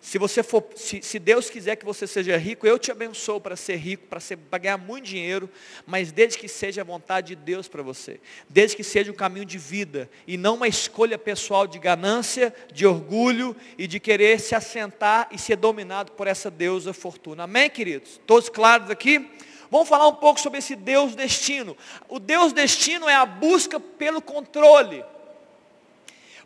Se 0.00 0.16
você 0.16 0.42
for, 0.42 0.64
se, 0.74 1.02
se, 1.02 1.18
Deus 1.18 1.50
quiser 1.50 1.76
que 1.76 1.84
você 1.84 2.06
seja 2.06 2.34
rico, 2.38 2.66
eu 2.66 2.78
te 2.78 2.90
abençoo 2.90 3.38
para 3.38 3.54
ser 3.54 3.76
rico, 3.76 4.06
para, 4.06 4.58
ganhar 4.58 4.78
muito 4.78 5.04
dinheiro, 5.04 5.48
mas 5.86 6.10
desde 6.10 6.38
que 6.38 6.48
seja 6.48 6.80
a 6.80 6.84
vontade 6.84 7.28
de 7.28 7.36
Deus 7.36 7.68
para 7.68 7.82
você, 7.82 8.18
desde 8.48 8.76
que 8.76 8.82
seja 8.82 9.12
um 9.12 9.14
caminho 9.14 9.44
de 9.44 9.58
vida 9.58 10.10
e 10.26 10.38
não 10.38 10.54
uma 10.54 10.66
escolha 10.66 11.18
pessoal 11.18 11.66
de 11.66 11.78
ganância, 11.78 12.54
de 12.72 12.86
orgulho 12.86 13.54
e 13.76 13.86
de 13.86 14.00
querer 14.00 14.40
se 14.40 14.54
assentar 14.54 15.28
e 15.30 15.38
ser 15.38 15.56
dominado 15.56 16.12
por 16.12 16.26
essa 16.26 16.50
deusa 16.50 16.94
fortuna. 16.94 17.44
Amém, 17.44 17.68
queridos? 17.68 18.18
Todos 18.26 18.48
claros 18.48 18.88
aqui? 18.88 19.30
Vamos 19.70 19.88
falar 19.88 20.08
um 20.08 20.14
pouco 20.14 20.40
sobre 20.40 20.60
esse 20.60 20.74
Deus 20.74 21.14
destino. 21.14 21.76
O 22.08 22.18
Deus 22.18 22.54
destino 22.54 23.06
é 23.06 23.14
a 23.14 23.26
busca 23.26 23.78
pelo 23.78 24.22
controle, 24.22 25.04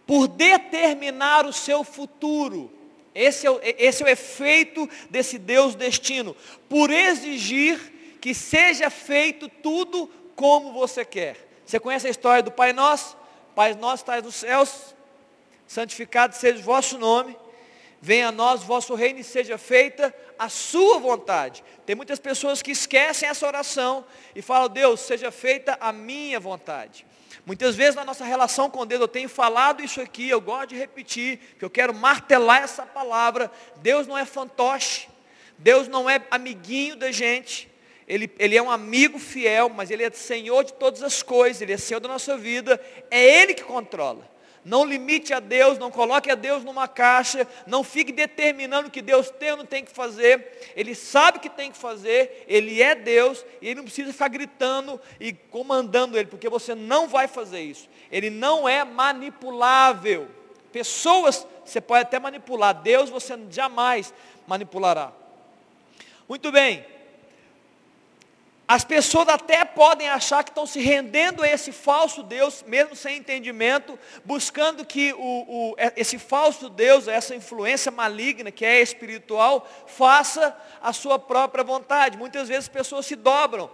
por 0.04 0.26
determinar 0.26 1.46
o 1.46 1.52
seu 1.52 1.84
futuro. 1.84 2.83
Esse 3.14 3.46
é, 3.46 3.50
o, 3.50 3.60
esse 3.62 4.02
é 4.02 4.06
o 4.06 4.08
efeito 4.08 4.88
desse 5.08 5.38
Deus 5.38 5.74
destino. 5.74 6.34
Por 6.68 6.90
exigir 6.90 7.78
que 8.20 8.34
seja 8.34 8.90
feito 8.90 9.48
tudo 9.48 10.10
como 10.34 10.72
você 10.72 11.04
quer. 11.04 11.36
Você 11.64 11.78
conhece 11.78 12.06
a 12.06 12.10
história 12.10 12.42
do 12.42 12.50
Pai 12.50 12.72
Nosso? 12.72 13.16
Pai 13.54 13.74
Nosso 13.74 14.02
está 14.02 14.20
nos 14.20 14.34
céus, 14.34 14.94
santificado 15.66 16.34
seja 16.34 16.58
o 16.58 16.62
vosso 16.62 16.98
nome. 16.98 17.36
Venha 18.00 18.28
a 18.28 18.32
nós 18.32 18.62
o 18.62 18.66
vosso 18.66 18.94
reino 18.94 19.20
e 19.20 19.24
seja 19.24 19.56
feita 19.56 20.14
a 20.38 20.48
sua 20.48 20.98
vontade. 20.98 21.64
Tem 21.86 21.96
muitas 21.96 22.18
pessoas 22.18 22.60
que 22.60 22.72
esquecem 22.72 23.26
essa 23.26 23.46
oração 23.46 24.04
e 24.34 24.42
falam, 24.42 24.68
Deus, 24.68 25.00
seja 25.00 25.30
feita 25.30 25.78
a 25.80 25.90
minha 25.90 26.38
vontade. 26.38 27.06
Muitas 27.46 27.76
vezes 27.76 27.94
na 27.94 28.04
nossa 28.04 28.24
relação 28.24 28.70
com 28.70 28.86
Deus, 28.86 29.00
eu 29.00 29.08
tenho 29.08 29.28
falado 29.28 29.82
isso 29.82 30.00
aqui, 30.00 30.28
eu 30.28 30.40
gosto 30.40 30.70
de 30.70 30.76
repetir, 30.76 31.38
que 31.58 31.64
eu 31.64 31.70
quero 31.70 31.92
martelar 31.92 32.62
essa 32.62 32.84
palavra. 32.84 33.50
Deus 33.76 34.06
não 34.06 34.16
é 34.16 34.24
fantoche, 34.24 35.08
Deus 35.58 35.86
não 35.86 36.08
é 36.08 36.22
amiguinho 36.30 36.96
da 36.96 37.12
gente, 37.12 37.68
ele, 38.06 38.30
ele 38.38 38.56
é 38.56 38.62
um 38.62 38.70
amigo 38.70 39.18
fiel, 39.18 39.68
mas 39.70 39.90
Ele 39.90 40.02
é 40.02 40.10
Senhor 40.10 40.62
de 40.64 40.74
todas 40.74 41.02
as 41.02 41.22
coisas, 41.22 41.62
Ele 41.62 41.72
é 41.72 41.78
Senhor 41.78 42.00
da 42.00 42.08
nossa 42.08 42.36
vida, 42.36 42.80
é 43.10 43.42
Ele 43.42 43.54
que 43.54 43.64
controla. 43.64 44.30
Não 44.64 44.84
limite 44.84 45.34
a 45.34 45.40
Deus, 45.40 45.78
não 45.78 45.90
coloque 45.90 46.30
a 46.30 46.34
Deus 46.34 46.64
numa 46.64 46.88
caixa, 46.88 47.46
não 47.66 47.84
fique 47.84 48.10
determinando 48.10 48.88
o 48.88 48.90
que 48.90 49.02
Deus 49.02 49.30
tem 49.30 49.50
ou 49.50 49.58
não 49.58 49.66
tem 49.66 49.84
que 49.84 49.92
fazer. 49.92 50.72
Ele 50.74 50.94
sabe 50.94 51.36
o 51.36 51.40
que 51.40 51.50
tem 51.50 51.70
que 51.70 51.76
fazer, 51.76 52.44
Ele 52.48 52.80
é 52.80 52.94
Deus 52.94 53.44
e 53.60 53.66
Ele 53.66 53.74
não 53.76 53.84
precisa 53.84 54.12
ficar 54.12 54.28
gritando 54.28 54.98
e 55.20 55.32
comandando 55.32 56.16
Ele, 56.16 56.28
porque 56.28 56.48
você 56.48 56.74
não 56.74 57.06
vai 57.06 57.28
fazer 57.28 57.60
isso. 57.60 57.88
Ele 58.10 58.30
não 58.30 58.66
é 58.66 58.84
manipulável. 58.84 60.28
Pessoas 60.72 61.46
você 61.64 61.80
pode 61.80 62.02
até 62.02 62.18
manipular, 62.18 62.74
Deus 62.74 63.10
você 63.10 63.38
jamais 63.50 64.12
manipulará. 64.46 65.12
Muito 66.28 66.50
bem, 66.50 66.84
as 68.66 68.82
pessoas 68.82 69.28
até 69.28 69.62
podem 69.64 70.08
achar 70.08 70.42
que 70.42 70.50
estão 70.50 70.66
se 70.66 70.80
rendendo 70.80 71.42
a 71.42 71.48
esse 71.48 71.70
falso 71.70 72.22
Deus, 72.22 72.64
mesmo 72.66 72.96
sem 72.96 73.18
entendimento, 73.18 73.98
buscando 74.24 74.86
que 74.86 75.12
o, 75.12 75.18
o, 75.18 75.74
é, 75.76 75.92
esse 75.96 76.18
falso 76.18 76.70
Deus, 76.70 77.06
essa 77.06 77.34
influência 77.34 77.92
maligna 77.92 78.50
que 78.50 78.64
é 78.64 78.80
espiritual, 78.80 79.68
faça 79.86 80.56
a 80.80 80.94
sua 80.94 81.18
própria 81.18 81.62
vontade. 81.62 82.16
Muitas 82.16 82.48
vezes 82.48 82.64
as 82.64 82.68
pessoas 82.68 83.04
se 83.04 83.16
dobram, 83.16 83.70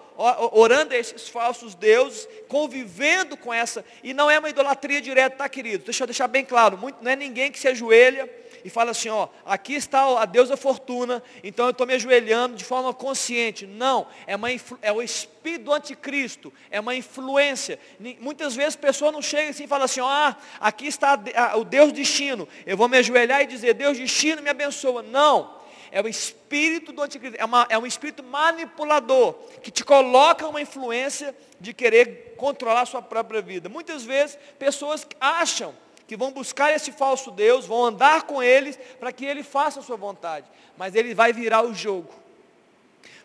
orando 0.52 0.92
a 0.92 0.98
esses 0.98 1.28
falsos 1.28 1.74
deuses, 1.74 2.28
convivendo 2.48 3.36
com 3.36 3.54
essa, 3.54 3.84
e 4.02 4.12
não 4.12 4.28
é 4.28 4.38
uma 4.38 4.50
idolatria 4.50 5.00
direta, 5.00 5.36
tá 5.36 5.48
querido? 5.48 5.84
Deixa 5.84 6.02
eu 6.02 6.08
deixar 6.08 6.26
bem 6.26 6.44
claro, 6.44 6.76
muito, 6.76 6.98
não 7.00 7.12
é 7.12 7.16
ninguém 7.16 7.52
que 7.52 7.60
se 7.60 7.68
ajoelha 7.68 8.28
e 8.64 8.70
fala 8.70 8.90
assim, 8.90 9.08
ó, 9.08 9.28
aqui 9.44 9.74
está 9.74 10.20
a 10.20 10.24
deusa 10.24 10.56
fortuna, 10.56 11.22
então 11.42 11.66
eu 11.66 11.70
estou 11.70 11.86
me 11.86 11.94
ajoelhando 11.94 12.56
de 12.56 12.64
forma 12.64 12.92
consciente. 12.92 13.66
Não, 13.66 14.06
é, 14.26 14.36
uma, 14.36 14.48
é 14.82 14.92
o 14.92 15.02
espírito 15.02 15.64
do 15.64 15.72
anticristo, 15.72 16.52
é 16.70 16.80
uma 16.80 16.94
influência. 16.94 17.78
Muitas 18.20 18.54
vezes 18.54 18.74
a 18.74 18.78
pessoa 18.78 19.12
não 19.12 19.22
chega 19.22 19.50
assim 19.50 19.64
e 19.64 19.68
fala 19.68 19.84
assim, 19.84 20.00
ó, 20.00 20.08
ah, 20.08 20.36
aqui 20.60 20.86
está 20.86 21.18
o 21.56 21.64
Deus 21.64 21.92
destino, 21.92 22.48
eu 22.66 22.76
vou 22.76 22.88
me 22.88 22.98
ajoelhar 22.98 23.42
e 23.42 23.46
dizer, 23.46 23.74
Deus 23.74 23.98
destino 23.98 24.42
me 24.42 24.50
abençoa. 24.50 25.02
Não, 25.02 25.60
é 25.92 26.00
o 26.00 26.08
espírito 26.08 26.92
do 26.92 27.02
anticristo, 27.02 27.36
é, 27.40 27.44
uma, 27.44 27.66
é 27.68 27.78
um 27.78 27.86
espírito 27.86 28.22
manipulador, 28.22 29.34
que 29.62 29.70
te 29.70 29.84
coloca 29.84 30.46
uma 30.46 30.60
influência 30.60 31.34
de 31.58 31.74
querer 31.74 32.34
controlar 32.36 32.82
a 32.82 32.86
sua 32.86 33.02
própria 33.02 33.42
vida. 33.42 33.68
Muitas 33.68 34.04
vezes 34.04 34.38
pessoas 34.58 35.06
acham 35.20 35.74
que 36.10 36.16
vão 36.16 36.32
buscar 36.32 36.74
esse 36.74 36.90
falso 36.90 37.30
Deus, 37.30 37.66
vão 37.66 37.84
andar 37.84 38.24
com 38.24 38.42
eles 38.42 38.76
para 38.98 39.12
que 39.12 39.24
ele 39.24 39.44
faça 39.44 39.78
a 39.78 39.82
sua 39.84 39.96
vontade. 39.96 40.44
Mas 40.76 40.96
ele 40.96 41.14
vai 41.14 41.32
virar 41.32 41.62
o 41.62 41.72
jogo. 41.72 42.12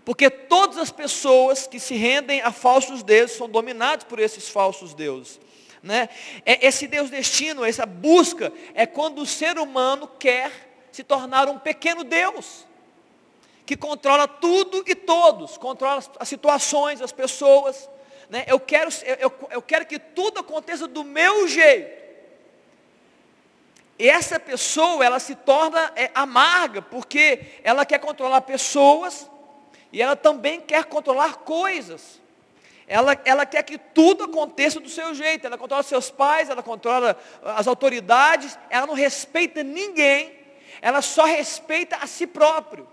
Porque 0.05 0.29
todas 0.29 0.77
as 0.77 0.91
pessoas 0.91 1.65
que 1.65 1.79
se 1.79 1.95
rendem 1.95 2.41
a 2.41 2.51
falsos 2.51 3.01
deuses 3.01 3.38
são 3.38 3.49
dominados 3.49 4.05
por 4.05 4.19
esses 4.19 4.47
falsos 4.49 4.93
deuses. 4.93 5.39
Né? 5.81 6.09
É, 6.45 6.67
esse 6.67 6.86
Deus 6.86 7.09
destino, 7.09 7.65
essa 7.65 7.88
busca, 7.88 8.53
é 8.75 8.86
quando 8.86 9.23
o 9.23 9.25
ser 9.25 9.57
humano 9.57 10.07
quer 10.19 10.51
se 10.91 11.03
tornar 11.03 11.49
um 11.49 11.57
pequeno 11.57 12.03
Deus. 12.03 12.67
Que 13.65 13.75
controla 13.75 14.27
tudo 14.27 14.83
e 14.86 14.93
todos, 14.93 15.57
controla 15.57 16.03
as 16.19 16.29
situações, 16.29 17.01
as 17.01 17.11
pessoas, 17.11 17.89
né, 18.29 18.43
eu, 18.45 18.59
quero, 18.59 18.91
eu, 19.19 19.33
eu 19.49 19.61
quero 19.63 19.88
que 19.88 19.97
tudo 19.97 20.39
aconteça 20.39 20.88
do 20.88 21.03
meu 21.03 21.47
jeito. 21.47 22.05
Essa 23.98 24.39
pessoa, 24.39 25.06
ela 25.06 25.20
se 25.20 25.36
torna 25.36 25.91
é, 25.96 26.12
amarga, 26.14 26.82
porque 26.82 27.60
ela 27.64 27.86
quer 27.86 28.00
controlar 28.00 28.41
pessoas 28.41 29.30
e 29.91 30.02
ela 30.02 30.16
também 30.16 30.60
quer 30.60 30.84
controlar 30.86 31.38
coisas. 31.38 32.22
Ela, 32.88 33.20
ela 33.26 33.46
quer 33.46 33.64
que 33.64 33.78
tudo 33.78 34.26
aconteça 34.26 34.80
do 34.80 34.89
seu 34.89 35.16
jeito. 35.16 35.48
Ela 35.48 35.58
controla 35.58 35.82
seus 35.82 36.12
pais, 36.12 36.50
ela 36.50 36.62
controla 36.62 37.18
as 37.43 37.68
autoridades, 37.68 38.60
ela 38.70 38.86
não 38.86 38.93
respeita 38.93 39.64
ninguém, 39.64 40.34
ela 40.82 41.02
só 41.02 41.24
respeita 41.24 41.96
a 41.96 42.06
si 42.06 42.28
próprio. 42.28 42.88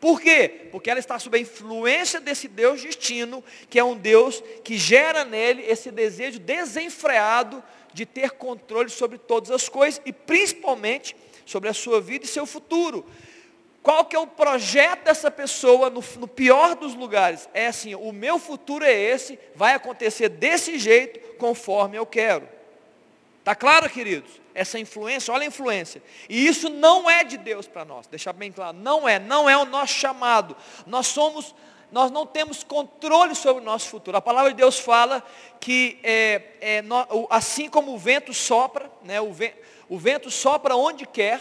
Por 0.00 0.20
quê? 0.20 0.68
Porque 0.70 0.90
ela 0.90 1.00
está 1.00 1.18
sob 1.18 1.36
a 1.36 1.40
influência 1.40 2.20
desse 2.20 2.46
Deus 2.46 2.82
destino, 2.82 3.42
que 3.68 3.78
é 3.78 3.84
um 3.84 3.96
Deus 3.96 4.42
que 4.62 4.76
gera 4.76 5.24
nele 5.24 5.62
esse 5.62 5.90
desejo 5.90 6.38
desenfreado 6.38 7.62
de 7.96 8.04
ter 8.04 8.32
controle 8.32 8.90
sobre 8.90 9.16
todas 9.16 9.50
as 9.50 9.70
coisas 9.70 10.02
e 10.04 10.12
principalmente 10.12 11.16
sobre 11.46 11.70
a 11.70 11.72
sua 11.72 11.98
vida 11.98 12.26
e 12.26 12.28
seu 12.28 12.44
futuro. 12.44 13.06
Qual 13.82 14.04
que 14.04 14.14
é 14.14 14.18
o 14.18 14.26
projeto 14.26 15.04
dessa 15.04 15.30
pessoa 15.30 15.88
no, 15.88 16.04
no, 16.18 16.28
pior 16.28 16.74
dos 16.74 16.94
lugares? 16.94 17.48
É 17.54 17.68
assim, 17.68 17.94
o 17.94 18.12
meu 18.12 18.38
futuro 18.38 18.84
é 18.84 18.92
esse, 18.92 19.38
vai 19.54 19.72
acontecer 19.72 20.28
desse 20.28 20.78
jeito, 20.78 21.38
conforme 21.38 21.96
eu 21.96 22.04
quero. 22.04 22.46
Está 23.38 23.54
claro, 23.54 23.88
queridos? 23.88 24.30
Essa 24.54 24.78
influência, 24.78 25.32
olha 25.32 25.44
a 25.44 25.46
influência. 25.46 26.02
E 26.28 26.46
isso 26.46 26.68
não 26.68 27.08
é 27.08 27.24
de 27.24 27.38
Deus 27.38 27.66
para 27.66 27.86
nós, 27.86 28.06
deixar 28.06 28.34
bem 28.34 28.52
claro, 28.52 28.76
não 28.76 29.08
é, 29.08 29.18
não 29.18 29.48
é 29.48 29.56
o 29.56 29.64
nosso 29.64 29.94
chamado. 29.94 30.54
Nós 30.86 31.06
somos 31.06 31.54
nós 31.96 32.10
não 32.10 32.26
temos 32.26 32.62
controle 32.62 33.34
sobre 33.34 33.62
o 33.62 33.64
nosso 33.64 33.88
futuro. 33.88 34.18
A 34.18 34.20
palavra 34.20 34.50
de 34.50 34.58
Deus 34.58 34.78
fala 34.78 35.24
que 35.58 35.98
é, 36.02 36.42
é, 36.60 36.84
assim 37.30 37.70
como 37.70 37.94
o 37.94 37.98
vento 37.98 38.34
sopra, 38.34 38.92
né, 39.02 39.18
o, 39.18 39.32
vento, 39.32 39.56
o 39.88 39.96
vento 39.96 40.30
sopra 40.30 40.76
onde 40.76 41.06
quer, 41.06 41.40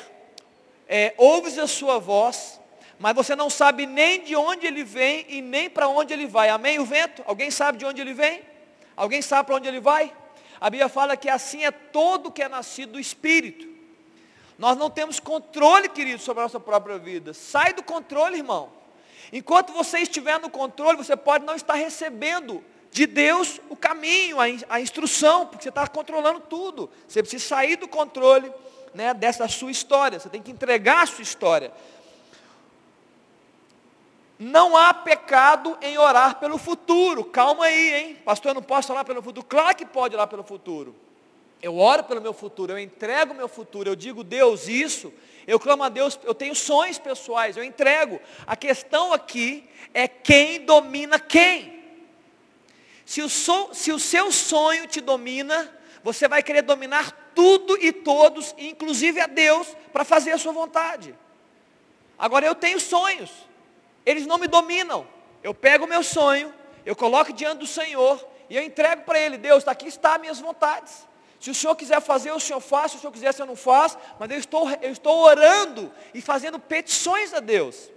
é, 0.87 1.13
ouves 1.17 1.57
a 1.57 1.67
sua 1.67 1.99
voz, 1.99 2.57
mas 2.97 3.13
você 3.13 3.35
não 3.35 3.49
sabe 3.49 3.85
nem 3.85 4.23
de 4.23 4.33
onde 4.33 4.65
ele 4.65 4.85
vem 4.85 5.25
e 5.27 5.41
nem 5.41 5.69
para 5.69 5.89
onde 5.89 6.13
ele 6.13 6.25
vai. 6.25 6.47
Amém? 6.47 6.79
O 6.79 6.85
vento? 6.85 7.21
Alguém 7.27 7.51
sabe 7.51 7.77
de 7.77 7.85
onde 7.85 7.99
ele 7.99 8.13
vem? 8.13 8.41
Alguém 8.95 9.21
sabe 9.21 9.47
para 9.47 9.57
onde 9.57 9.67
ele 9.67 9.81
vai? 9.81 10.13
A 10.61 10.69
Bíblia 10.69 10.87
fala 10.87 11.17
que 11.17 11.27
assim 11.27 11.65
é 11.65 11.71
todo 11.71 12.31
que 12.31 12.41
é 12.41 12.47
nascido 12.47 12.93
do 12.93 12.99
Espírito. 13.01 13.67
Nós 14.57 14.77
não 14.77 14.89
temos 14.89 15.19
controle, 15.19 15.89
querido, 15.89 16.21
sobre 16.21 16.39
a 16.39 16.43
nossa 16.45 16.61
própria 16.61 16.97
vida. 16.97 17.33
Sai 17.33 17.73
do 17.73 17.83
controle, 17.83 18.37
irmão. 18.37 18.74
Enquanto 19.37 19.73
você 19.73 19.99
estiver 19.99 20.39
no 20.39 20.49
controle, 20.49 20.95
você 20.97 21.13
pode 21.13 21.43
não 21.43 21.55
estar 21.55 21.73
recebendo 21.73 22.63
de 22.89 23.05
Deus 23.05 23.59
o 23.69 23.75
caminho, 23.75 24.37
a, 24.39 24.79
instrução, 24.79 25.45
porque 25.45 25.63
você 25.63 25.67
está 25.67 25.85
controlando 25.85 26.39
tudo. 26.39 26.89
Você 27.05 27.21
precisa 27.21 27.45
sair 27.45 27.75
do 27.75 27.85
controle 27.85 28.49
né, 28.93 29.13
dessa 29.13 29.45
sua 29.49 29.69
história. 29.69 30.21
Você 30.21 30.29
tem 30.29 30.41
que 30.41 30.51
entregar 30.51 31.03
a 31.03 31.05
sua 31.05 31.21
história. 31.21 31.73
Não 34.39 34.77
há 34.77 34.93
pecado 34.93 35.77
em 35.81 35.97
orar 35.97 36.39
pelo 36.39 36.57
futuro. 36.57 37.25
Calma 37.25 37.65
aí, 37.65 37.93
hein? 37.93 38.17
Pastor, 38.23 38.51
eu 38.51 38.55
não 38.55 38.63
posso 38.63 38.93
orar 38.93 39.03
pelo 39.03 39.21
futuro. 39.21 39.45
Claro 39.45 39.75
que 39.75 39.85
pode 39.85 40.15
orar 40.15 40.29
pelo 40.29 40.45
futuro. 40.45 40.95
Eu 41.61 41.77
oro 41.77 42.05
pelo 42.05 42.21
meu 42.21 42.33
futuro, 42.33 42.71
eu 42.71 42.79
entrego 42.79 43.33
o 43.33 43.35
meu 43.35 43.49
futuro, 43.49 43.89
eu 43.89 43.95
digo, 43.97 44.23
Deus, 44.23 44.69
isso 44.69 45.11
eu 45.47 45.59
clamo 45.59 45.83
a 45.83 45.89
Deus, 45.89 46.19
eu 46.23 46.33
tenho 46.33 46.55
sonhos 46.55 46.97
pessoais, 46.97 47.55
eu 47.55 47.63
entrego. 47.63 48.19
A 48.47 48.55
questão 48.55 49.13
aqui 49.13 49.67
é 49.93 50.07
quem 50.07 50.65
domina 50.65 51.19
quem. 51.19 51.83
Se 53.05 53.21
o, 53.21 53.29
so, 53.29 53.69
se 53.73 53.91
o 53.91 53.99
seu 53.99 54.31
sonho 54.31 54.87
te 54.87 54.99
domina, 54.99 55.71
você 56.03 56.27
vai 56.27 56.41
querer 56.41 56.63
dominar 56.63 57.31
tudo 57.35 57.77
e 57.79 57.91
todos, 57.91 58.55
inclusive 58.57 59.19
a 59.19 59.27
Deus, 59.27 59.67
para 59.93 60.03
fazer 60.03 60.31
a 60.31 60.37
sua 60.37 60.51
vontade. 60.51 61.15
Agora 62.17 62.45
eu 62.45 62.55
tenho 62.55 62.79
sonhos, 62.79 63.31
eles 64.05 64.25
não 64.25 64.37
me 64.37 64.47
dominam. 64.47 65.07
Eu 65.43 65.53
pego 65.53 65.85
o 65.85 65.87
meu 65.87 66.01
sonho, 66.01 66.51
eu 66.85 66.95
coloco 66.95 67.31
diante 67.31 67.59
do 67.59 67.67
Senhor 67.67 68.25
e 68.49 68.55
eu 68.55 68.63
entrego 68.63 69.03
para 69.03 69.19
Ele, 69.19 69.37
Deus, 69.37 69.67
aqui 69.67 69.87
está 69.87 70.17
minhas 70.17 70.39
vontades. 70.39 71.07
Se 71.45 71.51
o 71.51 71.53
Senhor 71.53 71.75
quiser 71.75 72.01
fazer, 72.01 72.31
o 72.31 72.39
Senhor 72.39 72.59
faz, 72.59 72.89
se 72.89 72.97
o 72.97 72.99
Senhor 72.99 73.11
quiser, 73.11 73.29
o 73.29 73.33
Senhor 73.33 73.45
não 73.45 73.55
faz, 73.55 73.95
mas 74.19 74.31
eu 74.31 74.39
estou, 74.39 74.67
eu 74.81 74.91
estou 74.91 75.19
orando 75.19 75.91
e 76.11 76.19
fazendo 76.19 76.57
petições 76.57 77.35
a 77.35 77.39
Deus. 77.39 77.91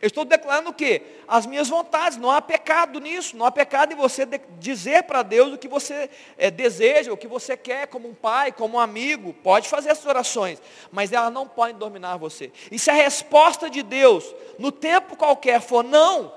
Eu 0.00 0.06
estou 0.06 0.24
declarando 0.24 0.70
o 0.70 0.72
quê? 0.72 1.02
As 1.26 1.46
minhas 1.46 1.68
vontades, 1.68 2.16
não 2.16 2.30
há 2.30 2.40
pecado 2.40 3.00
nisso, 3.00 3.36
não 3.36 3.44
há 3.44 3.50
pecado 3.50 3.92
em 3.92 3.96
você 3.96 4.24
de, 4.24 4.40
dizer 4.60 5.02
para 5.02 5.24
Deus 5.24 5.52
o 5.52 5.58
que 5.58 5.66
você 5.66 6.08
é, 6.38 6.48
deseja, 6.48 7.12
o 7.12 7.16
que 7.16 7.26
você 7.26 7.56
quer 7.56 7.88
como 7.88 8.08
um 8.08 8.14
pai, 8.14 8.52
como 8.52 8.76
um 8.76 8.80
amigo, 8.80 9.32
pode 9.42 9.68
fazer 9.68 9.88
essas 9.88 10.06
orações, 10.06 10.62
mas 10.92 11.12
elas 11.12 11.32
não 11.32 11.48
podem 11.48 11.74
dominar 11.74 12.18
você. 12.18 12.52
E 12.70 12.78
se 12.78 12.88
a 12.88 12.94
resposta 12.94 13.68
de 13.68 13.82
Deus, 13.82 14.32
no 14.60 14.70
tempo 14.70 15.16
qualquer, 15.16 15.60
for 15.60 15.82
não, 15.82 16.32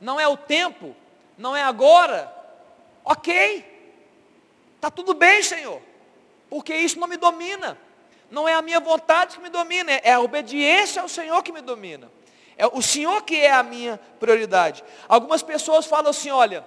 não 0.00 0.18
é 0.18 0.26
o 0.26 0.36
tempo, 0.36 0.96
não 1.38 1.54
é 1.54 1.62
agora, 1.62 2.28
ok, 3.04 3.69
Está 4.80 4.90
tudo 4.90 5.12
bem, 5.12 5.42
Senhor, 5.42 5.78
porque 6.48 6.74
isso 6.74 6.98
não 6.98 7.06
me 7.06 7.18
domina. 7.18 7.76
Não 8.30 8.48
é 8.48 8.54
a 8.54 8.62
minha 8.62 8.80
vontade 8.80 9.36
que 9.36 9.42
me 9.42 9.50
domina, 9.50 9.92
é 9.92 10.12
a 10.12 10.20
obediência 10.20 11.02
ao 11.02 11.08
Senhor 11.08 11.42
que 11.42 11.52
me 11.52 11.60
domina. 11.60 12.10
É 12.56 12.66
o 12.66 12.80
Senhor 12.80 13.20
que 13.22 13.36
é 13.36 13.52
a 13.52 13.62
minha 13.62 14.00
prioridade. 14.18 14.82
Algumas 15.06 15.42
pessoas 15.42 15.84
falam 15.84 16.08
assim, 16.08 16.30
olha, 16.30 16.64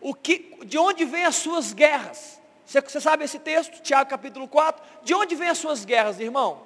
o 0.00 0.14
que, 0.14 0.56
de 0.64 0.78
onde 0.78 1.04
vêm 1.04 1.24
as 1.24 1.34
suas 1.34 1.72
guerras? 1.72 2.40
Você, 2.64 2.80
você 2.80 3.00
sabe 3.00 3.24
esse 3.24 3.40
texto, 3.40 3.82
Tiago 3.82 4.08
capítulo 4.08 4.46
4? 4.46 4.80
De 5.02 5.12
onde 5.12 5.34
vêm 5.34 5.48
as 5.48 5.58
suas 5.58 5.84
guerras, 5.84 6.20
irmão? 6.20 6.62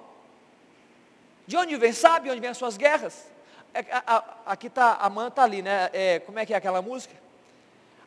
De 1.47 1.57
onde 1.57 1.75
vem? 1.77 1.95
Sabe 1.95 2.29
onde 2.29 2.41
vêm 2.41 2.51
as 2.51 2.59
suas 2.59 2.77
guerras? 2.77 3.27
É, 3.73 3.87
aqui 4.45 4.67
está, 4.67 4.97
a 4.97 5.09
mãe 5.09 5.29
está 5.29 5.45
ali, 5.45 5.63
né? 5.63 5.89
É, 5.95 6.19
como 6.19 6.39
é 6.39 6.45
que 6.45 6.53
é 6.53 6.57
aquela 6.59 6.83
música? 6.83 7.15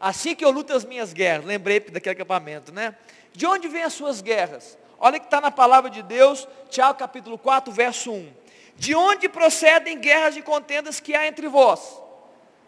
Assim 0.05 0.35
que 0.35 0.45
eu 0.45 0.51
luto 0.51 0.71
as 0.71 0.85
minhas 0.85 1.13
guerras, 1.13 1.45
lembrei 1.45 1.79
daquele 1.79 2.13
acampamento, 2.13 2.71
né? 2.71 2.93
De 3.33 3.47
onde 3.47 3.67
vêm 3.67 3.81
as 3.81 3.93
suas 3.93 4.21
guerras? 4.21 4.77
Olha 4.99 5.17
que 5.17 5.25
está 5.25 5.41
na 5.41 5.49
palavra 5.49 5.89
de 5.89 6.03
Deus, 6.03 6.47
Tiago 6.69 6.99
capítulo 6.99 7.39
4, 7.39 7.73
verso 7.73 8.11
1. 8.11 8.31
De 8.75 8.93
onde 8.93 9.27
procedem 9.27 9.97
guerras 9.97 10.37
e 10.37 10.43
contendas 10.43 10.99
que 10.99 11.15
há 11.15 11.25
entre 11.25 11.47
vós? 11.47 11.99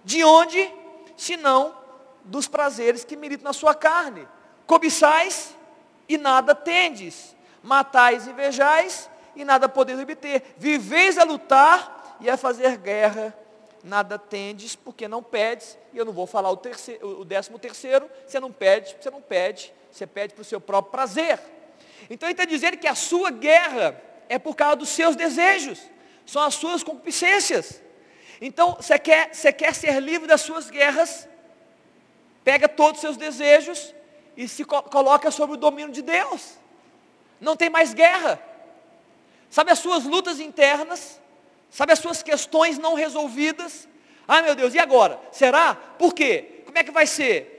De 0.03 0.23
onde, 0.23 0.67
senão 1.15 1.77
dos 2.23 2.47
prazeres 2.47 3.03
que 3.03 3.15
militam 3.15 3.43
na 3.43 3.53
sua 3.53 3.75
carne? 3.75 4.27
Cobiçais 4.65 5.55
e 6.09 6.17
nada 6.17 6.55
tendes, 6.55 7.35
matais 7.61 8.25
e 8.25 8.31
invejais 8.31 9.07
e 9.35 9.45
nada 9.45 9.69
podeis 9.69 9.99
obter. 9.99 10.55
Viveis 10.57 11.19
a 11.19 11.23
lutar 11.23 12.17
e 12.19 12.31
a 12.31 12.35
fazer 12.35 12.77
guerra 12.77 13.31
nada 13.83 14.17
tendes, 14.17 14.75
porque 14.75 15.07
não 15.07 15.23
pedes, 15.23 15.77
e 15.93 15.97
eu 15.97 16.05
não 16.05 16.13
vou 16.13 16.27
falar 16.27 16.51
o, 16.51 16.57
terceiro, 16.57 17.21
o 17.21 17.25
décimo 17.25 17.59
terceiro, 17.59 18.09
você 18.25 18.39
não 18.39 18.51
pede, 18.51 18.95
você 18.99 19.09
não 19.09 19.21
pede, 19.21 19.73
você 19.91 20.05
pede 20.05 20.33
para 20.33 20.41
o 20.41 20.45
seu 20.45 20.59
próprio 20.59 20.91
prazer. 20.91 21.39
Então 22.09 22.27
ele 22.27 22.33
está 22.33 22.45
dizendo 22.45 22.77
que 22.77 22.87
a 22.87 22.95
sua 22.95 23.31
guerra 23.31 24.01
é 24.29 24.37
por 24.37 24.55
causa 24.55 24.77
dos 24.77 24.89
seus 24.89 25.15
desejos, 25.15 25.79
são 26.25 26.41
as 26.41 26.55
suas 26.55 26.83
concupiscências. 26.83 27.81
Então, 28.39 28.75
você 28.75 28.99
quer, 28.99 29.33
você 29.33 29.51
quer 29.51 29.73
ser 29.73 29.99
livre 29.99 30.27
das 30.27 30.41
suas 30.41 30.69
guerras, 30.69 31.27
pega 32.43 32.69
todos 32.69 32.95
os 32.95 33.01
seus 33.01 33.17
desejos 33.17 33.93
e 34.35 34.47
se 34.47 34.63
coloca 34.63 35.31
sobre 35.31 35.55
o 35.55 35.59
domínio 35.59 35.91
de 35.91 36.01
Deus. 36.01 36.57
Não 37.41 37.55
tem 37.55 37.69
mais 37.69 37.93
guerra. 37.93 38.39
Sabe 39.49 39.71
as 39.71 39.79
suas 39.79 40.03
lutas 40.03 40.39
internas, 40.39 41.19
Sabe 41.69 41.93
as 41.93 41.99
suas 41.99 42.23
questões 42.23 42.77
não 42.77 42.93
resolvidas? 42.93 43.87
Ah, 44.27 44.41
meu 44.41 44.55
Deus, 44.55 44.73
e 44.73 44.79
agora? 44.79 45.19
Será? 45.31 45.75
Por 45.75 46.13
quê? 46.13 46.61
Como 46.65 46.77
é 46.77 46.83
que 46.83 46.91
vai 46.91 47.07
ser? 47.07 47.55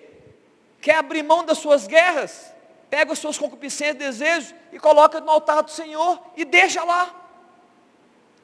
Quer 0.80 0.96
abrir 0.96 1.22
mão 1.22 1.44
das 1.44 1.59
suas 1.59 1.86
guerras? 1.86 2.52
Pega 2.90 3.12
os 3.12 3.18
seus 3.18 3.36
concupiscências 3.36 3.96
desejos 3.96 4.54
e 4.72 4.78
coloca 4.78 5.20
no 5.20 5.30
altar 5.30 5.62
do 5.62 5.70
Senhor 5.70 6.20
e 6.36 6.44
deixa 6.44 6.82
lá. 6.84 7.14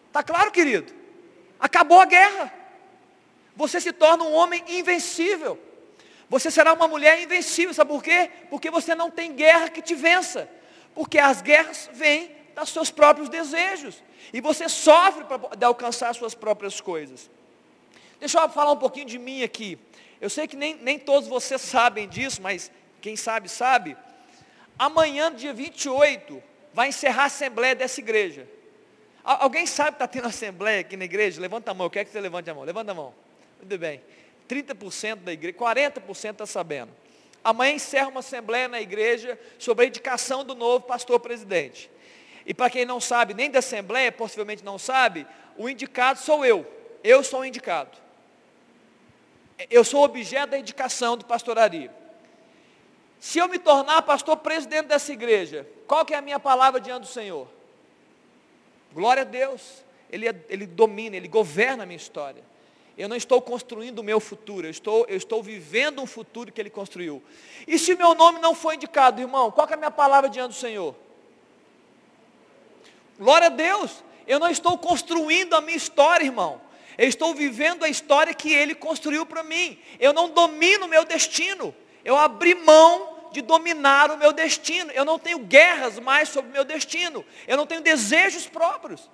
Está 0.08 0.22
claro, 0.22 0.50
querido? 0.50 0.92
Acabou 1.58 2.00
a 2.00 2.04
guerra. 2.04 2.52
Você 3.56 3.80
se 3.80 3.92
torna 3.92 4.24
um 4.24 4.32
homem 4.32 4.62
invencível. 4.68 5.58
Você 6.28 6.50
será 6.50 6.72
uma 6.72 6.88
mulher 6.88 7.22
invencível. 7.22 7.72
Sabe 7.72 7.90
por 7.90 8.02
quê? 8.02 8.30
Porque 8.50 8.70
você 8.70 8.94
não 8.94 9.10
tem 9.10 9.32
guerra 9.32 9.68
que 9.68 9.80
te 9.80 9.94
vença. 9.94 10.48
Porque 10.94 11.18
as 11.18 11.40
guerras 11.40 11.88
vêm 11.92 12.30
dos 12.54 12.70
seus 12.70 12.90
próprios 12.90 13.28
desejos. 13.28 14.02
E 14.33 14.41
você 14.41 14.68
sofre 14.68 15.25
para 15.25 15.66
alcançar 15.66 16.14
suas 16.14 16.35
próprias 16.35 16.81
coisas. 16.81 17.31
Deixa 18.18 18.41
eu 18.41 18.49
falar 18.49 18.72
um 18.72 18.77
pouquinho 18.77 19.07
de 19.07 19.18
mim 19.18 19.43
aqui. 19.43 19.79
Eu 20.20 20.31
sei 20.31 20.47
que 20.47 20.57
nem, 20.57 20.75
nem 20.77 20.99
todos 20.99 21.29
vocês 21.29 21.61
sabem 21.62 22.09
disso, 22.09 22.41
mas 22.41 22.70
quem 23.01 23.16
sabe, 23.16 23.49
sabe. 23.49 23.97
Amanhã, 24.79 25.33
dia 25.33 25.53
28, 25.53 26.43
vai 26.72 26.89
encerrar 26.89 27.25
a 27.25 27.27
assembleia 27.27 27.75
dessa 27.75 28.01
igreja. 28.01 28.49
Alguém 29.22 29.66
sabe 29.66 29.91
que 29.91 29.95
está 29.97 30.09
tendo 30.09 30.27
assembleia 30.29 30.81
aqui 30.81 30.97
na 30.97 31.05
igreja? 31.05 31.41
Levanta 31.41 31.70
a 31.70 31.75
mão, 31.75 31.87
eu 31.87 31.91
quero 31.91 32.07
que 32.07 32.12
você 32.12 32.20
levante 32.20 32.51
a 32.51 32.55
mão. 32.55 32.64
Levanta 32.64 32.93
a 32.93 32.95
mão. 32.95 33.14
Muito 33.61 33.79
bem. 33.79 34.01
30% 34.49 35.16
da 35.16 35.33
igreja, 35.33 35.57
40% 35.57 36.31
está 36.33 36.47
sabendo. 36.47 36.91
Amanhã 37.43 37.75
encerra 37.75 38.09
uma 38.09 38.20
assembleia 38.20 38.68
na 38.68 38.81
igreja 38.81 39.39
sobre 39.59 39.85
a 39.85 39.89
indicação 39.89 40.45
do 40.45 40.55
novo 40.55 40.87
pastor 40.87 41.20
presidente. 41.20 41.91
E 42.47 42.53
para 42.53 42.70
quem 42.70 42.84
não 42.84 43.01
sabe, 43.01 43.34
nem 43.34 43.51
da 43.51 43.61
assembleia, 43.61 44.12
possivelmente 44.12 44.64
não 44.64 44.78
sabe, 44.78 45.26
o 45.57 45.68
indicado 45.68 46.18
sou 46.18 46.45
eu. 46.45 46.66
Eu 47.03 47.22
sou 47.22 47.40
o 47.40 47.45
indicado. 47.45 47.97
Eu 49.70 49.84
sou 49.84 50.03
objeto 50.03 50.51
da 50.51 50.59
indicação 50.59 51.16
do 51.16 51.24
pastoraria. 51.24 51.90
Se 53.20 53.38
eu 53.38 53.49
me 53.49 53.59
tornar 53.59 54.03
pastor 54.03 54.36
presidente 54.36 54.86
dessa 54.86 55.12
igreja, 55.12 55.66
qual 55.86 56.05
que 56.05 56.12
é 56.12 56.16
a 56.16 56.20
minha 56.20 56.38
palavra 56.38 56.80
diante 56.80 57.03
do 57.03 57.09
Senhor? 57.09 57.49
Glória 58.92 59.22
a 59.22 59.24
Deus. 59.24 59.84
Ele, 60.11 60.28
é, 60.28 60.34
ele 60.49 60.66
domina, 60.66 61.16
Ele 61.16 61.26
governa 61.26 61.82
a 61.82 61.86
minha 61.86 61.97
história. 61.97 62.42
Eu 62.97 63.09
não 63.09 63.16
estou 63.16 63.42
construindo 63.42 63.99
o 63.99 64.05
meu 64.05 64.20
futuro, 64.20 64.66
eu 64.66 64.70
estou, 64.70 65.05
eu 65.09 65.16
estou 65.16 65.42
vivendo 65.42 66.01
um 66.01 66.07
futuro 66.07 66.53
que 66.53 66.61
Ele 66.61 66.70
construiu. 66.70 67.20
E 67.66 67.78
se 67.78 67.97
meu 67.97 68.14
nome 68.14 68.38
não 68.38 68.55
foi 68.55 68.76
indicado, 68.76 69.20
irmão, 69.20 69.51
qual 69.51 69.68
é 69.68 69.74
a 69.74 69.76
minha 69.76 69.90
palavra 69.90 70.30
diante 70.30 70.51
do 70.51 70.55
Senhor? 70.55 70.95
Glória 73.18 73.46
a 73.46 73.50
Deus, 73.50 74.02
eu 74.26 74.38
não 74.38 74.50
estou 74.50 74.76
construindo 74.78 75.54
a 75.54 75.60
minha 75.60 75.76
história, 75.76 76.24
irmão. 76.24 76.60
Eu 76.96 77.08
estou 77.08 77.34
vivendo 77.34 77.84
a 77.84 77.88
história 77.88 78.32
que 78.32 78.52
Ele 78.52 78.74
construiu 78.74 79.26
para 79.26 79.42
mim. 79.42 79.78
Eu 79.98 80.12
não 80.12 80.30
domino 80.30 80.86
o 80.86 80.88
meu 80.88 81.04
destino. 81.04 81.74
Eu 82.04 82.16
abri 82.16 82.54
mão 82.54 83.30
de 83.32 83.42
dominar 83.42 84.10
o 84.10 84.16
meu 84.16 84.32
destino. 84.32 84.90
Eu 84.92 85.04
não 85.04 85.18
tenho 85.18 85.40
guerras 85.40 85.98
mais 85.98 86.28
sobre 86.28 86.50
o 86.50 86.52
meu 86.52 86.64
destino. 86.64 87.24
Eu 87.46 87.56
não 87.56 87.66
tenho 87.66 87.80
desejos 87.80 88.46
próprios. 88.46 89.10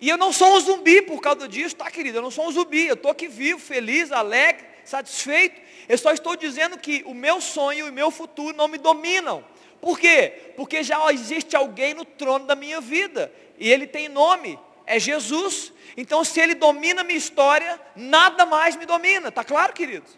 E 0.00 0.08
eu 0.08 0.16
não 0.16 0.32
sou 0.32 0.54
um 0.54 0.60
zumbi 0.60 1.02
por 1.02 1.20
causa 1.20 1.48
disso, 1.48 1.76
tá 1.76 1.90
querido? 1.90 2.18
Eu 2.18 2.22
não 2.22 2.30
sou 2.30 2.46
um 2.46 2.52
zumbi, 2.52 2.86
eu 2.86 2.94
estou 2.94 3.10
aqui 3.10 3.26
vivo, 3.26 3.58
feliz, 3.58 4.12
alegre, 4.12 4.64
satisfeito. 4.84 5.60
Eu 5.88 5.96
só 5.96 6.12
estou 6.12 6.36
dizendo 6.36 6.78
que 6.78 7.02
o 7.06 7.14
meu 7.14 7.40
sonho 7.40 7.86
e 7.86 7.90
o 7.90 7.92
meu 7.92 8.10
futuro 8.10 8.56
não 8.56 8.68
me 8.68 8.78
dominam. 8.78 9.44
Por 9.84 10.00
quê? 10.00 10.54
Porque 10.56 10.82
já 10.82 11.12
existe 11.12 11.54
alguém 11.54 11.92
no 11.92 12.06
trono 12.06 12.46
da 12.46 12.54
minha 12.54 12.80
vida. 12.80 13.30
E 13.58 13.70
ele 13.70 13.86
tem 13.86 14.08
nome, 14.08 14.58
é 14.86 14.98
Jesus. 14.98 15.74
Então 15.94 16.24
se 16.24 16.40
ele 16.40 16.54
domina 16.54 17.02
a 17.02 17.04
minha 17.04 17.18
história, 17.18 17.78
nada 17.94 18.46
mais 18.46 18.76
me 18.76 18.86
domina. 18.86 19.28
Está 19.28 19.44
claro, 19.44 19.74
queridos? 19.74 20.10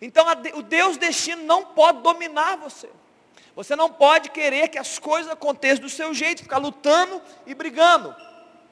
Então 0.00 0.24
o 0.54 0.62
Deus 0.62 0.96
destino 0.96 1.42
não 1.42 1.64
pode 1.64 2.02
dominar 2.02 2.56
você. 2.58 2.88
Você 3.56 3.74
não 3.74 3.90
pode 3.90 4.30
querer 4.30 4.68
que 4.68 4.78
as 4.78 5.00
coisas 5.00 5.32
aconteçam 5.32 5.82
do 5.82 5.90
seu 5.90 6.14
jeito, 6.14 6.44
ficar 6.44 6.58
lutando 6.58 7.20
e 7.48 7.52
brigando. 7.52 8.14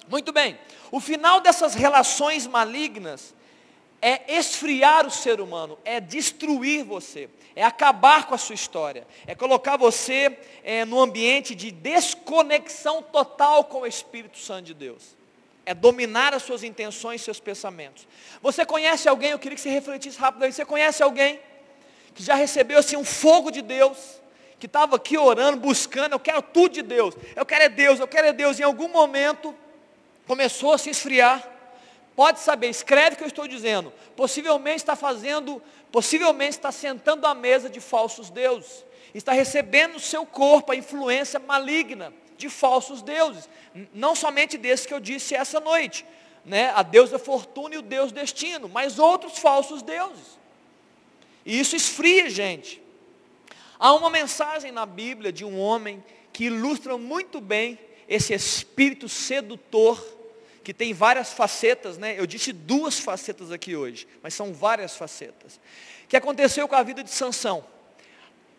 Muito 0.07 0.32
bem. 0.32 0.57
O 0.93 1.01
final 1.01 1.41
dessas 1.41 1.74
relações 1.74 2.47
malignas 2.47 3.34
é 4.01 4.36
esfriar 4.36 5.07
o 5.07 5.11
ser 5.11 5.40
humano, 5.40 5.78
é 5.84 6.01
destruir 6.01 6.84
você, 6.84 7.28
é 7.57 7.64
acabar 7.64 8.26
com 8.26 8.34
a 8.34 8.38
sua 8.38 8.55
história, 8.55 9.07
é 9.26 9.34
colocar 9.34 9.76
você 9.76 10.38
é, 10.62 10.84
no 10.84 11.01
ambiente 11.01 11.55
de 11.55 11.70
desconexão 11.70 13.03
total 13.03 13.64
com 13.64 13.80
o 13.80 13.86
Espírito 13.86 14.38
Santo 14.38 14.66
de 14.66 14.74
Deus. 14.74 15.16
É 15.66 15.74
dominar 15.74 16.32
as 16.32 16.44
suas 16.44 16.62
intenções, 16.62 17.20
seus 17.20 17.40
pensamentos. 17.40 18.07
Você 18.40 18.64
conhece 18.64 19.09
alguém, 19.09 19.32
eu 19.32 19.38
queria 19.38 19.57
que 19.57 19.61
você 19.61 19.68
refletisse 19.68 20.18
rapidamente, 20.18 20.55
você 20.55 20.64
conhece 20.64 21.03
alguém 21.03 21.40
que 22.14 22.22
já 22.22 22.34
recebeu 22.34 22.78
assim 22.78 22.96
um 22.96 23.05
fogo 23.05 23.51
de 23.51 23.61
Deus, 23.61 24.20
que 24.59 24.66
estava 24.66 24.96
aqui 24.96 25.18
orando, 25.18 25.59
buscando, 25.59 26.12
eu 26.12 26.20
quero 26.20 26.40
tudo 26.42 26.74
de 26.74 26.82
Deus, 26.82 27.14
eu 27.36 27.44
quero 27.44 27.64
é 27.64 27.68
Deus, 27.68 28.01
eu 28.01 28.09
quero 28.09 28.28
é 28.28 28.32
Deus, 28.32 28.59
em 28.59 28.62
algum 28.62 28.88
momento 28.88 29.55
começou 30.26 30.72
a 30.72 30.78
se 30.78 30.90
esfriar. 30.90 31.57
Pode 32.18 32.40
saber, 32.40 32.68
escreve 32.68 33.14
o 33.14 33.16
que 33.16 33.22
eu 33.22 33.28
estou 33.28 33.46
dizendo. 33.46 33.92
Possivelmente 34.16 34.78
está 34.78 34.96
fazendo, 34.96 35.62
possivelmente 35.92 36.56
está 36.56 36.72
sentando 36.72 37.24
à 37.24 37.32
mesa 37.32 37.70
de 37.70 37.78
falsos 37.78 38.28
deuses. 38.28 38.84
Está 39.14 39.30
recebendo 39.30 39.92
no 39.92 40.00
seu 40.00 40.26
corpo 40.26 40.72
a 40.72 40.74
influência 40.74 41.38
maligna 41.38 42.12
de 42.36 42.48
falsos 42.48 43.02
deuses. 43.02 43.48
Não 43.94 44.16
somente 44.16 44.58
desses 44.58 44.84
que 44.84 44.92
eu 44.92 44.98
disse 44.98 45.36
essa 45.36 45.60
noite. 45.60 46.04
Né? 46.44 46.72
A 46.74 46.82
Deus 46.82 47.08
da 47.08 47.20
fortuna 47.20 47.76
e 47.76 47.78
o 47.78 47.82
Deus 47.82 48.10
destino. 48.10 48.68
Mas 48.68 48.98
outros 48.98 49.38
falsos 49.38 49.80
deuses. 49.80 50.40
E 51.46 51.60
isso 51.60 51.76
esfria, 51.76 52.28
gente. 52.28 52.82
Há 53.78 53.94
uma 53.94 54.10
mensagem 54.10 54.72
na 54.72 54.84
Bíblia 54.84 55.30
de 55.30 55.44
um 55.44 55.56
homem 55.56 56.02
que 56.32 56.46
ilustra 56.46 56.98
muito 56.98 57.40
bem 57.40 57.78
esse 58.08 58.34
espírito 58.34 59.08
sedutor 59.08 60.17
que 60.68 60.74
tem 60.74 60.92
várias 60.92 61.32
facetas, 61.32 61.96
né? 61.96 62.14
Eu 62.18 62.26
disse 62.26 62.52
duas 62.52 62.98
facetas 62.98 63.50
aqui 63.50 63.74
hoje, 63.74 64.06
mas 64.22 64.34
são 64.34 64.52
várias 64.52 64.94
facetas. 64.94 65.58
Que 66.06 66.14
aconteceu 66.14 66.68
com 66.68 66.74
a 66.74 66.82
vida 66.82 67.02
de 67.02 67.08
Sansão. 67.08 67.64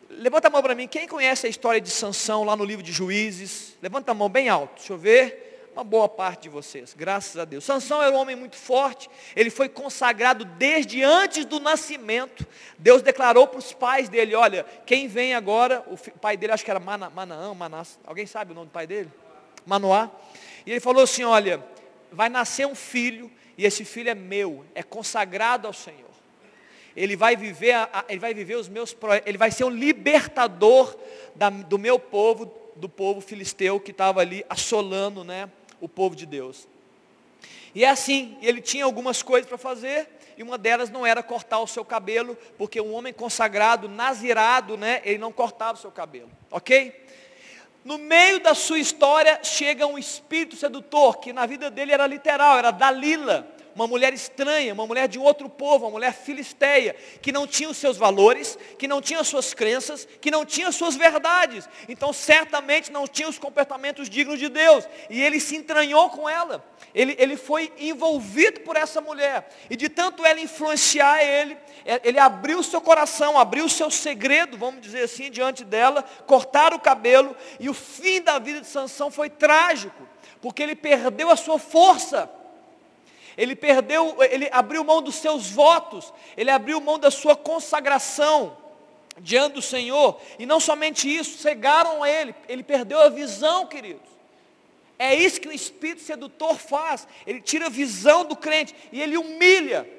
Levanta 0.10 0.47
a 0.47 0.49
mão 0.49 0.64
para 0.64 0.74
mim, 0.74 0.88
quem 0.88 1.07
conhece 1.07 1.45
a 1.45 1.49
história 1.51 1.80
de 1.80 1.91
Sansão 1.91 2.43
lá 2.43 2.55
no 2.55 2.66
livro 2.66 2.82
de 2.82 2.91
Juízes? 2.91 3.78
Levanta 3.80 4.10
a 4.10 4.16
mão 4.16 4.28
bem 4.28 4.49
alto, 4.49 4.78
deixa 4.78 4.91
eu 4.91 4.97
ver. 4.97 5.70
Uma 5.72 5.84
boa 5.84 6.10
parte 6.10 6.41
de 6.41 6.49
vocês, 6.49 6.95
graças 6.97 7.38
a 7.38 7.45
Deus. 7.45 7.64
Sansão 7.64 8.01
era 8.01 8.12
um 8.12 8.18
homem 8.18 8.36
muito 8.36 8.55
forte, 8.55 9.07
ele 9.36 9.51
foi 9.51 9.70
consagrado 9.70 10.45
desde 10.45 11.03
antes 11.03 11.45
do 11.45 11.60
nascimento. 11.60 12.43
Deus 12.80 13.03
declarou 13.03 13.45
para 13.45 13.60
os 13.60 13.72
pais 13.72 14.10
dele, 14.10 14.34
olha, 14.34 14.66
quem 14.84 15.07
vem 15.07 15.36
agora, 15.36 15.86
o 15.86 15.95
pai 16.18 16.36
dele 16.36 16.53
acho 16.53 16.66
que 16.66 16.72
era 16.72 16.80
Mana, 16.80 17.07
Manaã, 17.12 17.53
Manás, 17.53 17.99
alguém 18.03 18.26
sabe 18.26 18.51
o 18.51 18.55
nome 18.55 18.66
do 18.66 18.72
pai 18.72 18.88
dele? 18.88 19.12
Manoá. 19.64 20.10
E 20.66 20.72
ele 20.72 20.80
falou 20.80 21.03
assim, 21.03 21.24
olha, 21.24 21.64
vai 22.12 22.30
nascer 22.30 22.66
um 22.68 22.76
filho, 22.76 23.32
e 23.57 23.66
esse 23.66 23.84
filho 23.84 24.10
é 24.10 24.16
meu, 24.16 24.66
é 24.74 24.82
consagrado 24.82 25.68
ao 25.68 25.74
Senhor. 25.74 26.10
Ele 26.95 27.16
vai 27.16 27.36
viver, 27.36 27.76
ele 28.07 28.20
vai 28.20 28.34
viver 28.34 28.55
os 28.55 28.68
meus 28.68 28.95
ele 29.26 29.38
vai 29.38 29.51
ser 29.51 29.64
um 29.64 29.70
libertador 29.70 30.97
da, 31.36 31.49
do 31.49 31.78
meu 31.78 31.99
povo, 31.99 32.51
do 32.76 32.89
povo 32.89 33.22
filisteu 33.22 33.80
que 33.80 33.91
estava 33.91 34.22
ali 34.22 34.45
assolando 34.49 35.24
né, 35.24 35.49
o 35.80 35.88
povo 35.88 36.16
de 36.16 36.26
Deus. 36.26 36.68
E 37.74 37.86
é 37.86 37.89
assim, 37.89 38.38
ele 38.41 38.62
tinha 38.62 38.84
algumas 38.84 39.22
coisas 39.22 39.47
para 39.47 39.57
fazer, 39.57 40.10
e 40.38 40.43
uma 40.43 40.57
delas 40.57 40.89
não 40.89 41.05
era 41.05 41.22
cortar 41.22 41.60
o 41.60 41.68
seu 41.68 41.86
cabelo, 41.86 42.38
porque 42.57 42.82
um 42.82 42.93
homem 42.93 43.14
consagrado, 43.14 43.88
nazirado, 43.88 44.76
né, 44.76 45.01
ele 45.03 45.18
não 45.18 45.32
cortava 45.32 45.78
o 45.78 45.82
seu 45.82 45.91
cabelo, 45.91 46.32
ok? 46.49 46.93
No 47.84 47.98
meio 47.98 48.42
da 48.42 48.54
sua 48.54 48.80
história 48.80 49.40
chega 49.44 49.88
um 49.88 49.98
espírito 49.98 50.56
sedutor, 50.56 51.18
que 51.20 51.32
na 51.32 51.46
vida 51.46 51.72
dele 51.72 51.92
era 51.92 52.06
literal, 52.06 52.58
era 52.58 52.72
Dalila, 52.72 53.48
uma 53.80 53.88
mulher 53.88 54.14
estranha, 54.14 54.74
uma 54.74 54.86
mulher 54.86 55.08
de 55.08 55.18
outro 55.18 55.48
povo, 55.48 55.86
uma 55.86 55.92
mulher 55.92 56.14
filisteia, 56.14 56.94
que 57.22 57.32
não 57.32 57.48
tinha 57.48 57.70
os 57.70 57.78
seus 57.78 57.96
valores, 57.96 58.58
que 58.78 58.90
não 58.90 59.02
tinha 59.02 59.22
as 59.22 59.28
suas 59.28 59.54
crenças, 59.54 60.06
que 60.20 60.30
não 60.30 60.46
tinha 60.46 60.68
as 60.68 60.76
suas 60.76 60.98
verdades. 60.98 61.68
Então 61.88 62.12
certamente 62.12 62.92
não 62.92 63.08
tinha 63.08 63.30
os 63.30 63.40
comportamentos 63.40 64.10
dignos 64.10 64.38
de 64.38 64.50
Deus. 64.50 64.86
E 65.10 65.22
ele 65.22 65.40
se 65.40 65.56
entranhou 65.56 66.10
com 66.10 66.28
ela. 66.28 66.66
Ele, 66.94 67.16
ele 67.18 67.38
foi 67.38 67.72
envolvido 67.78 68.60
por 68.62 68.76
essa 68.76 69.00
mulher. 69.00 69.50
E 69.70 69.78
de 69.78 69.88
tanto 69.88 70.26
ela 70.26 70.42
influenciar 70.42 71.24
ele, 71.24 71.58
é, 71.86 72.02
ele 72.04 72.20
abriu 72.20 72.62
seu 72.62 72.82
coração, 72.82 73.40
abriu 73.40 73.70
seu 73.70 73.90
segredo, 73.90 74.58
vamos 74.58 74.82
dizer 74.82 75.04
assim, 75.04 75.32
diante 75.32 75.64
dela, 75.64 76.04
cortar 76.28 76.74
o 76.74 76.80
cabelo, 76.80 77.34
e 77.60 77.70
o 77.70 77.74
fim 77.74 78.22
da 78.22 78.40
vida 78.40 78.60
de 78.60 78.68
Sansão 78.68 79.10
foi 79.10 79.30
trágico, 79.30 80.06
porque 80.42 80.62
ele 80.62 80.76
perdeu 80.76 81.30
a 81.30 81.38
sua 81.38 81.58
força. 81.58 82.30
Ele 83.40 83.56
perdeu, 83.56 84.18
ele 84.30 84.50
abriu 84.52 84.84
mão 84.84 85.02
dos 85.02 85.16
seus 85.16 85.50
votos, 85.50 86.14
ele 86.36 86.52
abriu 86.52 86.82
mão 86.82 87.00
da 87.00 87.10
sua 87.10 87.38
consagração 87.38 88.58
diante 89.18 89.54
do 89.54 89.62
Senhor, 89.62 90.20
e 90.38 90.46
não 90.46 90.60
somente 90.60 91.08
isso, 91.08 91.38
cegaram 91.38 92.06
ele, 92.06 92.36
ele 92.50 92.64
perdeu 92.64 93.00
a 93.00 93.08
visão, 93.08 93.66
queridos. 93.66 94.10
É 94.98 95.16
isso 95.16 95.40
que 95.40 95.48
o 95.48 95.54
espírito 95.54 96.02
sedutor 96.02 96.58
faz. 96.58 97.08
Ele 97.26 97.40
tira 97.40 97.68
a 97.68 97.70
visão 97.70 98.26
do 98.26 98.36
crente 98.36 98.76
e 98.92 99.02
ele 99.02 99.16
humilha. 99.16 99.90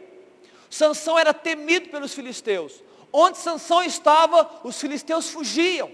Sansão 0.69 1.19
era 1.19 1.33
temido 1.33 1.89
pelos 1.89 2.13
filisteus. 2.13 2.83
Onde 3.11 3.39
Sansão 3.39 3.83
estava, 3.83 4.61
os 4.63 4.79
filisteus 4.79 5.31
fugiam. 5.31 5.91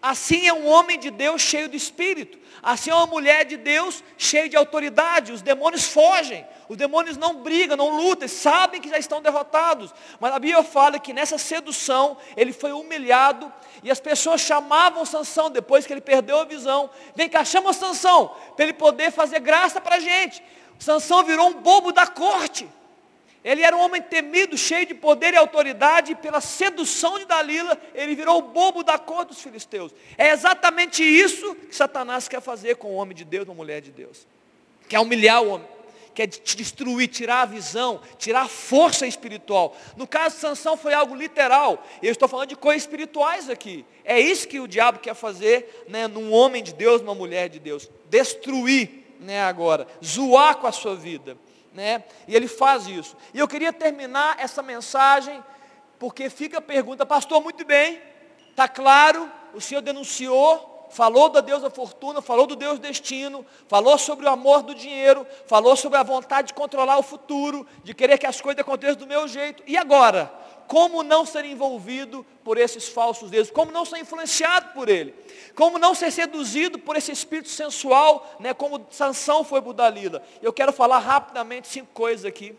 Assim 0.00 0.46
é 0.46 0.52
um 0.52 0.66
homem 0.66 0.98
de 0.98 1.10
Deus 1.10 1.42
cheio 1.42 1.68
de 1.68 1.76
espírito. 1.76 2.38
Assim 2.62 2.90
é 2.90 2.94
uma 2.94 3.06
mulher 3.06 3.44
de 3.44 3.56
Deus 3.56 4.02
cheia 4.16 4.48
de 4.48 4.56
autoridade. 4.56 5.32
Os 5.32 5.42
demônios 5.42 5.84
fogem. 5.84 6.46
Os 6.68 6.76
demônios 6.76 7.16
não 7.16 7.42
brigam, 7.42 7.76
não 7.76 7.96
lutam, 7.96 8.28
sabem 8.28 8.80
que 8.80 8.90
já 8.90 8.98
estão 8.98 9.22
derrotados. 9.22 9.92
Mas 10.20 10.32
a 10.32 10.38
Bíblia 10.38 10.62
fala 10.62 10.98
que 10.98 11.14
nessa 11.14 11.38
sedução 11.38 12.18
ele 12.36 12.52
foi 12.52 12.72
humilhado 12.72 13.50
e 13.82 13.90
as 13.90 13.98
pessoas 13.98 14.42
chamavam 14.42 15.04
Sansão 15.06 15.50
depois 15.50 15.86
que 15.86 15.92
ele 15.92 16.00
perdeu 16.00 16.38
a 16.38 16.44
visão. 16.44 16.90
Vem 17.14 17.28
cá, 17.28 17.44
chama 17.44 17.72
Sansão 17.72 18.34
para 18.54 18.64
ele 18.64 18.74
poder 18.74 19.10
fazer 19.10 19.40
graça 19.40 19.80
para 19.80 19.96
a 19.96 20.00
gente. 20.00 20.42
Sansão 20.78 21.24
virou 21.24 21.48
um 21.48 21.54
bobo 21.54 21.90
da 21.90 22.06
corte. 22.06 22.68
Ele 23.48 23.62
era 23.62 23.74
um 23.74 23.80
homem 23.80 24.02
temido, 24.02 24.58
cheio 24.58 24.84
de 24.84 24.92
poder 24.92 25.32
e 25.32 25.36
autoridade, 25.38 26.12
e 26.12 26.14
pela 26.14 26.38
sedução 26.38 27.18
de 27.18 27.24
Dalila, 27.24 27.80
ele 27.94 28.14
virou 28.14 28.40
o 28.40 28.42
bobo 28.42 28.84
da 28.84 28.98
cor 28.98 29.24
dos 29.24 29.40
filisteus. 29.40 29.90
É 30.18 30.32
exatamente 30.32 31.02
isso 31.02 31.54
que 31.54 31.74
Satanás 31.74 32.28
quer 32.28 32.42
fazer 32.42 32.76
com 32.76 32.88
o 32.88 32.96
homem 32.96 33.16
de 33.16 33.24
Deus, 33.24 33.48
uma 33.48 33.54
mulher 33.54 33.80
de 33.80 33.90
Deus. 33.90 34.26
Quer 34.86 35.00
humilhar 35.00 35.42
o 35.42 35.48
homem, 35.48 35.66
quer 36.14 36.26
te 36.26 36.54
destruir, 36.58 37.08
tirar 37.08 37.40
a 37.40 37.46
visão, 37.46 38.02
tirar 38.18 38.42
a 38.42 38.48
força 38.48 39.06
espiritual. 39.06 39.74
No 39.96 40.06
caso 40.06 40.34
de 40.34 40.42
Sansão 40.42 40.76
foi 40.76 40.92
algo 40.92 41.14
literal. 41.14 41.82
Eu 42.02 42.12
estou 42.12 42.28
falando 42.28 42.50
de 42.50 42.56
coisas 42.56 42.82
espirituais 42.82 43.48
aqui. 43.48 43.82
É 44.04 44.20
isso 44.20 44.46
que 44.46 44.60
o 44.60 44.68
diabo 44.68 44.98
quer 44.98 45.14
fazer 45.14 45.86
né, 45.88 46.06
num 46.06 46.34
homem 46.34 46.62
de 46.62 46.74
Deus, 46.74 47.00
numa 47.00 47.14
mulher 47.14 47.48
de 47.48 47.58
Deus. 47.58 47.88
Destruir 48.10 49.06
né, 49.18 49.40
agora, 49.40 49.88
zoar 50.04 50.58
com 50.58 50.66
a 50.66 50.72
sua 50.72 50.94
vida. 50.94 51.38
Né? 51.78 52.02
E 52.26 52.34
ele 52.34 52.48
faz 52.48 52.88
isso. 52.88 53.16
E 53.32 53.38
eu 53.38 53.46
queria 53.46 53.72
terminar 53.72 54.34
essa 54.40 54.60
mensagem, 54.64 55.40
porque 55.96 56.28
fica 56.28 56.58
a 56.58 56.60
pergunta, 56.60 57.06
pastor, 57.06 57.40
muito 57.40 57.64
bem, 57.64 58.02
está 58.50 58.66
claro, 58.66 59.30
o 59.54 59.60
senhor 59.60 59.80
denunciou, 59.80 60.88
falou 60.90 61.28
da 61.28 61.40
Deus 61.40 61.62
da 61.62 61.70
fortuna, 61.70 62.20
falou 62.20 62.48
do 62.48 62.56
Deus 62.56 62.80
destino, 62.80 63.46
falou 63.68 63.96
sobre 63.96 64.26
o 64.26 64.28
amor 64.28 64.64
do 64.64 64.74
dinheiro, 64.74 65.24
falou 65.46 65.76
sobre 65.76 66.00
a 66.00 66.02
vontade 66.02 66.48
de 66.48 66.54
controlar 66.54 66.98
o 66.98 67.02
futuro, 67.04 67.64
de 67.84 67.94
querer 67.94 68.18
que 68.18 68.26
as 68.26 68.40
coisas 68.40 68.60
aconteçam 68.60 68.96
do 68.96 69.06
meu 69.06 69.28
jeito. 69.28 69.62
E 69.64 69.76
agora? 69.76 70.32
Como 70.68 71.02
não 71.02 71.26
ser 71.26 71.44
envolvido 71.44 72.24
por 72.44 72.58
esses 72.58 72.88
falsos 72.88 73.30
deuses? 73.30 73.50
Como 73.50 73.72
não 73.72 73.84
ser 73.84 73.98
influenciado 73.98 74.72
por 74.74 74.88
ele? 74.88 75.12
Como 75.56 75.78
não 75.78 75.94
ser 75.94 76.12
seduzido 76.12 76.78
por 76.78 76.94
esse 76.94 77.10
espírito 77.10 77.48
sensual, 77.48 78.36
né, 78.38 78.54
como 78.54 78.86
Sansão 78.90 79.42
foi 79.42 79.60
por 79.60 79.72
Dalila? 79.72 80.22
Eu 80.40 80.52
quero 80.52 80.72
falar 80.72 80.98
rapidamente 80.98 81.66
cinco 81.66 81.88
coisas 81.92 82.24
aqui 82.24 82.54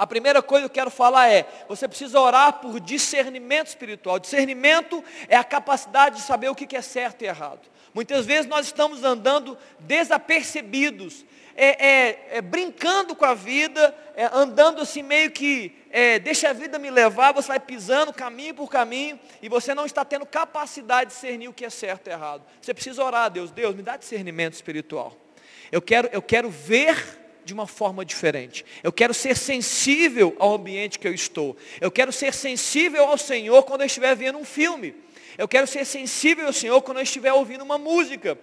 a 0.00 0.06
primeira 0.06 0.40
coisa 0.40 0.62
que 0.62 0.70
eu 0.70 0.82
quero 0.82 0.90
falar 0.90 1.28
é, 1.28 1.46
você 1.68 1.86
precisa 1.86 2.18
orar 2.18 2.54
por 2.54 2.80
discernimento 2.80 3.66
espiritual. 3.66 4.18
Discernimento 4.18 5.04
é 5.28 5.36
a 5.36 5.44
capacidade 5.44 6.16
de 6.16 6.22
saber 6.22 6.48
o 6.48 6.54
que 6.54 6.74
é 6.74 6.80
certo 6.80 7.20
e 7.20 7.26
errado. 7.26 7.60
Muitas 7.92 8.24
vezes 8.24 8.46
nós 8.46 8.66
estamos 8.66 9.02
andando 9.02 9.58
desapercebidos, 9.80 11.24
é, 11.56 11.86
é, 11.86 12.28
é, 12.32 12.40
brincando 12.40 13.16
com 13.16 13.24
a 13.24 13.34
vida, 13.34 13.94
é, 14.14 14.30
andando 14.32 14.80
assim 14.80 15.02
meio 15.02 15.30
que, 15.30 15.76
é, 15.90 16.18
deixa 16.18 16.50
a 16.50 16.52
vida 16.52 16.78
me 16.78 16.90
levar, 16.90 17.32
você 17.32 17.48
vai 17.48 17.60
pisando 17.60 18.12
caminho 18.12 18.54
por 18.54 18.70
caminho, 18.70 19.18
e 19.42 19.48
você 19.48 19.74
não 19.74 19.84
está 19.84 20.04
tendo 20.04 20.24
capacidade 20.24 21.10
de 21.10 21.16
discernir 21.16 21.48
o 21.48 21.52
que 21.52 21.64
é 21.64 21.70
certo 21.70 22.06
e 22.06 22.10
errado. 22.10 22.44
Você 22.62 22.72
precisa 22.72 23.02
orar 23.02 23.24
a 23.24 23.28
Deus, 23.28 23.50
Deus, 23.50 23.74
me 23.74 23.82
dá 23.82 23.96
discernimento 23.96 24.54
espiritual. 24.54 25.16
Eu 25.72 25.82
quero, 25.82 26.08
eu 26.12 26.22
quero 26.22 26.48
ver 26.48 27.18
de 27.44 27.52
uma 27.52 27.66
forma 27.66 28.04
diferente. 28.04 28.64
Eu 28.82 28.92
quero 28.92 29.12
ser 29.12 29.36
sensível 29.36 30.36
ao 30.38 30.54
ambiente 30.54 30.98
que 30.98 31.08
eu 31.08 31.14
estou. 31.14 31.56
Eu 31.80 31.90
quero 31.90 32.12
ser 32.12 32.32
sensível 32.32 33.04
ao 33.04 33.18
Senhor 33.18 33.64
quando 33.64 33.80
eu 33.80 33.86
estiver 33.86 34.14
vendo 34.14 34.38
um 34.38 34.44
filme. 34.44 34.94
Eu 35.36 35.48
quero 35.48 35.66
ser 35.66 35.84
sensível 35.84 36.46
ao 36.46 36.52
Senhor 36.52 36.80
quando 36.82 36.98
eu 36.98 37.04
estiver 37.04 37.32
ouvindo 37.32 37.62
uma 37.62 37.78
música. 37.78 38.38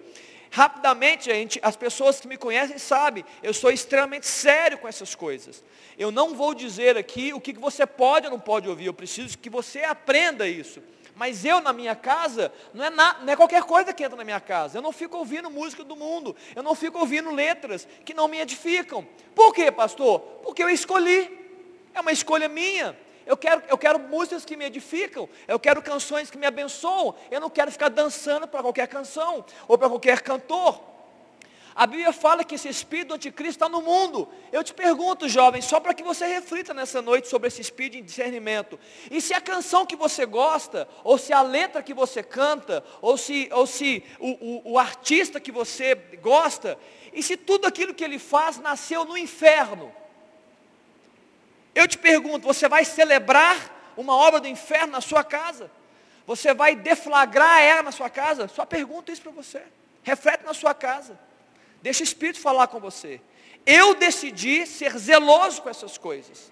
Rapidamente, 0.50 1.26
gente, 1.26 1.60
as 1.62 1.76
pessoas 1.76 2.20
que 2.20 2.28
me 2.28 2.36
conhecem 2.36 2.78
sabem, 2.78 3.24
eu 3.42 3.52
sou 3.52 3.70
extremamente 3.70 4.26
sério 4.26 4.78
com 4.78 4.88
essas 4.88 5.14
coisas. 5.14 5.62
Eu 5.98 6.10
não 6.10 6.34
vou 6.34 6.54
dizer 6.54 6.96
aqui 6.96 7.34
o 7.34 7.40
que 7.40 7.52
você 7.52 7.86
pode 7.86 8.26
ou 8.26 8.32
não 8.32 8.40
pode 8.40 8.68
ouvir, 8.68 8.86
eu 8.86 8.94
preciso 8.94 9.36
que 9.36 9.50
você 9.50 9.84
aprenda 9.84 10.48
isso. 10.48 10.82
Mas 11.14 11.44
eu 11.44 11.60
na 11.60 11.72
minha 11.72 11.96
casa, 11.96 12.52
não 12.72 12.84
é, 12.84 12.90
na, 12.90 13.18
não 13.20 13.32
é 13.32 13.36
qualquer 13.36 13.64
coisa 13.64 13.92
que 13.92 14.04
entra 14.04 14.16
na 14.16 14.22
minha 14.22 14.38
casa. 14.38 14.78
Eu 14.78 14.82
não 14.82 14.92
fico 14.92 15.16
ouvindo 15.16 15.50
música 15.50 15.82
do 15.82 15.96
mundo. 15.96 16.34
Eu 16.54 16.62
não 16.62 16.76
fico 16.76 16.96
ouvindo 16.96 17.32
letras 17.32 17.88
que 18.04 18.14
não 18.14 18.28
me 18.28 18.38
edificam. 18.38 19.04
Por 19.34 19.52
quê, 19.52 19.72
pastor? 19.72 20.20
Porque 20.44 20.62
eu 20.62 20.70
escolhi. 20.70 21.28
É 21.92 22.00
uma 22.00 22.12
escolha 22.12 22.48
minha. 22.48 22.96
Eu 23.28 23.36
quero, 23.36 23.62
eu 23.68 23.76
quero 23.76 23.98
músicas 23.98 24.42
que 24.42 24.56
me 24.56 24.64
edificam. 24.64 25.28
Eu 25.46 25.60
quero 25.60 25.82
canções 25.82 26.30
que 26.30 26.38
me 26.38 26.46
abençoam. 26.46 27.14
Eu 27.30 27.42
não 27.42 27.50
quero 27.50 27.70
ficar 27.70 27.90
dançando 27.90 28.48
para 28.48 28.62
qualquer 28.62 28.88
canção 28.88 29.44
ou 29.68 29.76
para 29.76 29.90
qualquer 29.90 30.22
cantor. 30.22 30.80
A 31.74 31.86
Bíblia 31.86 32.10
fala 32.10 32.42
que 32.42 32.54
esse 32.54 32.70
espírito 32.70 33.12
anticristo 33.12 33.50
está 33.50 33.68
no 33.68 33.82
mundo. 33.82 34.26
Eu 34.50 34.64
te 34.64 34.72
pergunto, 34.72 35.28
jovem, 35.28 35.60
só 35.60 35.78
para 35.78 35.92
que 35.92 36.02
você 36.02 36.26
reflita 36.26 36.72
nessa 36.72 37.02
noite 37.02 37.28
sobre 37.28 37.48
esse 37.48 37.60
espírito 37.60 37.98
de 37.98 38.02
discernimento. 38.02 38.80
E 39.10 39.20
se 39.20 39.34
a 39.34 39.42
canção 39.42 39.84
que 39.84 39.94
você 39.94 40.24
gosta, 40.24 40.88
ou 41.04 41.18
se 41.18 41.30
a 41.30 41.42
letra 41.42 41.82
que 41.82 41.92
você 41.92 42.22
canta, 42.22 42.82
ou 43.02 43.18
se, 43.18 43.50
ou 43.52 43.66
se 43.66 44.02
o, 44.18 44.30
o, 44.30 44.72
o 44.72 44.78
artista 44.78 45.38
que 45.38 45.52
você 45.52 45.94
gosta, 46.22 46.78
e 47.12 47.22
se 47.22 47.36
tudo 47.36 47.66
aquilo 47.66 47.92
que 47.92 48.02
ele 48.02 48.18
faz 48.18 48.58
nasceu 48.58 49.04
no 49.04 49.18
inferno? 49.18 49.92
Eu 51.78 51.86
te 51.86 51.96
pergunto, 51.96 52.44
você 52.44 52.68
vai 52.68 52.84
celebrar 52.84 53.92
uma 53.96 54.12
obra 54.12 54.40
do 54.40 54.48
inferno 54.48 54.94
na 54.94 55.00
sua 55.00 55.22
casa? 55.22 55.70
Você 56.26 56.52
vai 56.52 56.74
deflagrar 56.74 57.62
ela 57.62 57.84
na 57.84 57.92
sua 57.92 58.10
casa? 58.10 58.48
Só 58.48 58.66
pergunto 58.66 59.12
isso 59.12 59.22
para 59.22 59.30
você. 59.30 59.62
Reflete 60.02 60.44
na 60.44 60.52
sua 60.52 60.74
casa. 60.74 61.16
Deixa 61.80 62.00
o 62.00 62.04
Espírito 62.04 62.40
falar 62.40 62.66
com 62.66 62.80
você. 62.80 63.20
Eu 63.64 63.94
decidi 63.94 64.66
ser 64.66 64.98
zeloso 64.98 65.62
com 65.62 65.70
essas 65.70 65.96
coisas. 65.96 66.50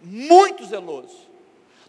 Muito 0.00 0.64
zeloso. 0.64 1.28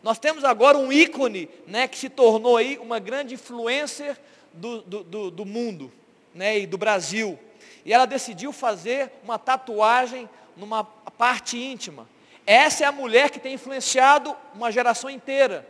Nós 0.03 0.20
temos 0.20 0.43
agora 0.43 0.78
um 0.78 0.91
ícone 0.91 1.49
né, 1.65 1.88
que 1.88 1.97
se 1.97 2.09
tornou 2.09 2.57
aí 2.57 2.78
uma 2.80 2.99
grande 2.99 3.36
influencer 3.36 4.20
do, 4.51 4.82
do, 4.82 5.03
do, 5.05 5.32
do 5.32 5.45
mundo 5.45 5.89
né, 6.36 6.59
e 6.59 6.67
do 6.67 6.78
Brasil. 6.78 7.39
E 7.86 7.93
ela 7.93 8.05
decidiu 8.05 8.51
fazer 8.51 9.09
uma 9.24 9.39
tatuagem 9.39 10.28
numa 10.60 10.84
parte 10.84 11.57
íntima. 11.57 12.07
Essa 12.45 12.84
é 12.84 12.88
a 12.88 12.91
mulher 12.91 13.30
que 13.30 13.39
tem 13.39 13.53
influenciado 13.53 14.36
uma 14.53 14.72
geração 14.72 15.10
inteira. 15.10 15.68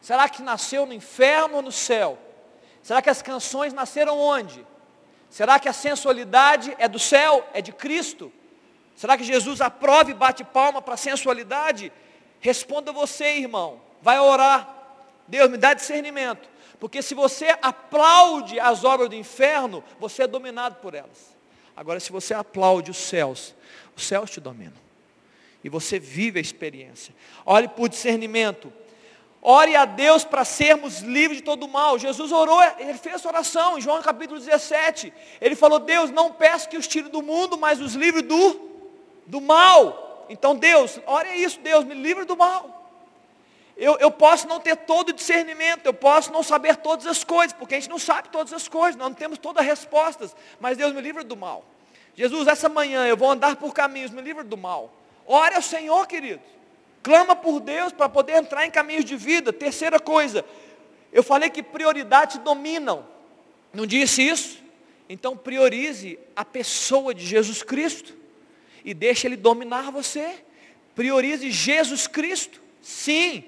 Será 0.00 0.28
que 0.28 0.42
nasceu 0.42 0.84
no 0.86 0.92
inferno 0.92 1.56
ou 1.56 1.62
no 1.62 1.72
céu? 1.72 2.18
Será 2.82 3.00
que 3.00 3.10
as 3.10 3.22
canções 3.22 3.72
nasceram 3.72 4.18
onde? 4.18 4.66
Será 5.30 5.58
que 5.58 5.68
a 5.68 5.72
sensualidade 5.72 6.74
é 6.78 6.86
do 6.88 6.98
céu, 6.98 7.46
é 7.52 7.60
de 7.60 7.72
Cristo? 7.72 8.32
Será 8.94 9.16
que 9.16 9.24
Jesus 9.24 9.60
aprova 9.60 10.10
e 10.10 10.14
bate 10.14 10.44
palma 10.44 10.80
para 10.80 10.94
a 10.94 10.98
sensualidade? 10.98 11.92
Responda 12.40 12.92
você, 12.92 13.38
irmão. 13.38 13.80
Vai 14.00 14.18
orar. 14.20 14.68
Deus 15.26 15.50
me 15.50 15.56
dá 15.56 15.74
discernimento. 15.74 16.48
Porque 16.78 17.02
se 17.02 17.14
você 17.14 17.56
aplaude 17.62 18.58
as 18.60 18.84
obras 18.84 19.08
do 19.08 19.14
inferno, 19.14 19.82
você 19.98 20.24
é 20.24 20.26
dominado 20.26 20.76
por 20.76 20.94
elas. 20.94 21.34
Agora, 21.76 21.98
se 21.98 22.12
você 22.12 22.34
aplaude 22.34 22.90
os 22.90 22.96
céus, 22.96 23.54
os 23.96 24.06
céus 24.06 24.30
te 24.30 24.40
dominam. 24.40 24.84
E 25.62 25.68
você 25.68 25.98
vive 25.98 26.38
a 26.38 26.42
experiência. 26.42 27.14
Olhe 27.44 27.68
por 27.68 27.88
discernimento. 27.88 28.72
Ore 29.46 29.76
a 29.76 29.84
Deus 29.84 30.24
para 30.24 30.44
sermos 30.44 31.00
livres 31.00 31.38
de 31.38 31.44
todo 31.44 31.68
mal. 31.68 31.98
Jesus 31.98 32.32
orou, 32.32 32.62
ele 32.78 32.94
fez 32.94 33.16
essa 33.16 33.28
oração 33.28 33.76
em 33.76 33.80
João 33.80 34.00
capítulo 34.02 34.40
17. 34.40 35.12
Ele 35.40 35.54
falou, 35.54 35.78
Deus, 35.78 36.10
não 36.10 36.32
peço 36.32 36.68
que 36.68 36.78
os 36.78 36.86
tire 36.86 37.08
do 37.08 37.22
mundo, 37.22 37.58
mas 37.58 37.80
os 37.80 37.94
livre 37.94 38.22
do, 38.22 38.58
do 39.26 39.40
mal. 39.40 40.26
Então 40.30 40.56
Deus, 40.56 40.98
ore 41.06 41.28
isso, 41.34 41.60
Deus, 41.60 41.84
me 41.84 41.94
livre 41.94 42.24
do 42.24 42.36
mal. 42.36 42.83
Eu, 43.76 43.96
eu 43.98 44.10
posso 44.10 44.46
não 44.46 44.60
ter 44.60 44.76
todo 44.76 45.08
o 45.08 45.12
discernimento, 45.12 45.84
eu 45.84 45.94
posso 45.94 46.32
não 46.32 46.42
saber 46.42 46.76
todas 46.76 47.06
as 47.06 47.24
coisas, 47.24 47.52
porque 47.52 47.74
a 47.74 47.80
gente 47.80 47.90
não 47.90 47.98
sabe 47.98 48.28
todas 48.28 48.52
as 48.52 48.68
coisas, 48.68 48.96
nós 48.96 49.08
não 49.08 49.14
temos 49.14 49.38
todas 49.38 49.62
as 49.62 49.66
respostas, 49.66 50.34
mas 50.60 50.76
Deus 50.76 50.92
me 50.92 51.00
livre 51.00 51.24
do 51.24 51.36
mal. 51.36 51.64
Jesus, 52.14 52.46
essa 52.46 52.68
manhã 52.68 53.04
eu 53.06 53.16
vou 53.16 53.30
andar 53.30 53.56
por 53.56 53.74
caminhos, 53.74 54.12
me 54.12 54.22
livre 54.22 54.44
do 54.44 54.56
mal. 54.56 54.92
Ore 55.26 55.56
ao 55.56 55.62
Senhor, 55.62 56.06
querido. 56.06 56.40
Clama 57.02 57.34
por 57.34 57.60
Deus 57.60 57.92
para 57.92 58.08
poder 58.08 58.36
entrar 58.36 58.64
em 58.64 58.70
caminhos 58.70 59.04
de 59.04 59.16
vida. 59.16 59.52
Terceira 59.52 59.98
coisa, 59.98 60.44
eu 61.12 61.22
falei 61.22 61.50
que 61.50 61.62
prioridades 61.62 62.38
dominam. 62.38 63.06
Não 63.72 63.84
disse 63.84 64.22
isso? 64.22 64.58
Então 65.08 65.36
priorize 65.36 66.18
a 66.34 66.44
pessoa 66.44 67.12
de 67.12 67.26
Jesus 67.26 67.62
Cristo 67.62 68.14
e 68.84 68.94
deixe 68.94 69.26
ele 69.26 69.36
dominar 69.36 69.90
você. 69.90 70.36
Priorize 70.94 71.50
Jesus 71.50 72.06
Cristo. 72.06 72.62
Sim. 72.80 73.44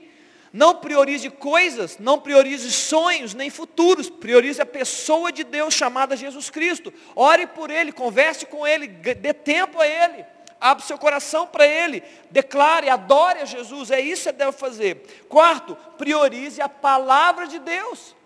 Não 0.56 0.76
priorize 0.76 1.28
coisas, 1.28 1.98
não 1.98 2.18
priorize 2.18 2.72
sonhos, 2.72 3.34
nem 3.34 3.50
futuros. 3.50 4.08
Priorize 4.08 4.58
a 4.58 4.64
pessoa 4.64 5.30
de 5.30 5.44
Deus 5.44 5.74
chamada 5.74 6.16
Jesus 6.16 6.48
Cristo. 6.48 6.90
Ore 7.14 7.46
por 7.46 7.70
ele, 7.70 7.92
converse 7.92 8.46
com 8.46 8.66
ele, 8.66 8.86
dê 8.86 9.34
tempo 9.34 9.78
a 9.78 9.86
ele. 9.86 10.24
Abre 10.58 10.82
seu 10.82 10.96
coração 10.96 11.46
para 11.46 11.66
Ele. 11.66 12.02
Declare, 12.30 12.88
adore 12.88 13.40
a 13.40 13.44
Jesus. 13.44 13.90
É 13.90 14.00
isso 14.00 14.22
que 14.22 14.30
você 14.30 14.32
deve 14.32 14.52
fazer. 14.52 15.26
Quarto, 15.28 15.76
priorize 15.98 16.62
a 16.62 16.68
palavra 16.70 17.46
de 17.46 17.58
Deus. 17.58 18.16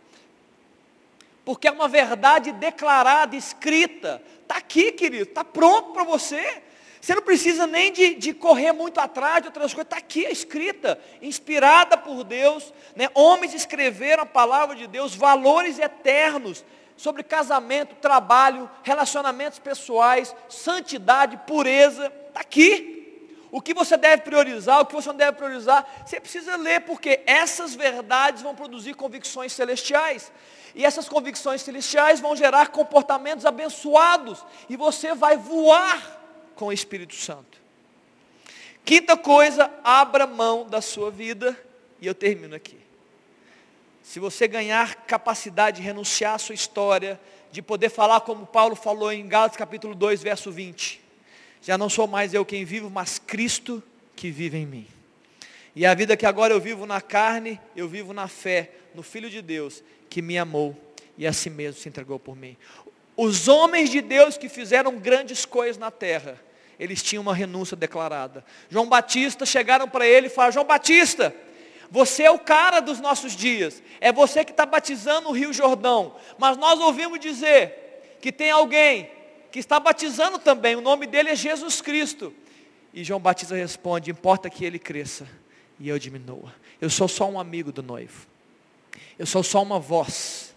Porque 1.45 1.67
é 1.67 1.73
uma 1.73 1.89
verdade 1.89 2.53
declarada, 2.53 3.35
escrita. 3.35 4.23
Está 4.43 4.59
aqui, 4.59 4.93
querido. 4.93 5.25
Está 5.25 5.43
pronto 5.43 5.93
para 5.93 6.05
você. 6.05 6.63
Você 7.01 7.15
não 7.15 7.23
precisa 7.23 7.67
nem 7.67 7.91
de, 7.91 8.15
de, 8.15 8.35
correr 8.35 8.73
muito 8.73 9.01
atrás 9.01 9.41
de 9.41 9.49
outras 9.49 9.73
coisas. 9.73 9.87
Está 9.87 9.97
aqui 9.97 10.27
a 10.27 10.31
escrita, 10.31 11.01
inspirada 11.23 11.97
por 11.97 12.23
Deus. 12.25 12.75
Né? 12.95 13.09
Homens 13.15 13.55
escreveram 13.55 14.25
a 14.25 14.27
palavra 14.27 14.77
de 14.77 14.87
Deus, 14.87 15.15
valores 15.15 15.79
eternos 15.79 16.63
sobre 16.97 17.23
casamento, 17.23 17.95
trabalho, 17.95 18.69
relacionamentos 18.83 19.59
pessoais, 19.59 20.37
santidade, 20.51 21.39
pureza. 21.47 22.13
Está 22.29 22.41
aqui. 22.41 22.99
o 23.51 23.63
que 23.63 23.73
você 23.73 23.97
deve 23.97 24.23
priorizar, 24.23 24.81
o 24.81 24.87
que 24.87 24.95
você 24.95 25.09
não 25.09 25.17
deve 25.17 25.39
priorizar, 25.39 25.85
você 26.05 26.21
precisa 26.21 26.55
ler, 26.57 26.83
porque 26.83 27.23
essas 27.27 27.75
verdades 27.75 28.43
vão 28.43 28.55
produzir 28.55 28.95
convicções 28.95 29.53
celestiais. 29.55 30.31
E 30.75 30.85
essas 30.85 31.09
convicções 31.09 31.63
celestiais 31.63 32.21
vão 32.21 32.37
gerar 32.37 32.69
comportamentos 32.69 33.47
abençoados. 33.47 34.45
E 34.69 34.77
você 34.77 35.15
vai 35.15 35.39
voar 35.39 36.20
com 36.61 36.67
o 36.67 36.73
Espírito 36.75 37.15
Santo. 37.15 37.59
Quinta 38.85 39.17
coisa, 39.17 39.73
abra 39.83 40.27
mão 40.27 40.69
da 40.69 40.83
sua 40.83 41.11
vida. 41.11 41.59
E 42.03 42.07
eu 42.07 42.15
termino 42.15 42.55
aqui. 42.55 42.77
Se 44.03 44.21
você 44.21 44.47
ganhar 44.47 45.07
capacidade 45.07 45.79
de 45.79 45.83
renunciar 45.83 46.35
à 46.35 46.39
sua 46.39 46.55
história, 46.55 47.19
de 47.51 47.63
poder 47.63 47.89
falar 47.89 48.21
como 48.21 48.45
Paulo 48.45 48.77
falou 48.77 49.11
em 49.11 49.27
Gálatas 49.27 49.57
capítulo 49.57 49.95
2, 49.95 50.23
verso 50.23 50.53
20. 50.53 51.01
Já 51.63 51.79
não 51.79 51.89
sou 51.89 52.07
mais 52.07 52.35
eu 52.35 52.45
quem 52.45 52.63
vivo, 52.63 52.91
mas 52.91 53.19
Cristo 53.19 53.83
que 54.15 54.31
vive 54.31 54.59
em 54.59 54.67
mim. 54.67 54.87
E 55.75 55.87
a 55.87 55.95
vida 55.95 56.15
que 56.15 56.27
agora 56.27 56.53
eu 56.53 56.61
vivo 56.61 56.85
na 56.85 57.01
carne, 57.01 57.59
eu 57.75 57.89
vivo 57.89 58.13
na 58.13 58.29
fé, 58.29 58.71
no 58.95 59.03
Filho 59.03 59.31
de 59.31 59.41
Deus, 59.41 59.83
que 60.11 60.21
me 60.21 60.37
amou 60.37 60.77
e 61.17 61.27
a 61.27 61.33
si 61.33 61.49
mesmo 61.49 61.81
se 61.81 61.89
entregou 61.89 62.19
por 62.19 62.37
mim. 62.37 62.55
Os 63.17 63.49
homens 63.49 63.89
de 63.89 64.03
Deus 64.03 64.37
que 64.37 64.49
fizeram 64.51 64.99
grandes 64.99 65.47
coisas 65.47 65.79
na 65.79 65.91
terra, 65.91 66.50
eles 66.81 67.03
tinham 67.03 67.21
uma 67.21 67.35
renúncia 67.35 67.77
declarada. 67.77 68.43
João 68.71 68.89
Batista 68.89 69.45
chegaram 69.45 69.87
para 69.87 70.07
ele 70.07 70.29
e 70.29 70.31
falaram: 70.31 70.55
João 70.55 70.65
Batista, 70.65 71.35
você 71.91 72.23
é 72.23 72.31
o 72.31 72.39
cara 72.39 72.81
dos 72.81 72.99
nossos 73.01 73.37
dias. 73.37 73.83
É 74.01 74.11
você 74.11 74.43
que 74.47 74.51
está 74.51 74.65
batizando 74.65 75.29
o 75.29 75.33
Rio 75.33 75.53
Jordão. 75.53 76.17
Mas 76.39 76.57
nós 76.57 76.81
ouvimos 76.81 77.21
dizer 77.21 78.17
que 78.19 78.33
tem 78.33 78.51
alguém 78.51 79.11
que 79.53 79.59
está 79.59 79.79
batizando 79.79 80.39
também. 80.39 80.75
O 80.75 80.81
nome 80.81 81.07
dele 81.07 81.29
é 81.29 81.37
Jesus 81.37 81.83
Cristo. 81.83 82.33
E 82.95 83.05
João 83.05 83.21
Batista 83.21 83.55
responde: 83.55 84.11
Importa 84.11 84.49
que 84.49 84.65
ele 84.65 84.79
cresça 84.79 85.29
e 85.79 85.87
eu 85.87 85.99
diminua. 85.99 86.55
Eu 86.81 86.89
sou 86.89 87.09
só 87.09 87.29
um 87.29 87.39
amigo 87.39 87.71
do 87.71 87.83
noivo. 87.83 88.27
Eu 89.19 89.27
sou 89.27 89.43
só 89.43 89.63
uma 89.63 89.79
voz. 89.79 90.57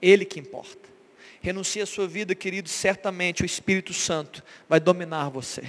Ele 0.00 0.24
que 0.24 0.38
importa. 0.38 0.85
Renuncie 1.46 1.80
a 1.80 1.86
sua 1.86 2.08
vida, 2.08 2.34
querido, 2.34 2.68
certamente 2.68 3.44
o 3.44 3.46
Espírito 3.46 3.94
Santo 3.94 4.42
vai 4.68 4.80
dominar 4.80 5.28
você. 5.28 5.62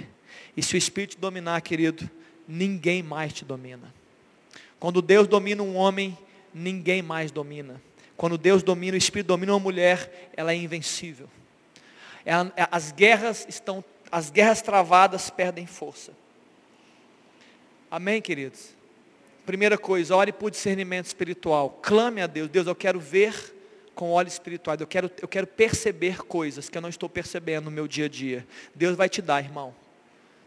E 0.56 0.64
se 0.64 0.74
o 0.74 0.78
Espírito 0.78 1.20
dominar, 1.20 1.62
querido, 1.62 2.10
ninguém 2.48 3.04
mais 3.04 3.32
te 3.32 3.46
domina. 3.46 3.94
Quando 4.80 5.04
Deus 5.04 5.28
domina 5.28 5.62
um 5.62 5.76
homem, 5.76 6.18
ninguém 6.52 7.04
mais 7.04 7.30
domina. 7.30 7.80
Quando 8.16 8.40
Deus 8.40 8.64
domina, 8.64 8.96
o 8.96 8.98
Espírito 8.98 9.28
domina 9.28 9.54
uma 9.54 9.60
mulher, 9.60 10.32
ela 10.36 10.52
é 10.52 10.56
invencível. 10.56 11.30
É, 12.26 12.34
as 12.72 12.92
guerras 12.92 13.46
estão, 13.48 13.86
as 14.12 14.32
guerras 14.32 14.64
travadas 14.64 15.30
perdem 15.30 15.68
força. 15.68 16.12
Amém, 17.92 18.20
queridos? 18.20 18.70
Primeira 19.46 19.78
coisa, 19.78 20.16
ore 20.16 20.32
por 20.32 20.50
discernimento 20.50 21.06
espiritual. 21.06 21.70
Clame 21.84 22.20
a 22.20 22.26
Deus. 22.26 22.50
Deus, 22.50 22.66
eu 22.66 22.74
quero 22.74 23.00
ver 23.00 23.56
com 23.98 24.12
olhos 24.12 24.34
espirituais. 24.34 24.80
Eu 24.80 24.86
quero, 24.86 25.12
eu 25.20 25.28
quero 25.28 25.48
perceber 25.48 26.20
coisas 26.20 26.70
que 26.70 26.78
eu 26.78 26.82
não 26.82 26.88
estou 26.88 27.10
percebendo 27.10 27.66
no 27.66 27.72
meu 27.72 27.88
dia 27.88 28.06
a 28.06 28.08
dia. 28.08 28.48
Deus 28.76 28.96
vai 28.96 29.10
te 29.10 29.24
dar, 29.24 29.44
irmão. 29.44 29.74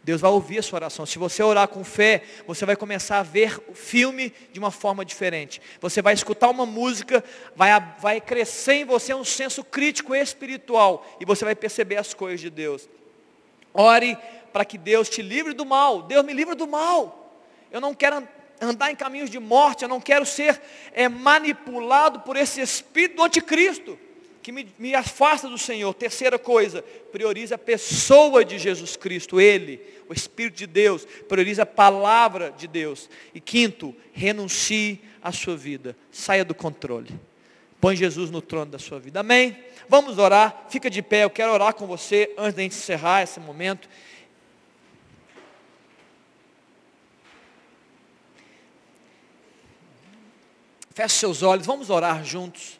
Deus 0.05 0.21
vai 0.21 0.31
ouvir 0.31 0.61
a 0.61 0.63
sua 0.63 0.77
oração. 0.77 1.05
Se 1.05 1.19
você 1.19 1.43
orar 1.43 1.67
com 1.67 1.83
fé, 1.83 2.23
você 2.47 2.65
vai 2.65 2.77
começar 2.77 3.19
a 3.19 3.23
ver 3.25 3.61
o 3.69 3.75
filme 3.75 4.33
de 4.53 4.61
uma 4.61 4.71
forma 4.71 5.05
diferente. 5.05 5.61
Você 5.81 6.01
vai 6.01 6.15
escutar 6.15 6.49
uma 6.49 6.65
música, 6.65 7.25
vai, 7.57 7.71
vai 7.99 8.21
crescer 8.21 8.75
em 8.75 8.85
você 8.85 9.13
um 9.13 9.25
senso 9.25 9.65
crítico 9.65 10.15
espiritual. 10.15 11.05
E 11.19 11.25
você 11.25 11.45
vai 11.45 11.57
perceber 11.57 11.97
as 11.97 12.15
coisas 12.15 12.41
de 12.41 12.51
Deus. 12.51 12.89
Ore 13.75 14.17
para 14.53 14.65
que 14.65 14.79
Deus 14.79 15.09
te 15.09 15.23
livre 15.23 15.55
do 15.55 15.67
mal. 15.67 16.03
Deus 16.03 16.25
me 16.25 16.33
livre 16.33 16.55
do 16.55 16.69
mal. 16.69 17.35
Eu 17.71 17.81
não 17.81 17.95
quero 17.95 18.27
andar 18.61 18.91
em 18.91 18.97
caminhos 18.97 19.31
de 19.31 19.39
morte, 19.39 19.83
eu 19.83 19.89
não 19.89 20.01
quero 20.01 20.27
ser 20.27 20.61
é, 20.93 21.09
manipulado 21.09 22.21
por 22.21 22.37
esse 22.37 22.61
espírito 22.61 23.17
do 23.17 23.25
anticristo, 23.25 23.99
que 24.43 24.53
me, 24.53 24.69
me 24.79 24.95
afasta 24.95 25.49
do 25.49 25.59
Senhor. 25.59 25.93
Terceira 25.95 26.39
coisa, 26.39 26.83
prioriza 27.13 27.55
a 27.55 27.59
pessoa 27.59 28.45
de 28.45 28.59
Jesus 28.59 28.97
Cristo, 28.97 29.41
Ele, 29.41 29.81
o 30.09 30.13
Espírito 30.13 30.57
de 30.57 30.67
Deus, 30.67 31.07
prioriza 31.29 31.63
a 31.63 31.67
palavra 31.67 32.53
de 32.57 32.67
Deus. 32.67 33.09
E 33.35 33.41
quinto, 33.41 33.95
renuncie 34.13 35.01
à 35.23 35.31
sua 35.31 35.57
vida, 35.57 35.97
saia 36.11 36.45
do 36.45 36.55
controle. 36.55 37.11
Põe 37.81 37.97
Jesus 37.97 38.31
no 38.31 38.43
trono 38.43 38.71
da 38.71 38.79
sua 38.79 39.01
vida. 39.01 39.21
Amém? 39.21 39.57
Vamos 39.89 40.19
orar. 40.19 40.67
Fica 40.69 40.91
de 40.91 41.01
pé. 41.01 41.25
Eu 41.25 41.31
quero 41.31 41.51
orar 41.51 41.73
com 41.75 41.87
você 41.87 42.31
antes 42.37 42.55
de 42.55 42.61
a 42.61 42.63
gente 42.65 42.77
encerrar 42.77 43.23
esse 43.23 43.41
momento. 43.41 43.89
Feche 51.01 51.15
seus 51.15 51.43
olhos, 51.43 51.65
vamos 51.65 51.89
orar 51.89 52.23
juntos. 52.23 52.79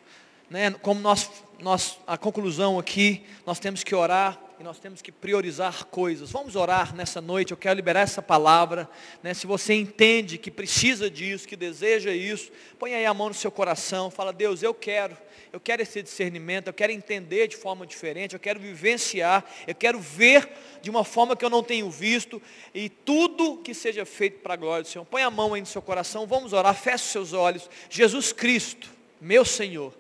Né? 0.51 0.71
Como 0.71 1.01
nós, 1.01 1.31
nós, 1.59 1.99
a 2.07 2.19
conclusão 2.19 2.79
aqui, 2.79 3.25
nós 3.47 3.59
temos 3.59 3.83
que 3.83 3.95
orar 3.95 4.39
e 4.61 4.63
nós 4.63 4.79
temos 4.79 5.01
que 5.01 5.11
priorizar 5.11 5.87
coisas. 5.87 6.31
Vamos 6.31 6.55
orar 6.55 6.95
nessa 6.95 7.19
noite, 7.19 7.51
eu 7.51 7.57
quero 7.57 7.77
liberar 7.77 8.01
essa 8.01 8.21
palavra. 8.21 8.87
Né? 9.23 9.33
Se 9.33 9.47
você 9.47 9.73
entende 9.73 10.37
que 10.37 10.51
precisa 10.51 11.11
disso, 11.11 11.49
que 11.49 11.57
deseja 11.57 12.13
isso, 12.13 12.53
põe 12.79 12.95
aí 12.95 13.07
a 13.07 13.15
mão 13.15 13.29
no 13.29 13.35
seu 13.35 13.51
coração, 13.51 14.11
fala, 14.11 14.35
Deus, 14.35 14.63
eu 14.63 14.75
quero, 14.75 15.17
eu 15.51 15.59
quero 15.59 15.81
esse 15.81 16.03
discernimento, 16.03 16.67
eu 16.67 16.75
quero 16.75 16.93
entender 16.93 17.49
de 17.49 17.57
forma 17.57 17.87
diferente, 17.87 18.35
eu 18.35 18.39
quero 18.39 18.61
vivenciar, 18.61 19.47
eu 19.67 19.75
quero 19.75 19.99
ver 19.99 20.47
de 20.83 20.91
uma 20.91 21.05
forma 21.05 21.35
que 21.35 21.45
eu 21.45 21.51
não 21.51 21.63
tenho 21.63 21.91
visto, 21.91 22.41
e 22.75 22.91
tudo 22.91 23.57
que 23.65 23.73
seja 23.73 24.05
feito 24.05 24.41
para 24.41 24.53
a 24.53 24.59
glória 24.59 24.83
do 24.83 24.89
Senhor. 24.89 25.07
Põe 25.07 25.23
a 25.23 25.31
mão 25.31 25.55
aí 25.55 25.63
no 25.63 25.67
seu 25.67 25.81
coração, 25.81 26.27
vamos 26.27 26.53
orar, 26.53 26.75
feche 26.75 27.05
os 27.05 27.11
seus 27.13 27.33
olhos. 27.33 27.71
Jesus 27.89 28.31
Cristo, 28.31 28.91
meu 29.19 29.43
Senhor. 29.43 29.95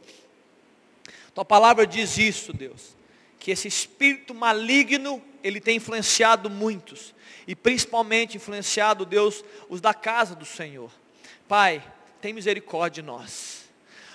Tua 1.35 1.47
palavra 1.47 1.87
diz 1.87 2.19
isso, 2.19 2.53
Deus 2.53 3.00
que 3.41 3.51
esse 3.51 3.67
espírito 3.67 4.35
maligno, 4.35 5.21
ele 5.43 5.61
tem 5.61 5.79
influenciado 5.79 6.51
muitos, 6.51 7.15
e 7.47 7.57
principalmente 7.57 8.37
influenciado, 8.37 9.07
Deus, 9.07 9.43
os 9.69 9.81
da 9.81 9.95
casa 9.95 10.37
do 10.37 10.45
Senhor. 10.45 10.93
Pai, 11.49 11.83
tem 12.21 12.35
misericórdia 12.35 13.03
de 13.03 13.07
nós. 13.07 13.65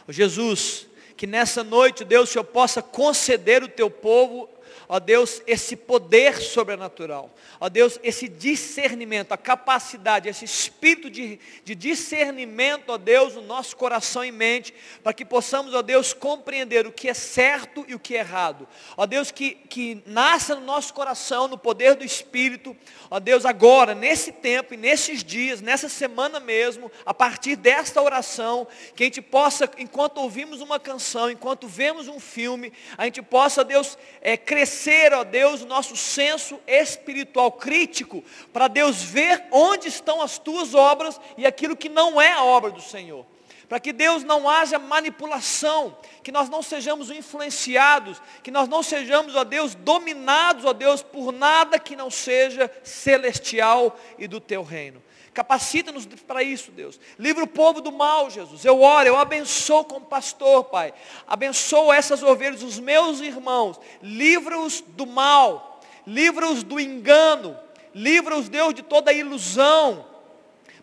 Jesus, 0.07 0.87
que 1.17 1.25
nessa 1.25 1.63
noite, 1.63 2.05
Deus, 2.05 2.29
o 2.29 2.33
Senhor 2.33 2.45
possa 2.45 2.81
conceder 2.83 3.63
o 3.63 3.67
teu 3.67 3.89
povo 3.89 4.47
ó 4.87 4.99
Deus, 4.99 5.41
esse 5.47 5.75
poder 5.75 6.37
sobrenatural, 6.37 7.33
ó 7.59 7.69
Deus, 7.69 7.99
esse 8.03 8.27
discernimento, 8.27 9.31
a 9.31 9.37
capacidade, 9.37 10.29
esse 10.29 10.45
espírito 10.45 11.09
de, 11.09 11.39
de 11.63 11.75
discernimento, 11.75 12.89
ó 12.89 12.97
Deus, 12.97 13.35
no 13.35 13.41
nosso 13.41 13.75
coração 13.75 14.23
e 14.23 14.31
mente, 14.31 14.73
para 15.03 15.13
que 15.13 15.25
possamos, 15.25 15.73
ó 15.73 15.81
Deus, 15.81 16.13
compreender 16.13 16.85
o 16.85 16.91
que 16.91 17.09
é 17.09 17.13
certo 17.13 17.85
e 17.87 17.95
o 17.95 17.99
que 17.99 18.15
é 18.15 18.19
errado. 18.19 18.67
Ó 18.95 19.05
Deus, 19.05 19.31
que, 19.31 19.51
que 19.51 20.03
nasça 20.05 20.55
no 20.55 20.61
nosso 20.61 20.93
coração, 20.93 21.47
no 21.47 21.57
poder 21.57 21.95
do 21.95 22.05
Espírito, 22.05 22.75
ó 23.09 23.19
Deus, 23.19 23.45
agora, 23.45 23.95
nesse 23.95 24.31
tempo 24.31 24.73
e 24.73 24.77
nesses 24.77 25.23
dias, 25.23 25.61
nessa 25.61 25.89
semana 25.89 26.39
mesmo, 26.39 26.91
a 27.05 27.13
partir 27.13 27.55
desta 27.55 28.01
oração, 28.01 28.67
que 28.95 29.03
a 29.03 29.05
gente 29.07 29.21
possa, 29.21 29.69
enquanto 29.77 30.19
ouvimos 30.19 30.61
uma 30.61 30.79
canção, 30.79 31.29
enquanto 31.29 31.67
vemos 31.67 32.07
um 32.07 32.19
filme, 32.19 32.71
a 32.97 33.05
gente 33.05 33.21
possa, 33.21 33.63
Deus, 33.63 33.97
é, 34.21 34.37
crescer 34.37 34.74
crescer, 34.75 35.13
ó 35.13 35.23
Deus, 35.23 35.61
o 35.61 35.65
nosso 35.65 35.95
senso 35.95 36.59
espiritual 36.67 37.51
crítico, 37.51 38.23
para 38.51 38.67
Deus 38.67 39.01
ver 39.01 39.45
onde 39.51 39.87
estão 39.87 40.21
as 40.21 40.37
tuas 40.37 40.73
obras 40.73 41.19
e 41.37 41.45
aquilo 41.45 41.77
que 41.77 41.87
não 41.87 42.21
é 42.21 42.33
a 42.33 42.43
obra 42.43 42.71
do 42.71 42.81
Senhor. 42.81 43.25
Para 43.69 43.79
que 43.79 43.91
Deus 43.91 44.23
não 44.23 44.47
haja 44.47 44.77
manipulação, 44.77 45.97
que 46.21 46.31
nós 46.31 46.49
não 46.49 46.61
sejamos 46.61 47.09
influenciados, 47.09 48.21
que 48.43 48.51
nós 48.51 48.67
não 48.67 48.83
sejamos, 48.83 49.35
ó 49.35 49.43
Deus, 49.43 49.73
dominados, 49.73 50.65
ó 50.65 50.73
Deus, 50.73 51.01
por 51.01 51.31
nada 51.31 51.79
que 51.79 51.95
não 51.95 52.11
seja 52.11 52.71
celestial 52.83 53.97
e 54.19 54.27
do 54.27 54.39
teu 54.39 54.61
reino. 54.61 55.01
Capacita-nos 55.35 56.05
para 56.25 56.41
isso, 56.41 56.71
Deus. 56.71 56.97
Livra 57.19 57.43
o 57.43 57.47
povo 57.47 57.81
do 57.81 57.91
mal, 57.91 58.29
Jesus. 58.29 58.63
Eu 58.63 58.81
oro, 58.81 59.05
eu 59.05 59.17
abençoo 59.17 59.83
como 59.83 60.05
pastor, 60.05 60.63
Pai. 60.63 60.93
Abençoo 61.27 61.91
essas 61.91 62.23
ovelhas, 62.23 62.63
os 62.63 62.79
meus 62.79 63.19
irmãos. 63.19 63.77
Livra-os 64.01 64.79
do 64.79 65.05
mal. 65.05 65.81
Livra-os 66.07 66.63
do 66.63 66.79
engano. 66.79 67.59
Livra-os, 67.93 68.47
Deus, 68.47 68.73
de 68.73 68.81
toda 68.81 69.11
ilusão. 69.11 70.05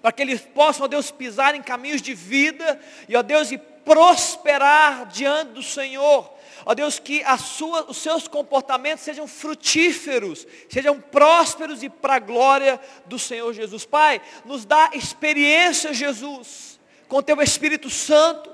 Para 0.02 0.12
que 0.12 0.20
eles 0.20 0.42
possam, 0.42 0.84
ó 0.84 0.86
Deus, 0.86 1.10
pisar 1.10 1.54
em 1.54 1.62
caminhos 1.62 2.02
de 2.02 2.12
vida. 2.12 2.78
E, 3.08 3.16
ó 3.16 3.22
Deus, 3.22 3.50
e 3.50 3.56
prosperar 3.56 5.06
diante 5.06 5.52
do 5.52 5.62
Senhor. 5.62 6.30
Ó 6.64 6.74
Deus, 6.74 6.98
que 6.98 7.22
sua, 7.38 7.90
os 7.90 7.96
seus 7.96 8.28
comportamentos 8.28 9.04
sejam 9.04 9.26
frutíferos, 9.26 10.46
sejam 10.68 11.00
prósperos 11.00 11.82
e 11.82 11.88
para 11.88 12.16
a 12.16 12.18
glória 12.18 12.80
do 13.06 13.18
Senhor 13.18 13.52
Jesus. 13.52 13.84
Pai, 13.84 14.20
nos 14.44 14.64
dá 14.64 14.90
experiência, 14.94 15.92
Jesus, 15.92 16.80
com 17.08 17.16
o 17.16 17.22
teu 17.22 17.40
Espírito 17.42 17.90
Santo. 17.90 18.50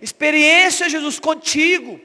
Experiência, 0.00 0.88
Jesus, 0.88 1.18
contigo. 1.18 2.00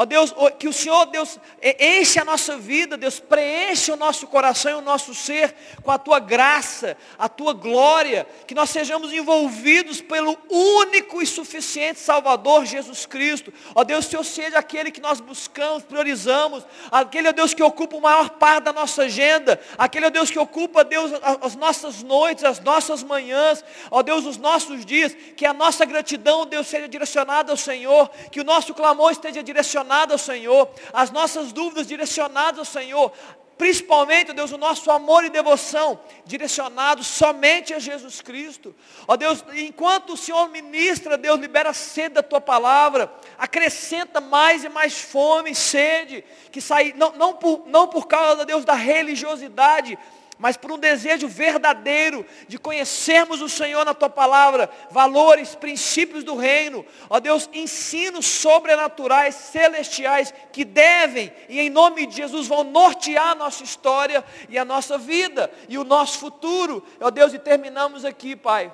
Ó 0.00 0.04
Deus, 0.04 0.32
que 0.60 0.68
o 0.68 0.72
Senhor, 0.72 1.06
Deus, 1.06 1.40
enche 1.80 2.20
a 2.20 2.24
nossa 2.24 2.56
vida, 2.56 2.96
Deus, 2.96 3.18
preenche 3.18 3.90
o 3.90 3.96
nosso 3.96 4.28
coração 4.28 4.70
e 4.70 4.74
o 4.74 4.80
nosso 4.80 5.12
ser 5.12 5.52
com 5.82 5.90
a 5.90 5.98
tua 5.98 6.20
graça, 6.20 6.96
a 7.18 7.28
tua 7.28 7.52
glória, 7.52 8.24
que 8.46 8.54
nós 8.54 8.70
sejamos 8.70 9.12
envolvidos 9.12 10.00
pelo 10.00 10.38
único 10.48 11.20
e 11.20 11.26
suficiente 11.26 11.98
Salvador 11.98 12.64
Jesus 12.64 13.06
Cristo. 13.06 13.52
Ó 13.74 13.82
Deus, 13.82 14.06
que 14.06 14.16
o 14.16 14.22
Senhor 14.22 14.46
seja 14.46 14.58
aquele 14.60 14.92
que 14.92 15.00
nós 15.00 15.18
buscamos, 15.18 15.82
priorizamos, 15.82 16.62
aquele, 16.92 17.30
ó 17.30 17.32
Deus, 17.32 17.52
que 17.52 17.62
ocupa 17.64 17.96
o 17.96 18.00
maior 18.00 18.30
parte 18.30 18.66
da 18.66 18.72
nossa 18.72 19.02
agenda, 19.02 19.60
aquele, 19.76 20.06
ó 20.06 20.10
Deus, 20.10 20.30
que 20.30 20.38
ocupa, 20.38 20.84
Deus, 20.84 21.10
as 21.42 21.56
nossas 21.56 22.04
noites, 22.04 22.44
as 22.44 22.60
nossas 22.60 23.02
manhãs, 23.02 23.64
ó 23.90 24.00
Deus, 24.00 24.24
os 24.24 24.36
nossos 24.36 24.86
dias, 24.86 25.12
que 25.36 25.44
a 25.44 25.52
nossa 25.52 25.84
gratidão, 25.84 26.46
Deus, 26.46 26.68
seja 26.68 26.86
direcionada 26.86 27.50
ao 27.50 27.56
Senhor, 27.56 28.08
que 28.30 28.40
o 28.40 28.44
nosso 28.44 28.72
clamor 28.72 29.10
esteja 29.10 29.42
direcionado 29.42 29.87
ao 29.90 30.18
Senhor, 30.18 30.68
as 30.92 31.10
nossas 31.10 31.52
dúvidas 31.52 31.86
direcionadas 31.86 32.58
ao 32.58 32.64
Senhor, 32.64 33.12
principalmente, 33.58 34.32
Deus, 34.32 34.52
o 34.52 34.56
nosso 34.56 34.88
amor 34.88 35.24
e 35.24 35.30
devoção 35.30 35.98
direcionado 36.24 37.02
somente 37.02 37.74
a 37.74 37.80
Jesus 37.80 38.20
Cristo. 38.22 38.74
Ó 39.06 39.16
Deus, 39.16 39.44
enquanto 39.54 40.12
o 40.12 40.16
Senhor 40.16 40.48
ministra, 40.48 41.18
Deus, 41.18 41.40
libera 41.40 41.72
sede 41.72 42.14
da 42.14 42.22
tua 42.22 42.40
palavra, 42.40 43.12
acrescenta 43.36 44.20
mais 44.20 44.62
e 44.62 44.68
mais 44.68 45.00
fome 45.00 45.54
sede, 45.56 46.24
que 46.52 46.60
sai, 46.60 46.94
não, 46.96 47.12
não, 47.12 47.34
por, 47.34 47.64
não 47.66 47.88
por 47.88 48.06
causa, 48.06 48.46
Deus, 48.46 48.64
da 48.64 48.74
religiosidade, 48.74 49.98
mas 50.38 50.56
por 50.56 50.70
um 50.70 50.78
desejo 50.78 51.26
verdadeiro 51.26 52.24
de 52.46 52.58
conhecermos 52.58 53.40
o 53.40 53.48
Senhor 53.48 53.84
na 53.84 53.92
tua 53.92 54.08
palavra, 54.08 54.70
valores, 54.90 55.54
princípios 55.54 56.22
do 56.22 56.36
reino, 56.36 56.86
ó 57.10 57.18
Deus, 57.18 57.50
ensinos 57.52 58.26
sobrenaturais, 58.26 59.34
celestiais, 59.34 60.32
que 60.52 60.64
devem 60.64 61.32
e 61.48 61.58
em 61.58 61.68
nome 61.68 62.06
de 62.06 62.16
Jesus 62.16 62.46
vão 62.46 62.62
nortear 62.62 63.30
a 63.30 63.34
nossa 63.34 63.64
história 63.64 64.24
e 64.48 64.56
a 64.56 64.64
nossa 64.64 64.96
vida 64.96 65.50
e 65.68 65.76
o 65.76 65.84
nosso 65.84 66.18
futuro, 66.18 66.84
ó 67.00 67.10
Deus, 67.10 67.34
e 67.34 67.38
terminamos 67.38 68.04
aqui, 68.04 68.36
Pai. 68.36 68.72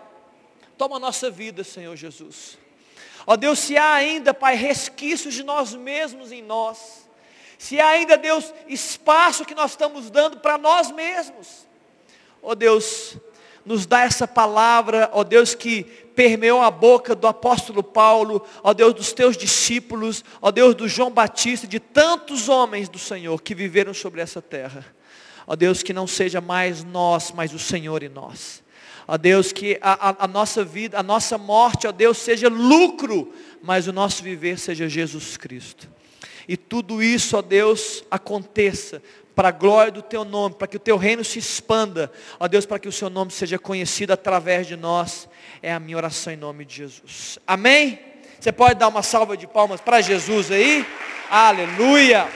Toma 0.76 0.96
a 0.96 1.00
nossa 1.00 1.30
vida, 1.30 1.64
Senhor 1.64 1.96
Jesus. 1.96 2.58
Ó 3.26 3.36
Deus, 3.36 3.58
se 3.58 3.76
há 3.76 3.94
ainda, 3.94 4.34
Pai, 4.34 4.54
resquícios 4.54 5.32
de 5.32 5.42
nós 5.42 5.72
mesmos 5.74 6.30
em 6.30 6.42
nós, 6.42 7.03
se 7.58 7.80
ainda, 7.80 8.16
Deus, 8.16 8.52
espaço 8.68 9.44
que 9.44 9.54
nós 9.54 9.72
estamos 9.72 10.10
dando 10.10 10.38
para 10.38 10.58
nós 10.58 10.90
mesmos. 10.90 11.66
Ó 12.42 12.50
oh, 12.50 12.54
Deus, 12.54 13.16
nos 13.64 13.86
dá 13.86 14.02
essa 14.02 14.28
palavra, 14.28 15.08
ó 15.12 15.20
oh, 15.20 15.24
Deus, 15.24 15.54
que 15.54 15.84
permeou 16.14 16.60
a 16.60 16.70
boca 16.70 17.14
do 17.14 17.26
apóstolo 17.26 17.82
Paulo, 17.82 18.46
ó 18.62 18.72
Deus 18.74 18.94
dos 18.94 19.12
teus 19.12 19.36
discípulos, 19.36 20.24
ó 20.40 20.50
Deus 20.50 20.74
do 20.74 20.86
João 20.86 21.10
Batista, 21.10 21.66
de 21.66 21.80
tantos 21.80 22.48
homens 22.48 22.88
do 22.88 22.98
Senhor 22.98 23.40
que 23.40 23.54
viveram 23.54 23.94
sobre 23.94 24.20
essa 24.20 24.42
terra. 24.42 24.84
Ó 25.46 25.56
Deus, 25.56 25.82
que 25.82 25.92
não 25.92 26.06
seja 26.06 26.40
mais 26.40 26.84
nós, 26.84 27.32
mas 27.32 27.52
o 27.52 27.58
Senhor 27.58 28.02
e 28.02 28.08
nós. 28.08 28.62
Ó 29.06 29.18
Deus, 29.18 29.52
que 29.52 29.78
a, 29.82 30.10
a, 30.10 30.24
a 30.24 30.28
nossa 30.28 30.64
vida, 30.64 30.98
a 30.98 31.02
nossa 31.02 31.36
morte, 31.36 31.86
ó 31.86 31.92
Deus, 31.92 32.18
seja 32.18 32.48
lucro, 32.48 33.32
mas 33.62 33.86
o 33.86 33.92
nosso 33.92 34.22
viver 34.22 34.58
seja 34.58 34.88
Jesus 34.88 35.36
Cristo. 35.36 35.93
E 36.48 36.56
tudo 36.56 37.02
isso, 37.02 37.36
ó 37.36 37.42
Deus, 37.42 38.04
aconteça 38.10 39.02
para 39.34 39.48
a 39.48 39.52
glória 39.52 39.90
do 39.90 40.02
teu 40.02 40.24
nome, 40.24 40.54
para 40.54 40.68
que 40.68 40.76
o 40.76 40.80
teu 40.80 40.96
reino 40.96 41.24
se 41.24 41.38
expanda, 41.38 42.10
ó 42.38 42.46
Deus, 42.46 42.64
para 42.64 42.78
que 42.78 42.88
o 42.88 42.92
seu 42.92 43.10
nome 43.10 43.32
seja 43.32 43.58
conhecido 43.58 44.12
através 44.12 44.66
de 44.66 44.76
nós. 44.76 45.28
É 45.60 45.72
a 45.72 45.80
minha 45.80 45.96
oração 45.96 46.32
em 46.32 46.36
nome 46.36 46.64
de 46.64 46.76
Jesus. 46.76 47.38
Amém? 47.46 47.98
Você 48.38 48.52
pode 48.52 48.74
dar 48.74 48.88
uma 48.88 49.02
salva 49.02 49.36
de 49.36 49.46
palmas 49.46 49.80
para 49.80 50.00
Jesus 50.00 50.50
aí? 50.50 50.86
Aleluia! 51.30 52.28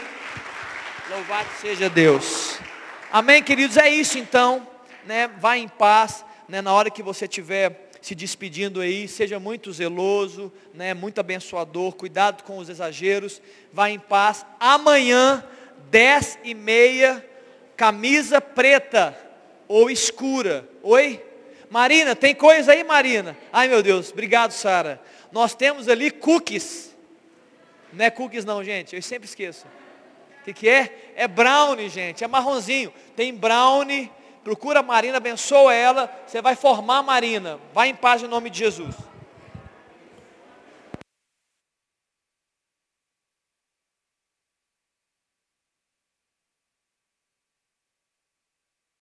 Louvado 1.10 1.48
seja 1.60 1.88
Deus. 1.88 2.58
Amém, 3.12 3.42
queridos? 3.42 3.76
É 3.76 3.88
isso 3.88 4.18
então, 4.18 4.66
né? 5.06 5.28
Vá 5.38 5.56
em 5.56 5.68
paz, 5.68 6.24
né? 6.48 6.60
Na 6.60 6.72
hora 6.72 6.90
que 6.90 7.02
você 7.02 7.28
tiver 7.28 7.87
se 8.00 8.14
despedindo 8.14 8.80
aí, 8.80 9.08
seja 9.08 9.40
muito 9.40 9.72
zeloso, 9.72 10.52
né, 10.72 10.94
muito 10.94 11.18
abençoador, 11.18 11.94
cuidado 11.94 12.42
com 12.44 12.58
os 12.58 12.68
exageros, 12.68 13.42
vá 13.72 13.90
em 13.90 13.98
paz. 13.98 14.46
Amanhã, 14.58 15.44
dez 15.90 16.38
e 16.44 16.54
meia, 16.54 17.24
camisa 17.76 18.40
preta 18.40 19.16
ou 19.66 19.90
escura. 19.90 20.68
Oi? 20.82 21.24
Marina, 21.70 22.16
tem 22.16 22.34
coisa 22.34 22.72
aí, 22.72 22.82
Marina? 22.82 23.36
Ai 23.52 23.68
meu 23.68 23.82
Deus, 23.82 24.10
obrigado, 24.10 24.52
Sara. 24.52 25.00
Nós 25.30 25.54
temos 25.54 25.88
ali 25.88 26.10
cookies. 26.10 26.96
Não 27.92 28.04
é 28.04 28.10
cookies 28.10 28.44
não, 28.44 28.62
gente, 28.64 28.96
eu 28.96 29.02
sempre 29.02 29.28
esqueço. 29.28 29.66
O 30.40 30.44
que, 30.44 30.52
que 30.54 30.68
é? 30.68 31.12
É 31.14 31.28
brownie, 31.28 31.88
gente, 31.90 32.24
é 32.24 32.26
marronzinho. 32.26 32.92
Tem 33.14 33.34
brownie, 33.34 34.10
procura 34.48 34.80
a 34.80 34.82
Marina, 34.82 35.18
abençoa 35.18 35.74
ela, 35.74 36.10
você 36.26 36.40
vai 36.40 36.56
formar 36.56 36.98
a 36.98 37.02
Marina. 37.02 37.58
Vai 37.74 37.90
em 37.90 37.94
paz 37.94 38.22
em 38.22 38.26
nome 38.26 38.48
de 38.48 38.60
Jesus. 38.60 38.94